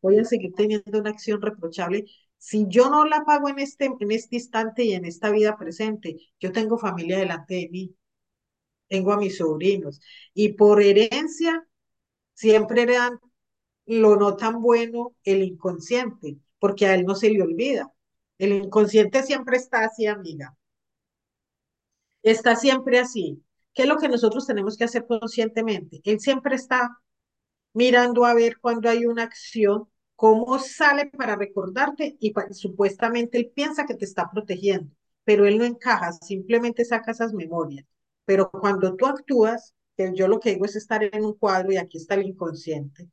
voy 0.01 0.19
a 0.19 0.23
seguir 0.25 0.53
teniendo 0.53 0.99
una 0.99 1.09
acción 1.09 1.41
reprochable. 1.41 2.05
Si 2.37 2.65
yo 2.67 2.89
no 2.89 3.05
la 3.05 3.23
pago 3.25 3.49
en 3.49 3.59
este, 3.59 3.85
en 3.85 4.11
este 4.11 4.35
instante 4.37 4.83
y 4.83 4.93
en 4.93 5.05
esta 5.05 5.31
vida 5.31 5.57
presente, 5.57 6.17
yo 6.39 6.51
tengo 6.51 6.77
familia 6.77 7.17
delante 7.17 7.55
de 7.55 7.69
mí, 7.69 7.95
tengo 8.87 9.13
a 9.13 9.17
mis 9.17 9.37
sobrinos 9.37 9.99
y 10.33 10.53
por 10.53 10.81
herencia 10.81 11.67
siempre 12.33 12.83
heredan 12.83 13.19
lo 13.87 14.15
no 14.15 14.35
tan 14.35 14.61
bueno 14.61 15.15
el 15.23 15.43
inconsciente, 15.43 16.37
porque 16.65 16.87
a 16.87 16.95
él 16.95 17.05
no 17.05 17.13
se 17.13 17.29
le 17.29 17.43
olvida. 17.43 17.93
El 18.39 18.51
inconsciente 18.53 19.21
siempre 19.21 19.55
está 19.55 19.85
así, 19.85 20.07
amiga. 20.07 20.57
Está 22.23 22.55
siempre 22.55 22.97
así. 22.97 23.43
¿Qué 23.71 23.83
es 23.83 23.87
lo 23.87 23.97
que 23.97 24.09
nosotros 24.09 24.47
tenemos 24.47 24.75
que 24.75 24.85
hacer 24.85 25.05
conscientemente? 25.05 26.01
Él 26.03 26.19
siempre 26.19 26.55
está 26.55 26.99
mirando 27.73 28.25
a 28.25 28.33
ver 28.33 28.57
cuando 28.59 28.89
hay 28.89 29.05
una 29.05 29.21
acción, 29.21 29.87
cómo 30.15 30.57
sale 30.57 31.05
para 31.05 31.35
recordarte 31.35 32.17
y 32.19 32.33
supuestamente 32.49 33.37
él 33.37 33.51
piensa 33.53 33.85
que 33.85 33.93
te 33.93 34.05
está 34.05 34.31
protegiendo, 34.31 34.91
pero 35.23 35.45
él 35.45 35.59
no 35.59 35.65
encaja, 35.65 36.13
simplemente 36.13 36.83
saca 36.83 37.11
esas 37.11 37.31
memorias. 37.31 37.85
Pero 38.25 38.49
cuando 38.49 38.95
tú 38.95 39.05
actúas, 39.05 39.75
yo 40.15 40.27
lo 40.27 40.39
que 40.39 40.53
digo 40.53 40.65
es 40.65 40.75
estar 40.75 41.03
en 41.03 41.23
un 41.23 41.35
cuadro 41.35 41.71
y 41.71 41.77
aquí 41.77 41.99
está 41.99 42.15
el 42.15 42.25
inconsciente, 42.25 43.07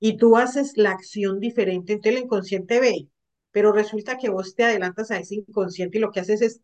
y 0.00 0.16
tú 0.16 0.36
haces 0.36 0.74
la 0.76 0.90
acción 0.92 1.40
diferente, 1.40 1.94
entonces 1.94 2.18
el 2.18 2.24
inconsciente 2.24 2.80
ve, 2.80 3.08
pero 3.50 3.72
resulta 3.72 4.18
que 4.18 4.30
vos 4.30 4.54
te 4.54 4.64
adelantas 4.64 5.10
a 5.10 5.18
ese 5.18 5.36
inconsciente 5.36 5.98
y 5.98 6.00
lo 6.00 6.10
que 6.12 6.20
haces 6.20 6.42
es 6.42 6.60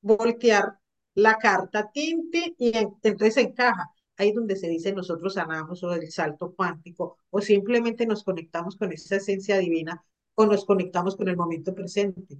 voltear 0.00 0.78
la 1.14 1.36
carta 1.38 1.90
tinte 1.92 2.54
y 2.58 2.76
en- 2.76 2.94
entonces 3.02 3.36
encaja. 3.38 3.90
Ahí 4.16 4.28
es 4.30 4.34
donde 4.34 4.56
se 4.56 4.68
dice 4.68 4.92
nosotros 4.92 5.34
sanamos 5.34 5.82
o 5.82 5.92
el 5.94 6.10
salto 6.10 6.54
cuántico 6.54 7.18
o 7.30 7.40
simplemente 7.40 8.06
nos 8.06 8.24
conectamos 8.24 8.76
con 8.76 8.92
esa 8.92 9.16
esencia 9.16 9.58
divina 9.58 10.04
o 10.34 10.46
nos 10.46 10.64
conectamos 10.64 11.16
con 11.16 11.28
el 11.28 11.36
momento 11.36 11.74
presente. 11.74 12.38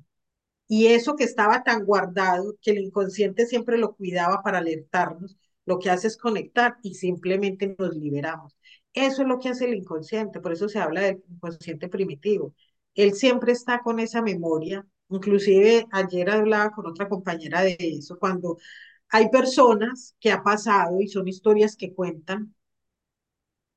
Y 0.69 0.89
eso 0.89 1.17
que 1.17 1.25
estaba 1.25 1.63
tan 1.63 1.85
guardado, 1.85 2.57
que 2.63 2.73
el 2.73 2.79
inconsciente 2.79 3.47
siempre 3.47 3.79
lo 3.79 3.95
cuidaba 3.95 4.43
para 4.43 4.59
alertarnos, 4.59 5.37
lo 5.67 5.79
que 5.79 5.91
hace 5.91 6.09
es 6.09 6.17
conectar 6.17 6.77
y 6.83 6.95
simplemente 6.95 7.77
nos 7.79 7.95
liberamos. 7.97 8.57
Eso 8.95 9.23
es 9.23 9.29
lo 9.29 9.39
que 9.39 9.49
hace 9.51 9.65
el 9.67 9.75
inconsciente, 9.75 10.41
por 10.41 10.53
eso 10.53 10.69
se 10.69 10.79
habla 10.79 11.01
del 11.03 11.23
inconsciente 11.31 11.89
primitivo. 11.89 12.55
Él 12.95 13.15
siempre 13.15 13.53
está 13.53 13.81
con 13.83 13.99
esa 14.01 14.23
memoria. 14.23 14.87
Inclusive 15.09 15.87
ayer 15.93 16.31
hablaba 16.31 16.71
con 16.73 16.87
otra 16.87 17.09
compañera 17.09 17.63
de 17.63 17.77
eso, 17.81 18.19
cuando 18.19 18.59
hay 19.11 19.29
personas 19.31 20.17
que 20.21 20.33
ha 20.33 20.43
pasado 20.43 21.01
y 21.01 21.09
son 21.09 21.29
historias 21.29 21.77
que 21.77 21.95
cuentan 21.95 22.55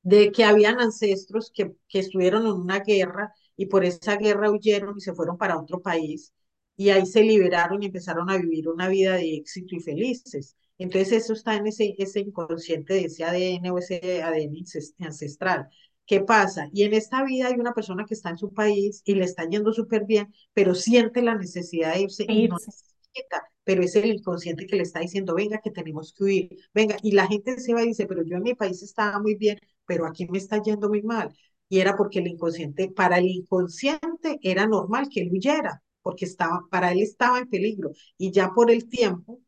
de 0.03 0.31
que 0.31 0.43
habían 0.45 0.79
ancestros 0.79 1.51
que, 1.53 1.75
que 1.87 1.99
estuvieron 1.99 2.45
en 2.45 2.53
una 2.53 2.79
guerra 2.79 3.33
y 3.57 3.65
por 3.67 3.83
esa 3.85 4.17
guerra 4.17 4.51
huyeron 4.51 4.97
y 4.97 5.01
se 5.01 5.13
fueron 5.13 5.37
para 5.37 5.57
otro 5.59 5.81
país 5.81 6.33
y 6.77 6.89
ahí 6.89 7.05
se 7.05 7.21
liberaron 7.23 7.81
y 7.83 7.87
empezaron 7.87 8.29
a 8.29 8.37
vivir 8.37 8.67
una 8.69 8.87
vida 8.89 9.15
de 9.15 9.35
éxito 9.35 9.75
y 9.75 9.79
felices. 9.79 10.55
Entonces 10.77 11.11
eso 11.23 11.33
está 11.33 11.55
en 11.55 11.67
ese, 11.67 11.95
ese 11.97 12.19
inconsciente 12.19 12.93
de 12.95 13.05
ese 13.05 13.23
ADN 13.23 13.71
o 13.71 13.77
ese 13.77 14.21
ADN 14.23 14.63
ancestral. 14.99 15.69
¿Qué 16.05 16.21
pasa? 16.21 16.69
Y 16.71 16.83
en 16.83 16.93
esta 16.93 17.23
vida 17.23 17.47
hay 17.47 17.55
una 17.55 17.73
persona 17.73 18.05
que 18.05 18.13
está 18.13 18.29
en 18.29 18.37
su 18.37 18.53
país 18.53 19.01
y 19.05 19.15
le 19.15 19.25
está 19.25 19.47
yendo 19.49 19.73
súper 19.73 20.05
bien, 20.05 20.31
pero 20.53 20.75
siente 20.75 21.21
la 21.21 21.35
necesidad 21.35 21.93
de 21.95 22.01
irse 22.01 22.25
y 22.29 22.47
no 22.47 22.57
necesita, 22.57 23.43
pero 23.63 23.81
es 23.81 23.95
el 23.95 24.05
inconsciente 24.05 24.67
que 24.67 24.75
le 24.75 24.83
está 24.83 24.99
diciendo, 24.99 25.33
venga, 25.33 25.61
que 25.63 25.71
tenemos 25.71 26.13
que 26.13 26.23
huir, 26.23 26.49
venga, 26.73 26.97
y 27.01 27.13
la 27.13 27.27
gente 27.27 27.59
se 27.59 27.73
va 27.73 27.81
y 27.83 27.87
dice, 27.87 28.05
pero 28.05 28.23
yo 28.23 28.37
en 28.37 28.43
mi 28.43 28.53
país 28.53 28.83
estaba 28.83 29.19
muy 29.19 29.35
bien, 29.35 29.57
pero 29.85 30.05
aquí 30.05 30.27
me 30.27 30.37
está 30.37 30.61
yendo 30.61 30.89
muy 30.89 31.01
mal. 31.01 31.35
Y 31.69 31.79
era 31.79 31.95
porque 31.97 32.19
el 32.19 32.27
inconsciente, 32.27 32.89
para 32.91 33.17
el 33.17 33.25
inconsciente 33.25 34.39
era 34.43 34.67
normal 34.67 35.09
que 35.09 35.21
él 35.21 35.31
huyera, 35.31 35.81
porque 36.03 36.25
estaba, 36.25 36.67
para 36.69 36.91
él 36.91 37.01
estaba 37.01 37.39
en 37.39 37.49
peligro, 37.49 37.91
y 38.17 38.31
ya 38.31 38.53
por 38.53 38.69
el 38.69 38.87
tiempo 38.87 39.41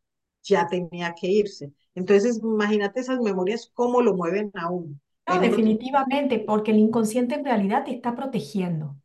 ya 0.48 0.68
tenía 0.68 1.14
que 1.16 1.28
irse. 1.28 1.72
Entonces, 1.95 2.39
imagínate 2.43 3.00
esas 3.02 3.20
memorias, 3.20 3.72
cómo 3.74 4.02
lo 4.02 4.16
mueven 4.16 4.52
a 4.56 4.70
uno. 4.72 4.95
No, 5.28 5.39
definitivamente, 5.41 6.39
porque 6.39 6.72
el 6.72 6.78
inconsciente 6.80 7.36
en 7.36 7.43
realidad 7.43 7.84
te 7.84 7.91
está 7.91 8.16
protegiendo, 8.16 8.98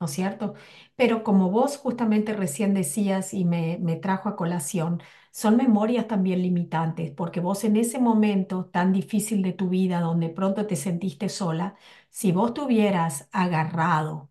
¿no 0.00 0.06
es 0.06 0.12
cierto? 0.12 0.54
Pero 0.96 1.24
como 1.24 1.50
vos 1.50 1.78
justamente 1.78 2.32
recién 2.34 2.74
decías 2.74 3.34
y 3.34 3.44
me, 3.44 3.78
me 3.80 3.96
trajo 3.96 4.28
a 4.28 4.36
colación, 4.36 5.02
son 5.32 5.56
memorias 5.56 6.06
también 6.08 6.42
limitantes, 6.42 7.10
porque 7.12 7.40
vos 7.40 7.64
en 7.64 7.76
ese 7.76 7.98
momento 8.00 8.66
tan 8.66 8.92
difícil 8.92 9.42
de 9.42 9.52
tu 9.52 9.68
vida, 9.68 10.00
donde 10.00 10.28
pronto 10.28 10.66
te 10.66 10.76
sentiste 10.76 11.28
sola, 11.28 11.76
si 12.10 12.32
vos 12.32 12.54
te 12.54 12.60
hubieras 12.62 13.28
agarrado 13.32 14.30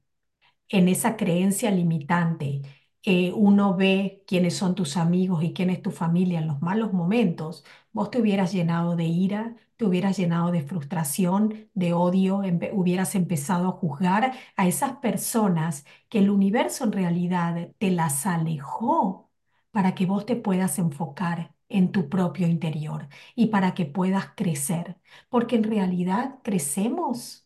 en 0.69 0.87
esa 0.89 1.17
creencia 1.17 1.71
limitante, 1.71 2.61
eh, 3.03 3.31
uno 3.33 3.75
ve 3.75 4.23
quiénes 4.27 4.55
son 4.55 4.75
tus 4.75 4.97
amigos 4.97 5.43
y 5.43 5.53
quién 5.53 5.69
es 5.69 5.81
tu 5.81 5.91
familia 5.91 6.39
en 6.39 6.47
los 6.47 6.61
malos 6.61 6.93
momentos, 6.93 7.63
vos 7.91 8.09
te 8.11 8.19
hubieras 8.21 8.51
llenado 8.53 8.95
de 8.95 9.05
ira, 9.05 9.55
te 9.77 9.85
hubieras 9.85 10.17
llenado 10.17 10.51
de 10.51 10.61
frustración, 10.61 11.69
de 11.73 11.93
odio, 11.93 12.41
hubieras 12.73 13.15
empezado 13.15 13.67
a 13.69 13.71
juzgar 13.71 14.33
a 14.55 14.67
esas 14.67 14.93
personas 14.97 15.85
que 16.09 16.19
el 16.19 16.29
universo 16.29 16.83
en 16.85 16.91
realidad 16.93 17.69
te 17.77 17.91
las 17.91 18.25
alejó 18.25 19.29
para 19.71 19.95
que 19.95 20.05
vos 20.05 20.25
te 20.25 20.35
puedas 20.35 20.77
enfocar 20.79 21.55
en 21.69 21.91
tu 21.91 22.09
propio 22.09 22.47
interior 22.47 23.07
y 23.35 23.47
para 23.47 23.73
que 23.73 23.85
puedas 23.85 24.27
crecer, 24.35 24.97
porque 25.29 25.55
en 25.55 25.63
realidad 25.63 26.39
crecemos 26.43 27.42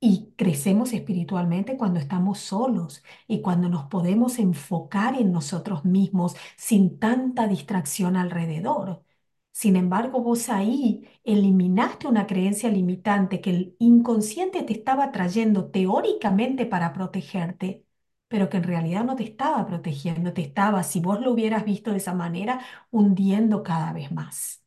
y 0.00 0.32
crecemos 0.36 0.92
espiritualmente 0.92 1.76
cuando 1.76 1.98
estamos 2.00 2.38
solos 2.38 3.02
y 3.26 3.40
cuando 3.42 3.68
nos 3.68 3.86
podemos 3.86 4.38
enfocar 4.38 5.14
en 5.20 5.32
nosotros 5.32 5.84
mismos 5.84 6.36
sin 6.56 6.98
tanta 6.98 7.48
distracción 7.48 8.16
alrededor. 8.16 9.02
Sin 9.52 9.74
embargo, 9.76 10.22
vos 10.22 10.48
ahí 10.50 11.08
eliminaste 11.24 12.06
una 12.06 12.26
creencia 12.28 12.70
limitante 12.70 13.40
que 13.40 13.50
el 13.50 13.76
inconsciente 13.80 14.62
te 14.62 14.72
estaba 14.72 15.10
trayendo 15.10 15.70
teóricamente 15.70 16.64
para 16.66 16.92
protegerte, 16.92 17.84
pero 18.28 18.48
que 18.48 18.58
en 18.58 18.62
realidad 18.64 19.04
no 19.04 19.16
te 19.16 19.24
estaba 19.24 19.66
protegiendo, 19.66 20.32
te 20.32 20.42
estaba, 20.42 20.84
si 20.84 21.00
vos 21.00 21.20
lo 21.20 21.32
hubieras 21.32 21.64
visto 21.64 21.90
de 21.90 21.96
esa 21.96 22.14
manera, 22.14 22.60
hundiendo 22.92 23.62
cada 23.64 23.92
vez 23.92 24.12
más. 24.12 24.62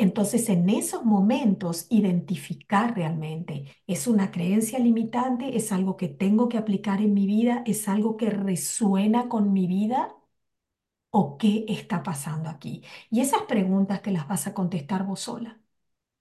Entonces, 0.00 0.48
en 0.48 0.68
esos 0.70 1.04
momentos, 1.04 1.86
identificar 1.90 2.94
realmente, 2.96 3.66
¿es 3.86 4.06
una 4.06 4.30
creencia 4.30 4.78
limitante? 4.78 5.56
¿Es 5.56 5.72
algo 5.72 5.96
que 5.96 6.08
tengo 6.08 6.48
que 6.48 6.58
aplicar 6.58 7.00
en 7.02 7.12
mi 7.14 7.26
vida? 7.26 7.62
¿Es 7.66 7.88
algo 7.88 8.16
que 8.16 8.30
resuena 8.30 9.28
con 9.28 9.52
mi 9.52 9.66
vida? 9.66 10.14
¿O 11.10 11.38
qué 11.38 11.64
está 11.68 12.02
pasando 12.02 12.48
aquí? 12.50 12.82
Y 13.10 13.20
esas 13.20 13.42
preguntas 13.42 14.02
te 14.02 14.12
las 14.12 14.28
vas 14.28 14.46
a 14.46 14.54
contestar 14.54 15.04
vos 15.06 15.20
sola. 15.20 15.60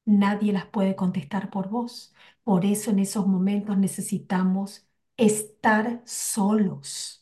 Nadie 0.05 0.53
las 0.53 0.67
puede 0.67 0.95
contestar 0.95 1.49
por 1.51 1.69
vos. 1.69 2.13
Por 2.43 2.65
eso 2.65 2.91
en 2.91 2.99
esos 2.99 3.27
momentos 3.27 3.77
necesitamos 3.77 4.87
estar 5.17 6.01
solos 6.05 7.18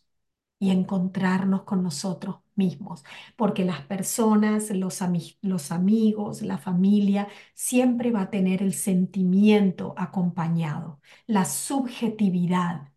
y 0.59 0.71
encontrarnos 0.71 1.63
con 1.63 1.83
nosotros 1.83 2.37
mismos, 2.55 3.03
porque 3.35 3.63
las 3.65 3.81
personas, 3.81 4.69
los, 4.71 5.01
ami- 5.01 5.37
los 5.41 5.71
amigos, 5.71 6.41
la 6.41 6.57
familia, 6.57 7.27
siempre 7.53 8.11
va 8.11 8.21
a 8.23 8.29
tener 8.31 8.61
el 8.63 8.73
sentimiento 8.73 9.93
acompañado, 9.97 10.99
la 11.27 11.45
subjetividad. 11.45 12.91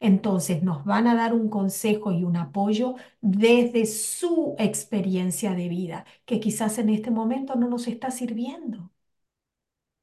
Entonces 0.00 0.62
nos 0.62 0.84
van 0.84 1.06
a 1.08 1.14
dar 1.14 1.34
un 1.34 1.48
consejo 1.50 2.12
y 2.12 2.24
un 2.24 2.36
apoyo 2.36 2.96
desde 3.20 3.86
su 3.86 4.54
experiencia 4.58 5.54
de 5.54 5.68
vida, 5.68 6.04
que 6.26 6.40
quizás 6.40 6.78
en 6.78 6.90
este 6.90 7.10
momento 7.10 7.56
no 7.56 7.68
nos 7.68 7.88
está 7.88 8.10
sirviendo, 8.10 8.90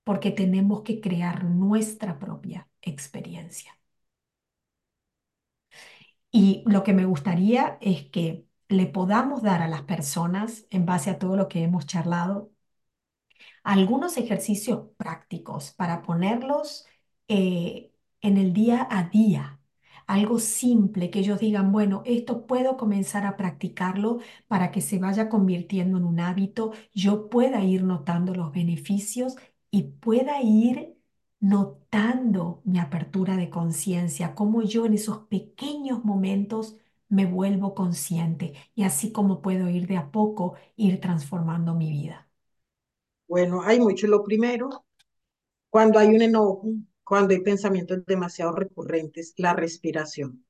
porque 0.05 0.31
tenemos 0.31 0.81
que 0.83 1.01
crear 1.01 1.43
nuestra 1.45 2.17
propia 2.19 2.67
experiencia. 2.81 3.77
Y 6.33 6.63
lo 6.65 6.83
que 6.83 6.91
me 6.93 7.05
gustaría 7.05 7.77
es 7.81 8.03
que 8.09 8.45
le 8.69 8.87
podamos 8.87 9.41
dar 9.43 9.61
a 9.61 9.67
las 9.69 9.83
personas, 9.83 10.65
en 10.69 10.85
base 10.85 11.09
a 11.11 11.17
todo 11.19 11.37
lo 11.37 11.47
que 11.47 11.63
hemos 11.63 11.85
charlado, 11.87 12.51
algunos 13.63 14.17
ejercicios 14.17 14.89
prácticos 14.97 15.71
para 15.73 16.01
ponerlos 16.01 16.85
eh, 17.27 17.91
en 18.21 18.37
el 18.37 18.53
día 18.53 18.87
a 18.89 19.03
día. 19.09 19.59
Algo 20.07 20.39
simple 20.39 21.09
que 21.09 21.19
ellos 21.19 21.39
digan, 21.39 21.71
bueno, 21.71 22.03
esto 22.05 22.45
puedo 22.45 22.75
comenzar 22.77 23.25
a 23.25 23.37
practicarlo 23.37 24.19
para 24.47 24.71
que 24.71 24.81
se 24.81 24.99
vaya 24.99 25.29
convirtiendo 25.29 25.97
en 25.97 26.03
un 26.05 26.19
hábito, 26.19 26.73
yo 26.93 27.29
pueda 27.29 27.63
ir 27.63 27.83
notando 27.83 28.35
los 28.35 28.51
beneficios 28.51 29.35
y 29.71 29.83
pueda 29.83 30.41
ir 30.41 30.92
notando 31.43 32.61
mi 32.65 32.79
apertura 32.79 33.37
de 33.37 33.49
conciencia, 33.51 34.35
cómo 34.35 34.63
yo 34.63 34.85
en 34.87 34.93
esos 34.95 35.27
pequeños 35.27 36.03
momentos 36.05 36.77
me 37.09 37.25
vuelvo 37.27 37.75
consciente 37.75 38.53
y 38.75 38.83
así 38.85 39.11
como 39.11 39.41
puedo 39.43 39.69
ir 39.69 39.87
de 39.87 39.97
a 39.97 40.11
poco, 40.11 40.55
ir 40.77 40.99
transformando 41.01 41.75
mi 41.75 41.91
vida. 41.91 42.29
Bueno, 43.27 43.61
hay 43.63 43.79
mucho. 43.81 44.07
Lo 44.07 44.23
primero, 44.23 44.85
cuando 45.69 45.99
hay 45.99 46.09
un 46.09 46.21
enojo, 46.21 46.63
cuando 47.03 47.33
hay 47.33 47.41
pensamientos 47.41 48.05
demasiado 48.05 48.53
recurrentes, 48.53 49.33
la 49.37 49.53
respiración. 49.53 50.45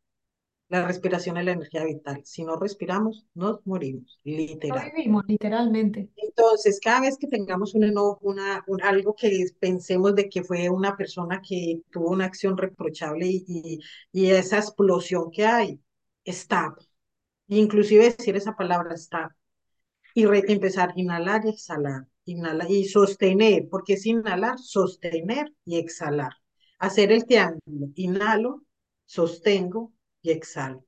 La 0.73 0.85
respiración 0.85 1.37
es 1.37 1.45
la 1.45 1.53
energía 1.53 1.85
vital. 1.85 2.21
Si 2.25 2.43
no 2.43 2.57
respiramos, 2.57 3.25
nos 3.33 3.65
morimos, 3.65 4.19
literal. 4.25 4.93
vivimos 4.93 5.23
literalmente. 5.27 6.09
Entonces, 6.15 6.79
cada 6.81 7.01
vez 7.01 7.17
que 7.17 7.27
tengamos 7.27 7.73
un 7.75 7.83
enojo, 7.83 8.19
una, 8.21 8.63
un- 8.67 8.81
algo 8.81 9.15
que 9.15 9.45
pensemos 9.59 10.15
de 10.15 10.29
que 10.29 10.43
fue 10.43 10.69
una 10.69 10.95
persona 10.95 11.41
que 11.41 11.81
tuvo 11.91 12.09
una 12.11 12.25
acción 12.25 12.57
reprochable 12.57 13.27
y, 13.27 13.43
y, 13.47 13.79
y 14.11 14.31
esa 14.31 14.57
explosión 14.59 15.31
que 15.31 15.45
hay, 15.45 15.79
stop. 16.25 16.77
Inclusive 17.49 18.15
decir 18.17 18.35
esa 18.37 18.55
palabra 18.55 18.95
stop 18.95 19.31
y 20.15 20.25
re- 20.25 20.45
empezar 20.49 20.91
a 20.91 20.93
inhalar 21.01 21.43
y 21.45 21.49
exhalar, 21.51 22.07
inhalar 22.25 22.71
y 22.71 22.85
sostener, 22.85 23.69
porque 23.69 23.93
es 23.95 24.05
inhalar, 24.07 24.59
sostener 24.59 25.53
y 25.65 25.77
exhalar. 25.79 26.33
Hacer 26.79 27.11
el 27.13 27.25
triángulo, 27.25 27.89
inhalo, 27.95 28.63
sostengo 29.05 29.92
y 30.23 30.31
exhalo. 30.31 30.85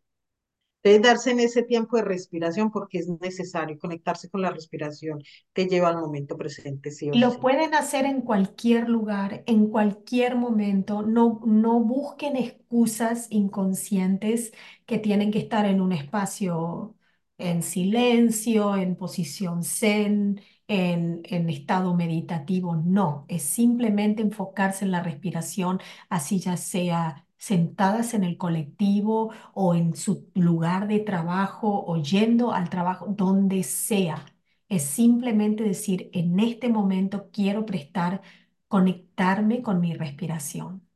Entonces, 0.84 1.04
darse 1.12 1.32
en 1.32 1.42
ese 1.42 1.64
tiempo 1.64 1.98
de 1.98 2.04
respiración 2.04 2.72
porque 2.72 3.00
es 3.00 3.10
necesario 3.22 3.78
conectarse 3.80 4.30
con 4.30 4.42
la 4.42 4.52
respiración, 4.52 5.22
te 5.54 5.68
lleva 5.68 5.90
al 5.90 5.98
momento 6.00 6.38
presente, 6.38 6.92
sí 6.92 7.10
Lo 7.12 7.40
sí. 7.40 7.40
pueden 7.40 7.74
hacer 7.76 8.06
en 8.06 8.22
cualquier 8.22 8.90
lugar, 8.90 9.44
en 9.48 9.68
cualquier 9.70 10.36
momento. 10.36 11.02
No, 11.04 11.40
no 11.46 11.80
busquen 11.80 12.36
excusas 12.36 13.28
inconscientes 13.32 14.52
que 14.86 15.00
tienen 15.00 15.32
que 15.32 15.40
estar 15.40 15.66
en 15.66 15.80
un 15.82 15.94
espacio 15.94 16.96
en 17.38 17.64
silencio, 17.64 18.76
en 18.76 18.96
posición 18.98 19.64
zen, 19.64 20.42
en, 20.68 21.22
en 21.26 21.50
estado 21.50 21.96
meditativo. 21.96 22.76
No, 22.76 23.26
es 23.30 23.44
simplemente 23.44 24.22
enfocarse 24.22 24.84
en 24.86 24.92
la 24.92 25.02
respiración, 25.02 25.80
así 26.10 26.40
ya 26.40 26.58
sea 26.58 27.25
sentadas 27.46 28.14
en 28.14 28.24
el 28.24 28.38
colectivo 28.38 29.32
o 29.54 29.76
en 29.76 29.96
su 29.96 30.30
lugar 30.36 30.88
de 30.88 31.00
trabajo 31.00 31.84
o 31.88 31.98
yendo 32.02 32.52
al 32.54 32.70
trabajo, 32.70 33.08
donde 33.10 33.64
sea 33.64 34.26
es 34.70 34.84
simplemente 34.84 35.64
decir, 35.64 36.10
en 36.14 36.40
este 36.40 36.70
momento 36.70 37.30
quiero 37.32 37.66
prestar, 37.66 38.22
conectarme 38.68 39.62
con 39.62 39.80
mi 39.80 39.94
respiración. 39.94 40.88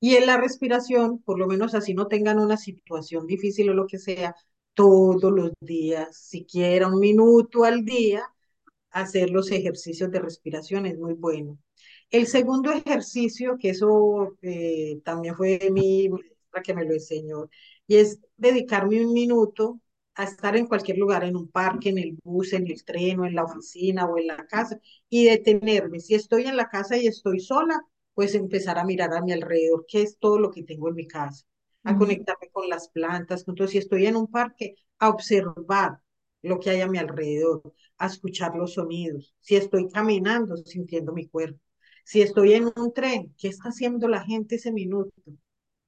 Y 0.00 0.16
en 0.16 0.26
la 0.26 0.36
respiración, 0.36 1.18
por 1.20 1.38
lo 1.38 1.46
menos 1.48 1.74
así 1.74 1.94
no 1.94 2.06
tengan 2.08 2.38
una 2.38 2.56
situación 2.56 3.26
difícil 3.26 3.70
o 3.70 3.74
lo 3.74 3.86
que 3.86 3.98
sea, 3.98 4.36
todos 4.74 5.32
los 5.32 5.52
días, 5.60 6.16
siquiera 6.16 6.88
un 6.88 7.00
minuto 7.00 7.64
al 7.64 7.84
día, 7.84 8.22
hacer 8.90 9.30
los 9.30 9.50
ejercicios 9.52 10.10
de 10.12 10.20
respiración 10.20 10.86
es 10.86 10.98
muy 10.98 11.14
bueno. 11.14 11.58
El 12.14 12.26
segundo 12.28 12.70
ejercicio, 12.72 13.58
que 13.58 13.70
eso 13.70 14.36
eh, 14.40 15.00
también 15.04 15.34
fue 15.36 15.58
mi 15.72 16.08
maestra 16.08 16.62
que 16.62 16.72
me 16.74 16.84
lo 16.84 16.92
enseñó, 16.92 17.48
y 17.88 17.96
es 17.96 18.20
dedicarme 18.36 19.04
un 19.04 19.12
minuto 19.12 19.80
a 20.14 20.22
estar 20.24 20.56
en 20.56 20.66
cualquier 20.68 20.98
lugar, 20.98 21.24
en 21.24 21.34
un 21.36 21.48
parque, 21.48 21.88
en 21.88 21.98
el 21.98 22.16
bus, 22.22 22.52
en 22.52 22.68
el 22.68 22.84
tren 22.84 23.18
o 23.20 23.26
en 23.26 23.34
la 23.34 23.42
oficina 23.44 24.06
o 24.06 24.16
en 24.16 24.28
la 24.28 24.46
casa 24.46 24.78
y 25.08 25.24
detenerme. 25.24 25.98
Si 26.00 26.14
estoy 26.14 26.44
en 26.44 26.56
la 26.56 26.68
casa 26.68 26.96
y 26.96 27.08
estoy 27.08 27.40
sola, 27.40 27.80
pues 28.14 28.34
empezar 28.36 28.78
a 28.78 28.84
mirar 28.84 29.12
a 29.12 29.20
mi 29.22 29.32
alrededor, 29.32 29.84
qué 29.88 30.02
es 30.02 30.16
todo 30.18 30.38
lo 30.38 30.50
que 30.52 30.62
tengo 30.62 30.88
en 30.88 30.94
mi 30.94 31.08
casa, 31.08 31.44
a 31.82 31.98
conectarme 31.98 32.48
con 32.52 32.68
las 32.68 32.88
plantas. 32.90 33.44
Entonces, 33.48 33.72
si 33.72 33.78
estoy 33.78 34.06
en 34.06 34.14
un 34.16 34.28
parque, 34.28 34.76
a 35.00 35.08
observar 35.08 35.98
lo 36.42 36.60
que 36.60 36.70
hay 36.70 36.80
a 36.80 36.86
mi 36.88 36.98
alrededor, 36.98 37.62
a 37.98 38.06
escuchar 38.06 38.54
los 38.54 38.74
sonidos. 38.74 39.34
Si 39.40 39.56
estoy 39.56 39.88
caminando, 39.88 40.56
sintiendo 40.58 41.12
mi 41.12 41.26
cuerpo. 41.26 41.63
Si 42.04 42.22
estoy 42.22 42.54
en 42.54 42.70
un 42.76 42.92
tren, 42.94 43.34
¿qué 43.38 43.48
está 43.48 43.70
haciendo 43.70 44.08
la 44.08 44.24
gente 44.24 44.56
ese 44.56 44.72
minuto? 44.72 45.12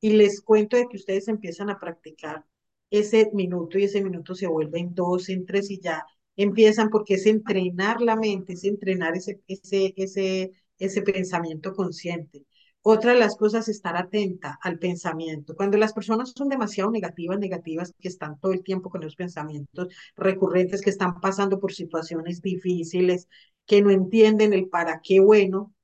Y 0.00 0.10
les 0.10 0.40
cuento 0.42 0.76
de 0.76 0.86
que 0.88 0.96
ustedes 0.96 1.28
empiezan 1.28 1.70
a 1.70 1.78
practicar 1.78 2.44
ese 2.90 3.30
minuto 3.34 3.78
y 3.78 3.84
ese 3.84 4.02
minuto 4.02 4.34
se 4.34 4.46
vuelve 4.46 4.78
en 4.80 4.94
dos, 4.94 5.28
en 5.28 5.46
tres 5.46 5.70
y 5.70 5.80
ya 5.80 6.04
empiezan 6.36 6.90
porque 6.90 7.14
es 7.14 7.26
entrenar 7.26 8.00
la 8.00 8.16
mente, 8.16 8.54
es 8.54 8.64
entrenar 8.64 9.16
ese, 9.16 9.40
ese, 9.48 9.94
ese, 9.96 10.52
ese 10.78 11.02
pensamiento 11.02 11.74
consciente. 11.74 12.44
Otra 12.82 13.12
de 13.12 13.18
las 13.18 13.36
cosas 13.36 13.68
es 13.68 13.76
estar 13.76 13.96
atenta 13.96 14.58
al 14.62 14.78
pensamiento. 14.78 15.56
Cuando 15.56 15.76
las 15.76 15.92
personas 15.92 16.32
son 16.36 16.48
demasiado 16.48 16.90
negativas, 16.90 17.38
negativas, 17.38 17.92
que 17.98 18.08
están 18.08 18.38
todo 18.38 18.52
el 18.52 18.62
tiempo 18.62 18.90
con 18.90 19.00
los 19.00 19.16
pensamientos 19.16 19.88
recurrentes, 20.16 20.82
que 20.82 20.90
están 20.90 21.20
pasando 21.20 21.58
por 21.58 21.72
situaciones 21.72 22.42
difíciles, 22.42 23.28
que 23.66 23.82
no 23.82 23.90
entienden 23.90 24.52
el 24.52 24.68
para 24.68 25.00
qué 25.02 25.18
bueno, 25.20 25.74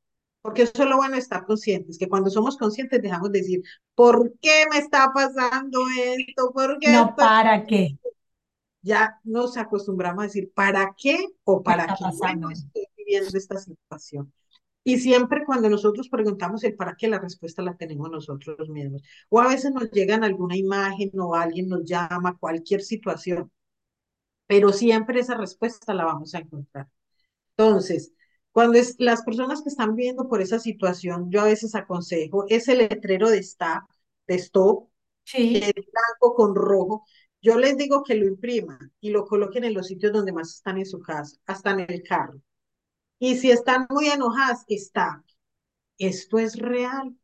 porque 0.43 0.63
eso 0.63 0.83
es 0.83 0.89
lo 0.89 0.97
bueno 0.97 1.15
de 1.15 1.21
estar 1.21 1.45
conscientes, 1.47 1.99
que 1.99 2.09
cuando 2.09 2.31
somos 2.31 2.57
conscientes 2.59 3.01
dejamos 3.03 3.33
de 3.33 3.41
decir, 3.41 3.63
¿por 3.95 4.33
qué 4.41 4.67
me 4.71 4.79
está 4.79 5.13
pasando 5.15 5.81
esto? 5.99 6.53
¿Por 6.53 6.79
qué 6.79 6.89
No, 6.93 7.09
estoy 7.11 7.15
¿para 7.17 7.67
qué? 7.67 7.99
ya 8.83 9.19
nos 9.25 9.57
acostumbramos 9.57 10.23
a 10.23 10.27
decir, 10.27 10.53
¿para 10.55 10.95
qué 10.99 11.27
o 11.45 11.63
¿Qué 11.65 11.73
para 11.75 11.87
qué 11.95 12.05
bueno 12.19 12.51
estoy 12.51 12.87
viviendo 12.97 13.37
esta 13.39 13.57
situación? 13.59 14.33
Y 14.85 14.99
siempre 14.99 15.45
cuando 15.47 15.69
nosotros 15.71 16.09
preguntamos 16.09 16.65
el 16.65 16.75
para 16.75 16.97
qué, 16.97 17.09
la 17.09 17.21
respuesta 17.21 17.63
la 17.63 17.77
tenemos 17.77 18.11
nosotros 18.11 18.69
mismos. 18.69 19.03
O 19.29 19.41
a 19.41 19.49
veces 19.49 19.73
nos 19.73 19.91
llegan 19.93 20.25
alguna 20.25 20.57
imagen 20.57 21.11
o 21.21 21.35
alguien 21.37 21.69
nos 21.69 21.85
llama, 21.85 22.37
cualquier 22.39 22.83
situación, 22.83 23.51
pero 24.47 24.73
siempre 24.73 25.21
esa 25.21 25.37
respuesta 25.37 25.95
la 25.95 26.05
vamos 26.05 26.35
a 26.35 26.41
encontrar. 26.41 26.89
Entonces, 27.57 28.13
cuando 28.53 28.79
es 28.79 28.97
las 28.99 29.23
personas 29.23 29.63
que 29.63 29.69
están 29.71 29.97
viendo 29.97 30.29
por 30.29 30.41
esa 30.43 30.59
situación, 30.59 31.31
yo 31.31 31.41
a 31.43 31.45
veces 31.45 31.75
aconsejo 31.75 32.45
ese 32.49 32.75
letrero 32.77 33.31
de 33.31 33.39
stop, 33.39 33.85
de 34.27 34.35
stop, 34.37 34.89
Sí, 35.25 35.61
blanco 35.61 36.35
con 36.35 36.55
rojo, 36.55 37.05
yo 37.41 37.59
les 37.59 37.77
digo 37.77 38.03
que 38.05 38.15
lo 38.15 38.27
impriman 38.27 38.93
y 39.01 39.11
lo 39.11 39.25
coloquen 39.27 39.65
en 39.65 39.75
los 39.75 39.87
sitios 39.87 40.13
donde 40.13 40.33
más 40.33 40.55
están 40.55 40.79
en 40.79 40.87
su 40.87 41.01
casa, 41.01 41.37
hasta 41.47 41.71
en 41.73 41.81
el 41.81 42.03
carro. 42.03 42.41
Y 43.19 43.37
si 43.39 43.51
están 43.51 43.87
muy 43.91 44.09
enojadas, 44.09 44.65
está, 44.69 45.25
esto 45.99 46.39
es 46.39 46.59
real. 46.59 47.17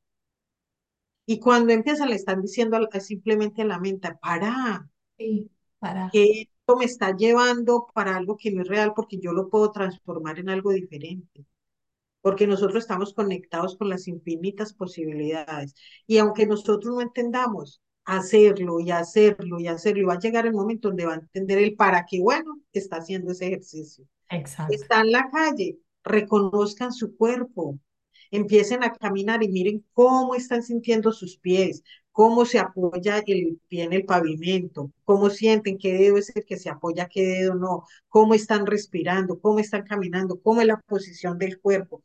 Y 1.27 1.39
cuando 1.41 1.73
empiezan, 1.73 2.09
le 2.11 2.17
están 2.17 2.43
diciendo 2.43 2.77
simplemente 3.01 3.63
a 3.63 3.67
la 3.67 3.79
mente, 3.79 4.09
para, 4.21 4.89
sí, 5.17 5.51
para. 5.79 6.19
Me 6.77 6.85
está 6.85 7.15
llevando 7.17 7.87
para 7.95 8.17
algo 8.17 8.37
que 8.37 8.51
no 8.51 8.63
es 8.63 8.69
real, 8.69 8.93
porque 8.95 9.19
yo 9.19 9.33
lo 9.33 9.49
puedo 9.49 9.71
transformar 9.73 10.39
en 10.39 10.49
algo 10.51 10.71
diferente. 10.73 11.45
porque 12.21 12.47
nosotros 12.47 12.83
estamos 12.83 13.15
conectados 13.15 13.77
con 13.77 13.89
las 13.89 14.09
infinitas 14.09 14.73
posibilidades. 14.75 15.75
Y 16.07 16.19
aunque 16.19 16.47
nosotros 16.47 16.95
no 16.95 17.01
entendamos, 17.01 17.81
hacerlo 18.05 18.81
y 18.81 18.91
hacerlo 18.91 19.61
y 19.61 19.69
hacerlo, 19.69 20.03
y 20.03 20.05
va 20.07 20.15
a 20.15 20.19
llegar 20.19 20.47
el 20.47 20.53
momento 20.53 20.89
donde 20.89 21.07
va 21.07 21.15
a 21.15 21.17
entender 21.17 21.59
el 21.59 21.75
para 21.77 22.05
qué, 22.07 22.21
bueno, 22.21 22.61
está 22.73 22.97
haciendo 22.97 23.33
ese 23.33 23.47
ejercicio. 23.47 24.05
Exacto. 24.31 24.75
Está 24.75 25.01
en 25.03 25.13
la 25.13 25.31
calle, 25.31 25.79
reconozcan 26.05 26.93
su 26.93 27.17
cuerpo, 27.17 27.79
empiecen 28.31 28.83
a 28.85 28.93
caminar 28.93 29.43
y 29.43 29.49
miren 29.49 29.85
cómo 29.93 30.35
están 30.35 30.63
sintiendo 30.63 31.13
sus 31.13 31.39
pies, 31.39 31.83
cómo 32.19 32.45
se 32.45 32.59
apoya 32.59 33.19
el 33.27 33.61
pie 33.69 33.85
en 33.85 33.93
el 33.93 34.05
pavimento, 34.05 34.91
cómo 35.05 35.31
sienten 35.31 35.79
qué 35.79 35.93
dedo 35.95 36.17
es 36.19 36.35
el 36.35 36.45
que 36.45 36.57
se 36.57 36.69
apoya, 36.69 37.07
qué 37.09 37.23
dedo 37.23 37.55
no, 37.55 37.85
cómo 38.09 38.35
están 38.35 38.67
respirando, 38.67 39.41
cómo 39.41 39.61
están 39.61 39.85
caminando, 39.85 40.41
cómo 40.43 40.61
es 40.61 40.67
la 40.67 40.81
posición 40.81 41.39
del 41.39 41.61
cuerpo 41.61 42.03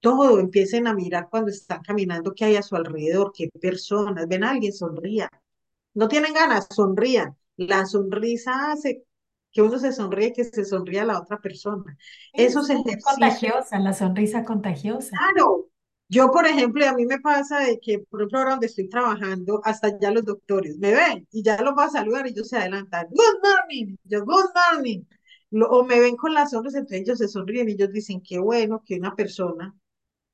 todo, 0.00 0.38
empiecen 0.38 0.86
a 0.86 0.94
mirar 0.94 1.28
cuando 1.30 1.50
están 1.50 1.82
caminando 1.82 2.32
qué 2.34 2.44
hay 2.46 2.56
a 2.56 2.62
su 2.62 2.76
alrededor, 2.76 3.32
qué 3.34 3.48
personas, 3.60 4.28
ven 4.28 4.44
a 4.44 4.50
alguien, 4.50 4.72
sonría. 4.72 5.28
No 5.94 6.08
tienen 6.08 6.34
ganas, 6.34 6.68
sonrían. 6.70 7.36
La 7.56 7.84
sonrisa 7.86 8.70
hace 8.72 9.02
que 9.50 9.62
uno 9.62 9.78
se 9.78 9.92
sonríe, 9.92 10.32
que 10.32 10.44
se 10.44 10.64
sonría 10.64 11.02
a 11.02 11.06
la 11.06 11.20
otra 11.20 11.40
persona. 11.40 11.96
Sí, 12.32 12.38
sí, 12.38 12.42
es 12.44 12.56
ejercicios, 12.56 13.04
contagiosa, 13.04 13.78
la 13.80 13.92
sonrisa 13.92 14.44
contagiosa. 14.44 15.16
claro. 15.16 15.67
Yo, 16.10 16.30
por 16.30 16.46
ejemplo, 16.46 16.82
y 16.84 16.88
a 16.88 16.94
mí 16.94 17.04
me 17.06 17.20
pasa 17.20 17.60
de 17.60 17.78
que, 17.80 17.98
por 18.00 18.20
ejemplo, 18.20 18.38
ahora 18.38 18.50
donde 18.52 18.66
estoy 18.66 18.88
trabajando, 18.88 19.60
hasta 19.64 19.98
ya 19.98 20.10
los 20.10 20.24
doctores 20.24 20.78
me 20.78 20.92
ven 20.92 21.26
y 21.30 21.42
ya 21.42 21.60
los 21.62 21.74
voy 21.74 21.84
a 21.84 21.90
saludar 21.90 22.26
y 22.26 22.30
ellos 22.30 22.48
se 22.48 22.56
adelantan. 22.56 23.06
Good 23.10 23.40
morning, 23.42 23.96
yo, 24.04 24.24
good 24.24 24.46
morning. 24.72 25.04
Lo- 25.50 25.68
o 25.68 25.84
me 25.84 26.00
ven 26.00 26.16
con 26.16 26.32
la 26.34 26.46
sonrisa, 26.46 26.78
entonces 26.78 27.02
ellos 27.02 27.18
se 27.18 27.28
sonríen 27.28 27.68
y 27.68 27.72
ellos 27.72 27.92
dicen, 27.92 28.22
qué 28.22 28.38
bueno 28.38 28.82
que 28.86 28.96
una 28.96 29.14
persona 29.14 29.74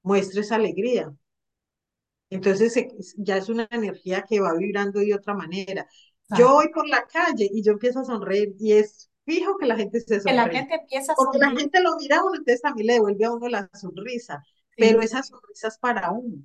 muestre 0.02 0.42
esa 0.42 0.56
alegría. 0.56 1.12
Entonces 2.30 2.74
ya 3.18 3.36
es 3.36 3.48
una 3.48 3.68
energía 3.70 4.22
que 4.28 4.40
va 4.40 4.54
vibrando 4.54 5.00
de 5.00 5.14
otra 5.14 5.34
manera. 5.34 5.86
Yo 6.28 6.48
voy 6.54 6.68
por 6.72 6.88
la 6.88 7.06
calle 7.06 7.48
y 7.52 7.62
yo 7.62 7.72
empiezo 7.72 8.00
a 8.00 8.04
sonreír 8.04 8.54
y 8.58 8.72
es 8.72 9.10
fijo 9.24 9.56
que 9.58 9.66
la 9.66 9.76
gente 9.76 10.00
se 10.00 10.20
Que 10.24 10.32
la 10.34 10.48
sonríe. 10.48 10.50
gente 10.50 10.74
empieza 10.74 11.12
a 11.12 11.16
Porque 11.16 11.38
la 11.38 11.50
sonreír. 11.50 11.58
gente 11.60 11.80
lo 11.82 11.96
mira 11.96 12.18
a 12.18 12.24
uno, 12.24 12.32
entonces 12.36 12.60
también 12.62 12.88
le 12.88 12.92
devuelve 12.94 13.24
a 13.24 13.32
uno 13.32 13.48
la 13.48 13.70
sonrisa. 13.74 14.42
Pero 14.78 15.00
Sí, 15.00 15.02
esa 15.02 15.22
sonrisa 15.22 15.68
es 15.68 15.78
para 15.78 16.10
uno. 16.12 16.42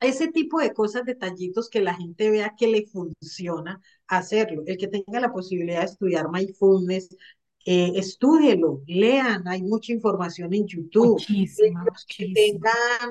Ese 0.00 0.28
tipo 0.30 0.60
de 0.60 0.72
cosas, 0.74 1.04
detallitos 1.04 1.70
que 1.70 1.80
la 1.80 1.94
gente 1.94 2.30
vea 2.30 2.54
que 2.58 2.66
le 2.68 2.86
funciona 2.86 3.80
hacerlo. 4.06 4.62
El 4.66 4.76
que 4.76 4.88
tenga 4.88 5.20
la 5.20 5.32
posibilidad 5.32 5.80
de 5.80 5.86
estudiar 5.86 6.30
mindfulness, 6.30 7.16
eh, 7.64 7.92
estúdielo, 7.96 8.82
lean, 8.86 9.48
hay 9.48 9.62
mucha 9.62 9.92
información 9.92 10.52
en 10.54 10.66
YouTube. 10.66 11.26
Muchísima, 11.26 11.84
Los 11.84 12.04
que 12.06 12.26
muchísima. 12.26 12.34
tengan 12.34 13.10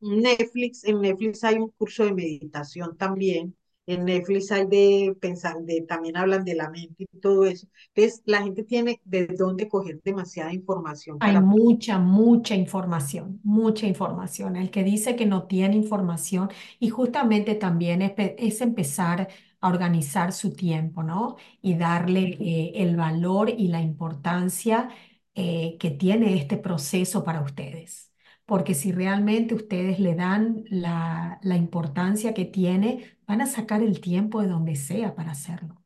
Netflix, 0.00 0.84
en 0.84 1.00
Netflix 1.00 1.44
hay 1.44 1.56
un 1.58 1.70
curso 1.70 2.04
de 2.04 2.12
meditación 2.14 2.96
también. 2.96 3.56
En 3.86 4.04
Netflix 4.06 4.50
hay 4.52 4.66
de 4.66 5.16
pensar, 5.20 5.56
de, 5.62 5.82
también 5.82 6.16
hablan 6.16 6.44
de 6.44 6.54
la 6.54 6.70
mente 6.70 7.06
y 7.12 7.20
todo 7.20 7.44
eso. 7.44 7.66
Entonces, 7.94 8.22
la 8.26 8.42
gente 8.42 8.64
tiene 8.64 9.00
de 9.04 9.26
dónde 9.26 9.68
coger 9.68 10.00
demasiada 10.02 10.52
información 10.52 11.20
Hay 11.20 11.32
para 11.32 11.40
mucha, 11.40 11.98
mucha 11.98 12.54
información, 12.54 13.40
mucha 13.44 13.86
información. 13.86 14.56
El 14.56 14.70
que 14.70 14.84
dice 14.84 15.16
que 15.16 15.26
no 15.26 15.46
tiene 15.46 15.76
información 15.76 16.50
y 16.78 16.90
justamente 16.90 17.54
también 17.54 18.02
es, 18.02 18.12
es 18.18 18.60
empezar 18.60 19.28
a 19.60 19.68
organizar 19.68 20.32
su 20.32 20.52
tiempo, 20.54 21.02
¿no? 21.02 21.36
Y 21.62 21.76
darle 21.76 22.36
eh, 22.40 22.72
el 22.76 22.96
valor 22.96 23.48
y 23.50 23.68
la 23.68 23.80
importancia 23.80 24.90
eh, 25.34 25.76
que 25.78 25.90
tiene 25.92 26.36
este 26.36 26.56
proceso 26.58 27.24
para 27.24 27.40
ustedes. 27.42 28.13
Porque 28.46 28.74
si 28.74 28.92
realmente 28.92 29.54
ustedes 29.54 29.98
le 30.00 30.14
dan 30.14 30.64
la, 30.68 31.38
la 31.42 31.56
importancia 31.56 32.34
que 32.34 32.44
tiene, 32.44 33.18
van 33.26 33.40
a 33.40 33.46
sacar 33.46 33.82
el 33.82 34.00
tiempo 34.00 34.42
de 34.42 34.48
donde 34.48 34.76
sea 34.76 35.14
para 35.14 35.32
hacerlo. 35.32 35.82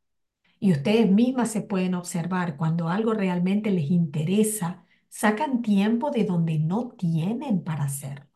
Y 0.60 0.72
ustedes 0.72 1.10
mismas 1.10 1.50
se 1.52 1.62
pueden 1.62 1.94
observar 1.94 2.56
cuando 2.56 2.88
algo 2.88 3.14
realmente 3.14 3.70
les 3.72 3.90
interesa, 3.90 4.86
sacan 5.08 5.62
tiempo 5.62 6.10
de 6.12 6.24
donde 6.24 6.58
no 6.60 6.90
tienen 6.98 7.62
para 7.64 7.84
hacerlo. 7.84 8.26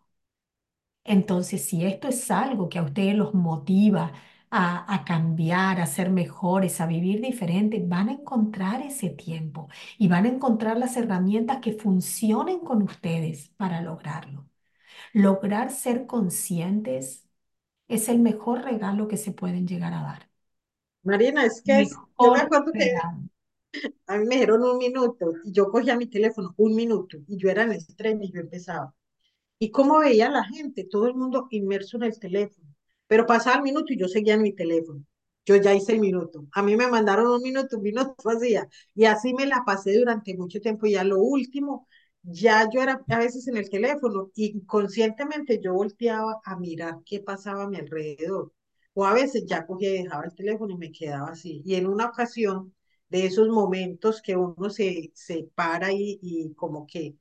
Entonces, 1.05 1.65
si 1.67 1.85
esto 1.85 2.09
es 2.09 2.31
algo 2.31 2.69
que 2.69 2.79
a 2.79 2.83
ustedes 2.85 3.15
los 3.17 3.35
motiva 3.35 4.13
a, 4.53 4.95
a 4.95 5.05
cambiar, 5.07 5.81
a 5.81 5.87
ser 5.87 6.11
mejores, 6.11 6.81
a 6.83 6.87
vivir 6.87 7.21
diferente, 7.23 7.83
van 7.87 8.11
a 8.11 8.13
encontrar 8.15 8.83
ese 8.83 9.11
tiempo 9.11 9.69
y 9.99 10.09
van 10.09 10.27
a 10.27 10.31
encontrar 10.31 10.79
las 10.79 10.97
herramientas 10.99 11.59
que 11.61 11.75
funcionen 11.75 12.61
con 12.61 12.83
ustedes 12.83 13.51
para 13.59 13.83
lograrlo. 13.83 14.49
Lograr 15.15 15.71
ser 15.73 16.07
conscientes 16.07 17.29
es 17.89 18.09
el 18.09 18.21
mejor 18.21 18.63
regalo 18.65 19.09
que 19.09 19.17
se 19.19 19.33
pueden 19.33 19.67
llegar 19.69 19.95
a 19.95 20.03
dar. 20.03 20.31
Marina, 21.05 21.45
es 21.47 21.63
que 21.65 21.83
es, 21.83 22.01
yo 22.19 22.33
me 22.33 22.41
acuerdo 22.41 22.73
que. 22.77 22.93
A 24.07 24.17
mí 24.17 24.27
me 24.27 24.37
dijeron 24.37 24.63
un 24.63 24.79
minuto 24.79 25.33
y 25.43 25.51
yo 25.53 25.69
cogía 25.69 25.97
mi 25.97 26.07
teléfono, 26.07 26.55
un 26.57 26.75
minuto, 26.77 27.19
y 27.27 27.37
yo 27.37 27.51
era 27.51 27.65
en 27.65 27.73
el 27.73 27.85
tren 27.97 28.23
y 28.23 28.31
yo 28.33 28.41
empezaba. 28.41 28.95
¿Y 29.59 29.71
cómo 29.73 30.01
veía 30.01 30.31
la 30.31 30.45
gente? 30.45 30.85
Todo 30.91 31.09
el 31.09 31.15
mundo 31.15 31.49
inmerso 31.51 31.99
en 31.99 32.05
el 32.05 32.19
teléfono. 32.21 32.72
Pero 33.07 33.27
pasaba 33.27 33.57
el 33.57 33.63
minuto 33.63 33.93
y 33.93 33.99
yo 33.99 34.09
seguía 34.09 34.35
en 34.35 34.43
mi 34.43 34.53
teléfono. 34.55 35.05
Yo 35.45 35.57
ya 35.57 35.75
hice 35.75 35.93
el 35.93 36.01
minuto. 36.01 36.47
A 36.53 36.63
mí 36.63 36.77
me 36.77 36.87
mandaron 36.89 37.27
un 37.29 37.43
minuto, 37.43 37.77
un 37.77 37.83
minuto 37.83 38.15
hacía. 38.31 38.69
Y 38.95 39.05
así 39.07 39.35
me 39.35 39.47
la 39.47 39.65
pasé 39.65 39.99
durante 39.99 40.37
mucho 40.37 40.61
tiempo. 40.61 40.87
Y 40.87 40.95
a 40.97 41.05
lo 41.05 41.19
último, 41.19 41.89
ya 42.23 42.69
yo 42.73 42.81
era 42.83 43.03
a 43.09 43.19
veces 43.19 43.49
en 43.49 43.57
el 43.57 43.69
teléfono 43.69 44.31
y 44.35 44.61
conscientemente 44.67 45.59
yo 45.61 45.75
volteaba 45.75 46.41
a 46.45 46.57
mirar 46.57 46.99
qué 47.05 47.21
pasaba 47.21 47.65
a 47.65 47.69
mi 47.69 47.77
alrededor. 47.79 48.53
o 48.95 49.05
a 49.07 49.15
veces 49.15 49.45
ya 49.47 49.67
cogía 49.67 49.91
y 49.91 50.03
dejaba 50.05 50.25
el 50.25 50.35
teléfono 50.35 50.75
y 50.75 50.77
me 50.79 50.93
quedaba 50.93 51.31
así. 51.31 51.63
Y 51.65 51.75
en 51.77 51.87
una 51.87 52.07
ocasión 52.07 52.75
de 53.09 53.27
esos 53.27 53.49
momentos 53.49 54.21
que 54.23 54.37
uno 54.37 54.71
se, 54.71 55.11
se 55.15 55.45
para 55.55 55.93
y, 55.93 56.19
y 56.23 56.55
como 56.55 56.87
que 56.87 57.17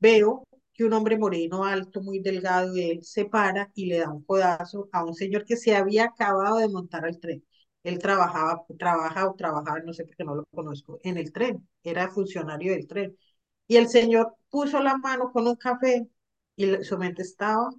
veo 0.00 0.44
que 0.76 0.84
un 0.84 0.92
hombre 0.92 1.18
moreno, 1.18 1.64
alto, 1.64 2.02
muy 2.02 2.20
delgado, 2.20 2.74
él 2.76 3.02
se 3.04 3.24
para 3.26 3.70
y 3.74 3.86
le 3.86 3.98
da 3.98 4.10
un 4.10 4.24
codazo 4.24 4.88
a 4.92 5.04
un 5.04 5.14
señor 5.14 5.44
que 5.44 5.56
se 5.56 5.74
había 5.76 6.04
acabado 6.06 6.58
de 6.58 6.68
montar 6.68 7.04
al 7.04 7.18
tren. 7.20 7.44
Él 7.82 7.98
trabajaba, 7.98 8.64
trabaja 8.78 9.28
o 9.28 9.34
trabajaba, 9.36 9.80
no 9.80 9.92
sé 9.92 10.04
por 10.04 10.16
qué 10.16 10.24
no 10.24 10.34
lo 10.34 10.44
conozco, 10.46 10.98
en 11.02 11.16
el 11.18 11.32
tren, 11.32 11.68
era 11.82 12.08
funcionario 12.10 12.72
del 12.72 12.86
tren. 12.86 13.16
Y 13.68 13.76
el 13.76 13.88
señor 13.88 14.34
puso 14.50 14.82
la 14.82 14.96
mano 14.98 15.32
con 15.32 15.46
un 15.46 15.56
café 15.56 16.08
y 16.56 16.82
su 16.84 16.98
mente 16.98 17.22
estaba, 17.22 17.70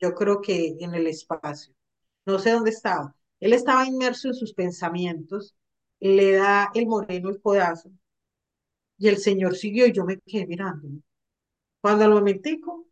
yo 0.00 0.14
creo 0.14 0.40
que 0.42 0.76
en 0.80 0.94
el 0.94 1.06
espacio. 1.06 1.74
No 2.26 2.38
sé 2.38 2.50
dónde 2.52 2.70
estaba. 2.70 3.14
Él 3.40 3.52
estaba 3.52 3.86
inmerso 3.86 4.28
en 4.28 4.34
sus 4.34 4.54
pensamientos, 4.54 5.54
le 6.00 6.32
da 6.32 6.70
el 6.74 6.86
moreno 6.86 7.30
el 7.30 7.40
codazo 7.40 7.90
y 8.98 9.08
el 9.08 9.16
señor 9.18 9.56
siguió 9.56 9.86
y 9.86 9.92
yo 9.92 10.04
me 10.04 10.18
quedé 10.20 10.46
mirando. 10.46 10.88
Cuando 11.86 12.04
al 12.04 12.10
momentico 12.10 12.88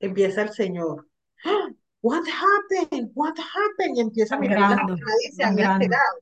empieza 0.00 0.42
el 0.42 0.50
señor, 0.50 1.08
¡Ah! 1.44 1.68
What 2.00 2.24
happened? 2.26 3.12
What 3.14 3.34
happened? 3.38 3.96
Y 3.96 4.00
empieza 4.00 4.34
a 4.34 4.40
mirar 4.40 4.76
se 5.32 5.44
había 5.44 5.74
enterado. 5.74 6.18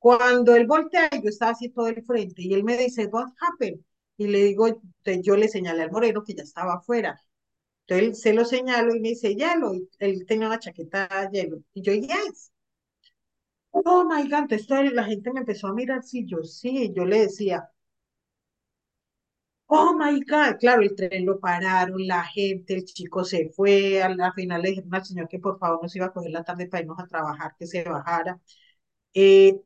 Cuando 0.00 0.56
él 0.56 0.66
voltea, 0.66 1.08
yo 1.10 1.28
estaba 1.28 1.52
así 1.52 1.68
todo 1.68 1.86
el 1.86 2.02
frente 2.04 2.42
y 2.42 2.54
él 2.54 2.64
me 2.64 2.76
dice, 2.76 3.06
What 3.06 3.28
happened? 3.40 3.78
Y 4.16 4.26
le 4.26 4.42
digo, 4.42 4.66
yo 5.22 5.36
le 5.36 5.46
señalé 5.46 5.84
al 5.84 5.92
moreno 5.92 6.24
que 6.24 6.34
ya 6.34 6.42
estaba 6.42 6.74
afuera. 6.74 7.20
Entonces 7.86 8.20
se 8.20 8.32
lo 8.32 8.44
señalo 8.44 8.92
y 8.92 8.98
me 8.98 9.10
dice, 9.10 9.36
hielo. 9.36 9.74
Y 9.74 9.88
él 10.00 10.26
tenía 10.26 10.48
una 10.48 10.58
chaqueta 10.58 11.06
de 11.30 11.38
hielo. 11.38 11.58
Y 11.72 11.82
yo, 11.82 11.92
yes. 11.92 12.50
Oh 13.70 14.04
my 14.04 14.28
God, 14.28 14.50
entonces 14.50 14.92
la 14.92 15.04
gente 15.04 15.32
me 15.32 15.38
empezó 15.38 15.68
a 15.68 15.72
mirar, 15.72 16.02
sí, 16.02 16.26
yo 16.26 16.42
sí, 16.42 16.92
yo 16.96 17.04
le 17.04 17.20
decía, 17.20 17.70
oh 19.76 19.94
my 19.98 20.20
God, 20.24 20.58
claro, 20.60 20.82
el 20.82 20.94
tren 20.94 21.26
lo 21.26 21.38
pararon, 21.40 22.06
la 22.06 22.24
gente, 22.24 22.74
el 22.74 22.84
chico 22.84 23.24
se 23.24 23.50
fue, 23.50 24.02
al 24.02 24.16
final 24.34 24.62
le 24.62 24.70
dijeron 24.70 24.94
al 24.94 25.04
señor 25.04 25.28
que 25.28 25.38
por 25.38 25.58
favor 25.58 25.80
nos 25.82 25.94
iba 25.96 26.06
a 26.06 26.12
coger 26.12 26.30
la 26.30 26.44
tarde 26.44 26.66
para 26.68 26.82
irnos 26.82 26.98
a 27.00 27.06
trabajar, 27.06 27.54
que 27.58 27.66
se 27.66 27.84
bajara. 27.84 28.40
Eh, 29.14 29.60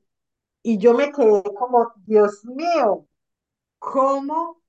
y 0.62 0.78
yo 0.78 0.94
me 0.94 1.12
quedé 1.12 1.42
como, 1.54 1.92
Dios 2.06 2.44
mío, 2.46 3.06
¿cómo 3.78 4.62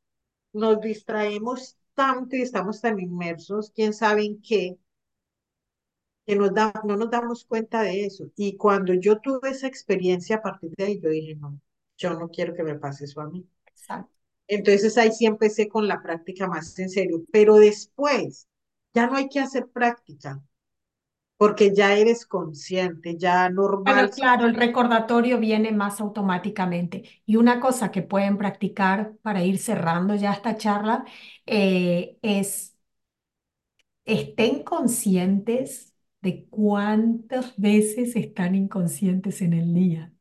nos 0.54 0.82
distraemos 0.82 1.78
tanto 1.96 2.36
y 2.38 2.44
estamos 2.44 2.82
tan 2.82 3.00
inmersos, 3.00 3.72
quién 3.76 3.94
sabe 3.94 4.26
en 4.26 4.42
qué, 4.42 4.80
que 6.26 6.36
nos 6.36 6.54
da, 6.54 6.72
no 6.86 6.96
nos 6.98 7.10
damos 7.12 7.46
cuenta 7.46 7.82
de 7.82 8.06
eso. 8.06 8.32
Y 8.36 8.56
cuando 8.58 8.94
yo 8.94 9.20
tuve 9.20 9.50
esa 9.52 9.68
experiencia 9.68 10.38
a 10.38 10.42
partir 10.42 10.72
de 10.78 10.84
ahí, 10.86 11.00
yo 11.02 11.10
dije, 11.10 11.36
no, 11.36 11.60
yo 11.98 12.14
no 12.14 12.30
quiero 12.30 12.54
que 12.56 12.64
me 12.64 12.76
pase 12.76 13.06
eso 13.06 13.22
a 13.22 13.30
mí. 13.30 13.46
Exacto. 13.68 14.19
Entonces 14.50 14.98
ahí 14.98 15.12
sí 15.14 15.26
empecé 15.28 15.70
con 15.70 15.88
la 15.88 16.02
práctica 16.04 16.48
más 16.48 16.78
en 16.80 16.90
serio, 16.90 17.24
pero 17.32 17.56
después 17.56 18.48
ya 18.94 19.08
no 19.08 19.16
hay 19.18 19.30
que 19.30 19.40
hacer 19.40 19.68
práctica, 19.70 20.42
porque 21.38 21.74
ya 21.76 21.96
eres 21.96 22.26
consciente, 22.26 23.18
ya 23.18 23.50
normal. 23.50 23.86
Bueno, 23.86 24.12
claro, 24.12 24.46
el 24.46 24.56
recordatorio 24.56 25.40
viene 25.40 25.72
más 25.72 26.00
automáticamente. 26.00 27.04
Y 27.26 27.38
una 27.38 27.60
cosa 27.60 27.90
que 27.92 28.04
pueden 28.04 28.38
practicar 28.38 29.16
para 29.24 29.44
ir 29.44 29.58
cerrando 29.58 30.14
ya 30.16 30.34
esta 30.34 30.58
charla 30.58 31.06
eh, 31.48 32.18
es 32.22 32.78
estén 34.06 34.64
conscientes 34.64 35.96
de 36.22 36.46
cuántas 36.50 37.56
veces 37.58 38.16
están 38.16 38.56
inconscientes 38.56 39.42
en 39.42 39.54
el 39.54 39.74
día. 39.74 40.14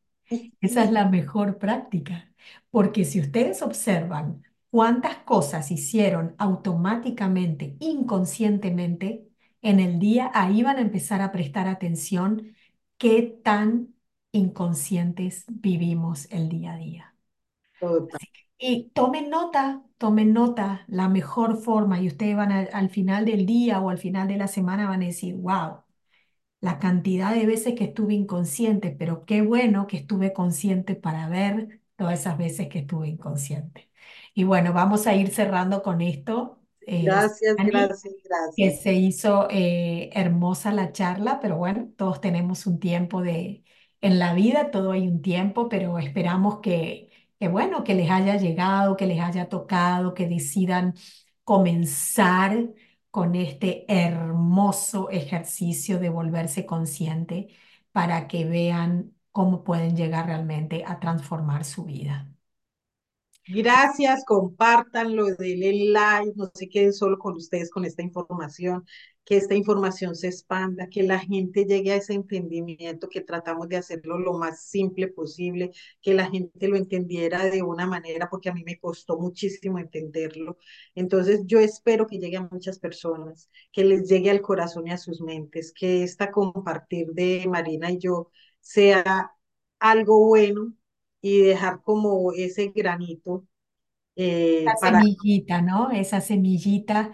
Esa 0.60 0.84
es 0.84 0.92
la 0.92 1.08
mejor 1.08 1.58
práctica, 1.58 2.27
porque 2.70 3.04
si 3.04 3.20
ustedes 3.20 3.62
observan 3.62 4.42
cuántas 4.70 5.18
cosas 5.18 5.70
hicieron 5.70 6.34
automáticamente, 6.38 7.76
inconscientemente 7.80 9.28
en 9.62 9.80
el 9.80 9.98
día, 9.98 10.30
ahí 10.34 10.62
van 10.62 10.78
a 10.78 10.80
empezar 10.82 11.20
a 11.22 11.32
prestar 11.32 11.68
atención 11.68 12.54
qué 12.98 13.22
tan 13.44 13.94
inconscientes 14.32 15.44
vivimos 15.48 16.26
el 16.30 16.48
día 16.48 16.74
a 16.74 16.76
día. 16.78 17.14
Total. 17.80 18.20
Y 18.58 18.90
tomen 18.94 19.30
nota, 19.30 19.84
tomen 19.98 20.32
nota, 20.32 20.84
la 20.88 21.08
mejor 21.08 21.56
forma, 21.58 22.00
y 22.00 22.08
ustedes 22.08 22.36
van 22.36 22.50
a- 22.52 22.60
al 22.72 22.90
final 22.90 23.24
del 23.24 23.46
día 23.46 23.80
o 23.80 23.90
al 23.90 23.98
final 23.98 24.26
de 24.28 24.36
la 24.36 24.48
semana 24.48 24.88
van 24.88 25.02
a 25.02 25.06
decir, 25.06 25.34
wow, 25.36 25.78
la 26.60 26.78
cantidad 26.78 27.34
de 27.34 27.46
veces 27.46 27.74
que 27.76 27.84
estuve 27.84 28.14
inconsciente, 28.14 28.90
pero 28.98 29.24
qué 29.26 29.42
bueno 29.42 29.86
que 29.88 29.98
estuve 29.98 30.32
consciente 30.32 30.94
para 30.96 31.28
ver 31.28 31.77
todas 31.98 32.20
esas 32.20 32.38
veces 32.38 32.68
que 32.70 32.80
estuve 32.80 33.08
inconsciente. 33.10 33.90
Y 34.34 34.44
bueno, 34.44 34.72
vamos 34.74 35.06
a 35.08 35.16
ir 35.16 35.30
cerrando 35.30 35.82
con 35.82 36.02
esto. 36.02 36.62
Eh, 36.86 37.36
Gracias, 37.40 37.56
Ani 37.56 37.72
gracias, 37.72 38.14
que 38.56 38.70
gracias. 38.70 38.76
se 38.76 38.94
hizo 38.94 39.48
eh, 39.50 40.10
hermosa 40.14 40.72
la 40.72 40.92
charla, 40.92 41.38
pero 41.40 41.56
bueno, 41.56 41.90
todos 41.96 42.20
tenemos 42.20 42.66
un 42.66 42.80
tiempo 42.80 43.22
de, 43.22 43.64
en 44.00 44.18
la 44.18 44.34
vida, 44.34 44.70
todo 44.72 44.92
hay 44.92 45.06
un 45.08 45.22
tiempo, 45.22 45.68
pero 45.68 45.98
esperamos 45.98 46.60
que, 46.60 47.10
que 47.38 47.48
bueno, 47.48 47.84
que 47.84 47.94
les 47.94 48.10
haya 48.10 48.36
llegado, 48.36 48.96
que 48.96 49.06
les 49.06 49.20
haya 49.20 49.48
tocado, 49.48 50.14
que 50.14 50.26
decidan 50.28 50.94
comenzar 51.44 52.68
con 53.10 53.34
este 53.34 53.84
hermoso 53.92 55.10
ejercicio 55.10 55.98
de 55.98 56.08
volverse 56.10 56.66
consciente 56.66 57.48
para 57.92 58.28
que 58.28 58.44
vean 58.44 59.14
cómo 59.38 59.62
pueden 59.62 59.96
llegar 59.96 60.26
realmente 60.26 60.82
a 60.84 60.98
transformar 60.98 61.64
su 61.64 61.84
vida. 61.84 62.28
Gracias, 63.46 64.24
compártanlo, 64.26 65.26
denle 65.36 65.90
like, 65.90 66.32
no 66.36 66.50
se 66.52 66.68
queden 66.68 66.92
solo 66.92 67.18
con 67.18 67.36
ustedes 67.36 67.70
con 67.70 67.84
esta 67.84 68.02
información, 68.02 68.84
que 69.24 69.36
esta 69.36 69.54
información 69.54 70.16
se 70.16 70.26
expanda, 70.26 70.88
que 70.88 71.04
la 71.04 71.20
gente 71.20 71.64
llegue 71.64 71.92
a 71.92 71.96
ese 71.96 72.14
entendimiento, 72.14 73.08
que 73.08 73.20
tratamos 73.20 73.68
de 73.68 73.76
hacerlo 73.76 74.18
lo 74.18 74.34
más 74.34 74.64
simple 74.64 75.06
posible, 75.06 75.70
que 76.02 76.14
la 76.14 76.28
gente 76.28 76.66
lo 76.66 76.76
entendiera 76.76 77.44
de 77.44 77.62
una 77.62 77.86
manera, 77.86 78.28
porque 78.28 78.48
a 78.50 78.54
mí 78.54 78.64
me 78.64 78.78
costó 78.80 79.18
muchísimo 79.18 79.78
entenderlo. 79.78 80.58
Entonces, 80.96 81.42
yo 81.46 81.60
espero 81.60 82.08
que 82.08 82.18
llegue 82.18 82.38
a 82.38 82.48
muchas 82.50 82.80
personas, 82.80 83.50
que 83.72 83.84
les 83.84 84.08
llegue 84.08 84.30
al 84.30 84.42
corazón 84.42 84.88
y 84.88 84.90
a 84.90 84.98
sus 84.98 85.20
mentes, 85.20 85.72
que 85.72 86.02
esta 86.02 86.32
compartir 86.32 87.12
de 87.12 87.46
Marina 87.48 87.90
y 87.92 87.98
yo 87.98 88.30
sea 88.68 89.32
algo 89.80 90.26
bueno 90.26 90.74
y 91.22 91.40
dejar 91.42 91.82
como 91.82 92.32
ese 92.32 92.68
granito 92.74 93.46
eh, 94.16 94.76
para 94.80 95.02
semillita, 95.02 95.62
¿no? 95.62 95.90
Esa 95.90 96.20
semillita 96.20 97.12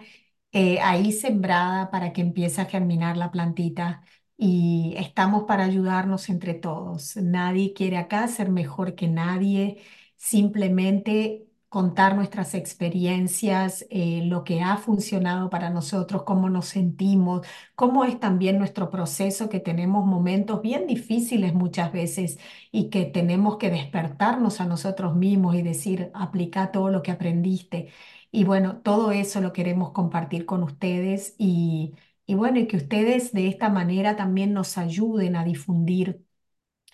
eh, 0.51 0.79
ahí 0.81 1.11
sembrada 1.11 1.91
para 1.91 2.13
que 2.13 2.21
empiece 2.21 2.61
a 2.61 2.65
germinar 2.65 3.17
la 3.17 3.31
plantita 3.31 4.03
y 4.37 4.95
estamos 4.97 5.43
para 5.45 5.65
ayudarnos 5.65 6.29
entre 6.29 6.53
todos. 6.53 7.15
Nadie 7.17 7.73
quiere 7.73 7.97
acá 7.97 8.27
ser 8.27 8.49
mejor 8.51 8.95
que 8.95 9.07
nadie, 9.07 9.81
simplemente 10.17 11.44
contar 11.75 12.15
nuestras 12.15 12.53
experiencias, 12.55 13.85
eh, 13.89 14.21
lo 14.25 14.43
que 14.45 14.61
ha 14.61 14.77
funcionado 14.77 15.49
para 15.49 15.69
nosotros, 15.69 16.23
cómo 16.23 16.49
nos 16.49 16.67
sentimos, 16.67 17.45
cómo 17.75 18.05
es 18.05 18.17
también 18.19 18.57
nuestro 18.57 18.89
proceso, 18.89 19.49
que 19.49 19.59
tenemos 19.59 20.05
momentos 20.05 20.61
bien 20.61 20.87
difíciles 20.87 21.53
muchas 21.53 21.91
veces 21.91 22.39
y 22.71 22.89
que 22.89 23.03
tenemos 23.05 23.57
que 23.57 23.69
despertarnos 23.69 24.61
a 24.61 24.65
nosotros 24.65 25.15
mismos 25.15 25.55
y 25.55 25.61
decir, 25.63 26.11
aplica 26.13 26.71
todo 26.71 26.89
lo 26.89 27.01
que 27.03 27.11
aprendiste. 27.11 27.89
Y 28.31 28.43
bueno, 28.45 28.77
todo 28.81 29.11
eso 29.11 29.41
lo 29.41 29.53
queremos 29.53 29.91
compartir 29.91 30.45
con 30.45 30.63
ustedes 30.63 31.35
y, 31.37 31.95
y 32.25 32.35
bueno, 32.35 32.59
y 32.59 32.67
que 32.67 32.77
ustedes 32.77 33.31
de 33.33 33.47
esta 33.47 33.69
manera 33.69 34.15
también 34.15 34.53
nos 34.53 34.77
ayuden 34.77 35.35
a 35.35 35.43
difundir 35.45 36.24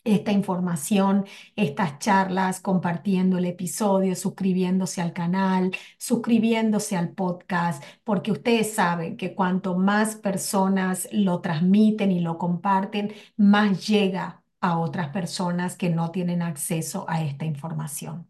esta 0.04 0.32
información, 0.32 1.26
estas 1.56 2.00
charlas, 2.00 2.60
compartiendo 2.60 3.38
el 3.38 3.46
episodio, 3.46 4.16
suscribiéndose 4.16 5.02
al 5.02 5.14
canal, 5.14 5.72
suscribiéndose 5.98 6.98
al 6.98 7.10
podcast, 7.14 7.84
porque 8.04 8.32
ustedes 8.32 8.74
saben 8.74 9.18
que 9.18 9.36
cuanto 9.36 9.78
más 9.78 10.16
personas 10.16 11.08
lo 11.12 11.42
transmiten 11.42 12.12
y 12.12 12.20
lo 12.22 12.38
comparten, 12.38 13.14
más 13.38 13.88
llega 13.88 14.44
a 14.62 14.78
otras 14.80 15.10
personas 15.10 15.76
que 15.76 15.90
no 15.90 16.12
tienen 16.12 16.42
acceso 16.42 17.06
a 17.10 17.24
esta 17.24 17.46
información. 17.46 18.28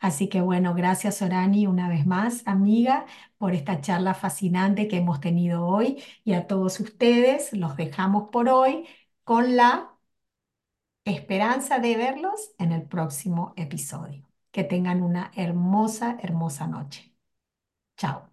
Así 0.00 0.28
que 0.28 0.40
bueno, 0.40 0.74
gracias 0.74 1.20
Orani 1.22 1.66
una 1.66 1.88
vez 1.88 2.06
más, 2.06 2.42
amiga, 2.46 3.06
por 3.38 3.54
esta 3.54 3.80
charla 3.80 4.14
fascinante 4.14 4.88
que 4.88 4.96
hemos 4.98 5.20
tenido 5.20 5.66
hoy 5.66 6.02
y 6.24 6.32
a 6.34 6.46
todos 6.46 6.80
ustedes 6.80 7.52
los 7.52 7.76
dejamos 7.76 8.30
por 8.30 8.48
hoy 8.48 8.86
con 9.24 9.56
la 9.56 9.89
esperanza 11.04 11.78
de 11.78 11.96
verlos 11.96 12.52
en 12.58 12.72
el 12.72 12.82
próximo 12.84 13.52
episodio. 13.56 14.28
Que 14.50 14.64
tengan 14.64 15.02
una 15.02 15.30
hermosa, 15.36 16.18
hermosa 16.22 16.66
noche. 16.66 17.14
Chao. 17.96 18.29